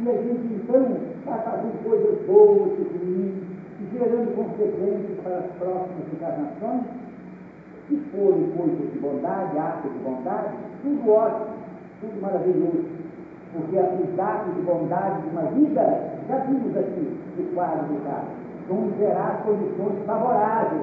E 0.00 0.08
a 0.08 0.12
gente 0.14 0.54
então 0.54 0.96
está 1.18 1.38
fazendo 1.38 1.84
coisas 1.84 2.26
boas, 2.26 2.72
ruins, 2.78 3.51
gerando 3.90 4.34
consequências 4.36 5.18
para 5.22 5.38
as 5.38 5.50
próximas 5.58 6.06
encarnações, 6.12 6.82
se 7.88 7.96
forem 8.14 8.50
coisas 8.56 8.92
de 8.92 8.98
bondade, 8.98 9.58
atos 9.58 9.92
de 9.92 9.98
bondade, 9.98 10.54
tudo 10.82 11.10
ótimo, 11.10 11.56
tudo 12.00 12.22
maravilhoso. 12.22 12.84
Porque 13.52 13.76
os 13.76 14.18
atos 14.18 14.54
de 14.54 14.62
bondade 14.62 15.22
de 15.22 15.28
uma 15.28 15.42
vida, 15.50 16.12
já 16.28 16.36
vimos 16.38 16.76
aqui 16.76 17.18
no 17.36 17.54
quadro 17.54 17.86
do 17.86 18.04
caso, 18.04 18.42
vão 18.68 18.90
gerar 18.98 19.42
condições 19.44 20.04
favoráveis, 20.06 20.82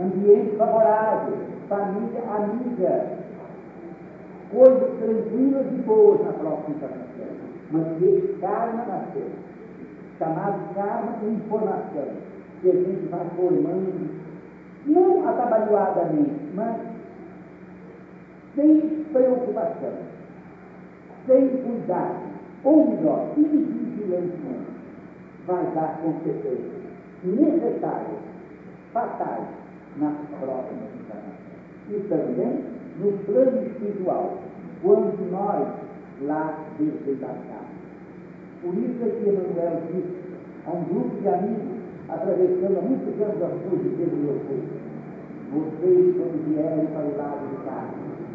ambiente 0.00 0.56
favorável, 0.56 1.36
família 1.68 2.22
amiga, 2.36 3.18
coisas 4.52 4.98
tranquilas 4.98 5.66
e 5.72 5.82
boas 5.82 6.20
na 6.24 6.32
próxima 6.32 6.76
encarnação. 6.76 7.10
Mas 7.72 8.02
esse 8.02 8.38
karma 8.40 8.84
nasceu, 8.84 9.26
chamado 10.20 10.74
karma 10.74 11.12
de 11.18 11.26
informação, 11.30 12.08
que 12.60 12.68
a 12.70 12.74
gente 12.74 13.08
vai 13.08 13.26
formando, 13.36 14.20
não 14.86 15.26
atabalhoadamente, 15.26 16.52
mas 16.54 16.76
sem 18.54 19.06
preocupação, 19.12 19.94
sem 21.26 21.48
cuidado, 21.48 22.16
ou 22.64 22.90
melhor, 22.90 23.32
invigilantemente, 23.38 24.70
vai 25.46 25.64
dar 25.74 25.98
consequências 26.02 26.80
necessárias, 27.24 28.18
fatais, 28.92 29.46
nas 29.96 30.14
próximas 30.38 30.90
encarnações. 31.00 31.40
E 31.88 32.00
também 32.08 32.64
no 33.00 33.12
plano 33.24 33.66
espiritual, 33.66 34.38
quando 34.82 35.30
nós 35.30 35.68
lá 36.22 36.58
desembarcarmos. 36.78 37.69
Por 38.62 38.74
isso 38.74 39.02
é 39.02 39.08
que 39.08 39.28
Emmanuel 39.28 39.82
disse 39.92 40.20
a 40.66 40.70
um 40.70 40.84
grupo 40.84 41.20
de 41.20 41.28
amigos, 41.28 41.80
atravessando 42.08 42.78
há 42.78 42.82
muitos 42.82 43.20
anos 43.22 43.42
as 43.42 43.52
ruas 43.64 43.82
de 43.82 43.88
Pedro 43.96 44.20
Leopoldo, 44.26 44.80
vocês, 45.52 46.16
quando 46.16 46.44
vierem 46.46 46.86
para 46.86 47.06
o 47.06 47.16
lado 47.16 47.48
de 47.48 47.56
cá, 47.64 47.88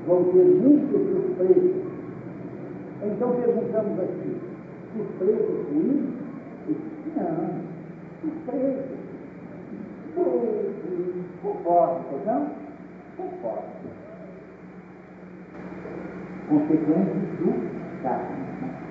vão 0.07 0.23
ter 0.25 0.45
muitas 0.45 1.01
surpresas. 1.01 1.85
Então 3.03 3.35
perguntamos 3.35 3.99
aqui, 3.99 4.37
surpresas 4.95 5.65
ruins? 5.71 6.15
Não, 7.15 7.61
surpresas. 8.21 8.95
Conforme, 11.41 12.03
não? 12.25 12.49
Conforme 13.17 13.75
consequências 16.49 17.39
do 17.39 18.01
karma. 18.03 18.84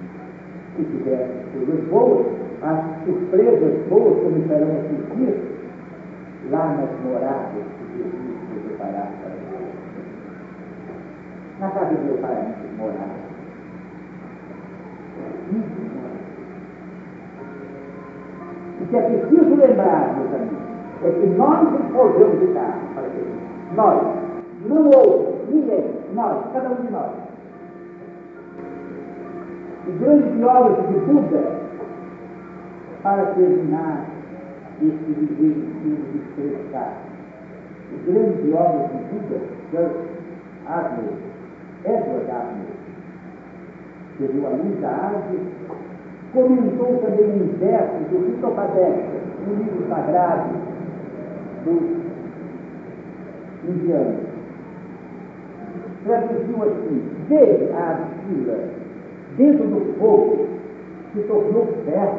Se 0.77 0.83
tiver 0.83 1.29
coisas 1.53 1.85
boas, 1.89 2.27
as 2.63 3.05
surpresas 3.05 3.87
boas 3.89 4.19
começarão 4.25 4.73
a 4.73 4.83
surgir 4.89 5.55
lá 6.51 6.67
nas 6.75 6.91
moradas 7.05 7.63
que 7.79 7.99
Jesus 7.99 8.37
foi 8.49 8.59
preparar 8.71 9.09
para 9.21 9.31
nós. 9.31 9.71
Na 11.61 11.71
casa 11.71 11.95
do 11.95 12.05
meu 12.05 12.19
pai, 12.19 12.43
muitas 12.43 12.77
moradas. 12.77 13.25
O 18.81 18.87
que 18.87 18.97
é 18.97 19.03
preciso 19.03 19.55
lembrar, 19.55 20.17
meus 20.17 20.35
amigos, 20.35 20.59
é 21.05 21.11
que 21.11 21.27
nós 21.39 21.69
forjamos 21.93 22.41
de 22.41 22.47
carne 22.49 22.89
para 22.95 23.09
Jesus. 23.11 23.43
Nós, 23.77 24.03
não 24.67 24.87
outro, 24.87 25.37
ninguém, 25.51 25.85
nós, 26.15 26.45
cada 26.53 26.71
um 26.71 26.85
de 26.85 26.91
nós 26.91 27.24
o 29.87 29.93
grande 29.99 30.29
biógrafo 30.31 30.83
de 30.93 30.99
Buda, 31.01 31.65
para 33.03 33.27
terminar 33.35 34.07
esse 34.81 35.13
viver 35.13 35.55
de 35.83 36.19
expressar. 36.19 36.95
O 37.93 38.11
grande 38.11 38.43
biógrafo 38.43 38.97
de 38.97 39.05
Buda, 39.05 39.41
George 39.73 39.95
Adler, 40.67 41.13
Edward 41.85 42.31
Adler, 42.31 42.75
que 44.17 44.25
deu 44.25 44.47
a 44.47 44.51
luz 44.51 44.81
da 44.81 44.89
arte, 44.89 45.39
comentou 46.33 46.99
também 47.05 47.43
um 47.43 47.59
verso 47.59 47.99
do 48.11 48.25
Fitopadesha, 48.27 49.21
um 49.47 49.55
livro 49.55 49.89
sagrado 49.89 50.51
dos 51.65 51.83
indianos. 53.69 54.25
Traduziu 56.05 56.63
assim, 56.63 57.03
veja 57.29 57.75
a 57.75 57.91
argila 57.91 58.84
dentro 59.37 59.67
do 59.67 59.95
fogo 59.99 60.47
se 61.13 61.21
tornou 61.23 61.67
ferro, 61.85 62.19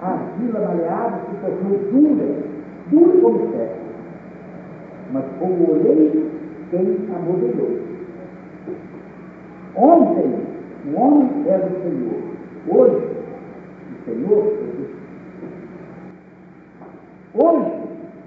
a 0.00 0.10
argila 0.10 0.60
maleável 0.60 1.20
se 1.28 1.36
tornou 1.40 1.78
dura, 1.92 2.34
dura 2.90 3.20
como 3.20 3.52
ferro. 3.52 3.88
Mas 5.12 5.24
com 5.38 5.46
o 5.46 5.70
oleiro 5.70 6.30
quem 6.70 6.98
a 7.14 7.18
modelou. 7.18 7.78
Ontem, 9.74 10.34
o 10.86 11.00
homem 11.00 11.44
era 11.46 11.66
o 11.66 11.82
Senhor. 11.82 12.18
Hoje, 12.68 13.06
o 13.92 14.04
Senhor 14.04 14.46
é 14.46 14.66
Deus. 14.76 14.90
Hoje, 17.34 17.72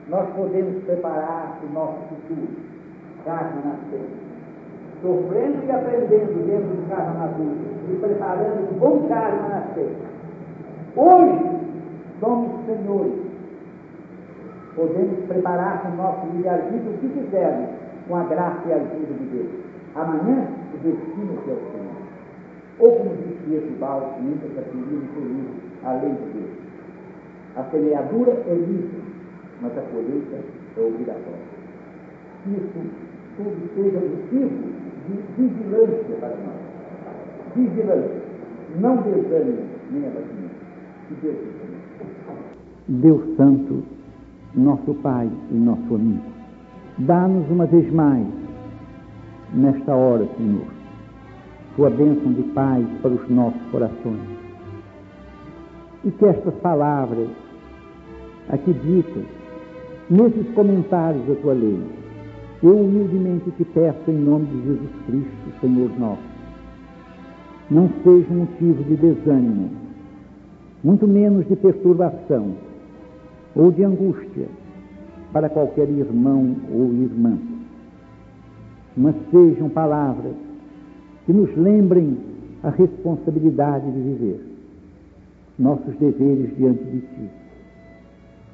nós 0.10 0.30
podemos 0.36 0.84
preparar 0.84 1.60
o 1.64 1.74
nosso 1.74 2.00
futuro, 2.10 2.48
carne 3.24 3.62
nascente 3.64 4.21
sofrendo 5.02 5.66
e 5.66 5.72
aprendendo 5.72 6.46
dentro 6.46 6.70
do 6.70 6.90
carro 6.90 7.20
maduro 7.20 7.58
e 7.92 7.96
preparando 7.98 8.72
um 8.72 8.80
bom 8.80 9.08
karma 9.08 9.50
na 9.50 9.62
seita. 9.74 10.12
Hoje 10.96 11.62
somos 12.20 12.66
senhores. 12.66 13.14
Podemos 14.76 15.26
preparar 15.26 15.82
com 15.82 15.90
o 15.90 15.96
nosso 15.98 16.28
livre-arbítrio 16.28 16.94
o 16.94 16.98
que 17.00 17.10
quisermos, 17.10 17.70
com 18.08 18.16
a 18.16 18.24
graça 18.24 18.62
e 18.68 18.74
a 18.74 18.76
ajuda 18.76 19.14
de 19.20 19.26
Deus. 19.26 19.50
Amanhã, 19.96 20.48
o 20.74 20.78
destino 20.78 21.38
que 21.44 21.50
é 21.50 21.54
o 21.54 21.72
Senhor. 21.72 22.02
Ou 22.80 22.96
como 22.98 23.16
disse 23.18 23.54
Ejibaldo, 23.54 24.22
nunca 24.22 24.48
se 24.48 24.60
apelido 24.60 25.08
por 25.14 25.24
livro, 25.24 25.54
a 25.84 25.94
lei 25.94 26.12
de 26.12 26.40
Deus. 26.40 26.52
A 27.58 27.64
semeadura 27.64 28.32
é 28.48 28.54
livre, 28.54 29.04
mas 29.62 29.78
a 29.78 29.82
colheita 29.82 30.38
é 30.78 30.82
obrigatória. 30.82 31.52
Isso 32.48 32.80
tudo 33.36 33.76
seja 33.76 34.00
motivo 34.00 34.81
de 35.08 35.42
vigilância 35.42 36.16
para 36.20 36.30
nós. 36.30 37.56
Vigilância. 37.56 38.22
Não 38.80 38.98
desânimo 38.98 39.64
nem 39.92 40.08
abatimento. 40.08 40.56
Que 41.08 41.16
Deus 41.22 41.62
Deus 42.88 43.36
Santo, 43.38 43.84
nosso 44.54 44.94
Pai 44.96 45.30
e 45.50 45.54
nosso 45.54 45.96
amigo, 45.96 46.24
dá-nos 46.98 47.50
uma 47.50 47.66
vez 47.66 47.92
mais, 47.94 48.28
nesta 49.54 49.96
hora, 49.96 50.28
Senhor, 50.38 50.66
tua 51.76 51.90
bênção 51.90 52.34
de 52.34 52.44
paz 52.54 52.86
para 53.02 53.12
os 53.12 53.30
nossos 53.30 53.62
corações. 53.72 54.20
E 56.04 56.12
que 56.12 56.26
estas 56.26 56.54
palavras 56.56 57.30
aqui 58.50 58.74
ditas, 58.74 59.24
nesses 60.10 60.50
comentários 60.54 61.26
da 61.28 61.36
tua 61.36 61.54
lei, 61.54 61.80
eu 62.64 62.76
humildemente 62.76 63.50
te 63.52 63.66
peço 63.66 64.12
em 64.12 64.18
nome 64.18 64.46
de 64.46 64.64
Jesus 64.64 64.92
Cristo, 65.08 65.60
Senhor 65.62 65.90
nosso, 66.00 66.22
não 67.70 67.90
seja 68.04 68.34
motivo 68.34 68.84
de 68.84 68.96
desânimo, 68.96 69.70
muito 70.84 71.08
menos 71.08 71.48
de 71.48 71.56
perturbação 71.56 72.54
ou 73.56 73.72
de 73.72 73.84
angústia 73.84 74.48
para 75.34 75.50
qualquer 75.50 75.90
irmão 75.90 76.56
ou 76.72 76.94
irmã, 76.94 77.38
mas 78.96 79.16
sejam 79.32 79.70
palavras 79.70 80.36
que 81.26 81.34
nos 81.34 81.56
lembrem 81.58 82.18
a 82.64 82.70
responsabilidade 82.70 83.90
de 83.92 84.00
viver, 84.02 84.46
nossos 85.58 85.96
deveres 85.96 86.56
diante 86.58 86.84
de 86.84 87.00
Ti, 87.00 87.30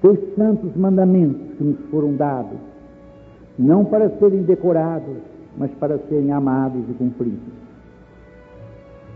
Teus 0.01 0.20
santos 0.36 0.76
mandamentos 0.76 1.41
que 1.58 1.64
nos 1.64 1.80
foram 1.89 2.14
dados 2.14 2.60
não 3.58 3.86
para 3.86 4.10
serem 4.18 4.43
decorados, 4.43 5.18
mas 5.58 5.72
para 5.76 5.97
serem 6.10 6.32
amados 6.32 6.84
e 6.89 6.93
cumpridos. 6.93 7.53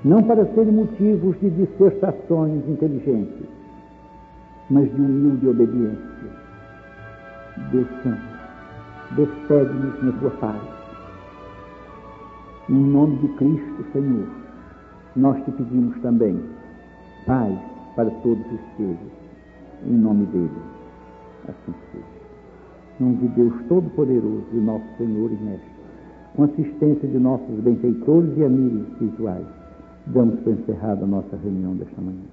Não 0.03 0.23
para 0.23 0.45
serem 0.53 0.73
motivos 0.73 1.39
de 1.39 1.49
dissertações 1.51 2.67
inteligentes, 2.67 3.47
mas 4.69 4.89
de 4.89 4.99
humilde 4.99 5.47
obediência. 5.47 6.11
Deus 7.71 7.87
Santo, 8.01 8.21
despede-nos 9.15 10.03
na 10.03 10.11
tua 10.13 10.31
paz. 10.31 10.61
Em 12.69 12.73
nome 12.73 13.17
de 13.17 13.27
Cristo, 13.35 13.85
Senhor, 13.91 14.27
nós 15.15 15.43
te 15.43 15.51
pedimos 15.51 15.99
também 16.01 16.41
paz 17.25 17.57
para 17.95 18.09
todos 18.09 18.45
os 18.45 18.77
seres. 18.77 18.97
Em 19.85 19.93
nome 19.93 20.25
dele, 20.27 20.49
assim 21.47 21.73
seja. 21.91 22.10
Nome 23.01 23.15
de 23.15 23.29
Deus 23.29 23.53
Todo-Poderoso 23.67 24.45
e 24.53 24.57
nosso 24.57 24.85
Senhor 24.99 25.31
e 25.31 25.43
Mestre, 25.43 25.71
com 26.35 26.43
assistência 26.43 27.07
de 27.07 27.17
nossos 27.17 27.59
benfeitores 27.61 28.37
e 28.37 28.45
amigos 28.45 28.87
espirituais, 28.89 29.47
damos 30.05 30.39
por 30.41 30.53
encerrada 30.53 31.03
a 31.03 31.07
nossa 31.07 31.35
reunião 31.43 31.75
desta 31.75 31.99
manhã. 31.99 32.30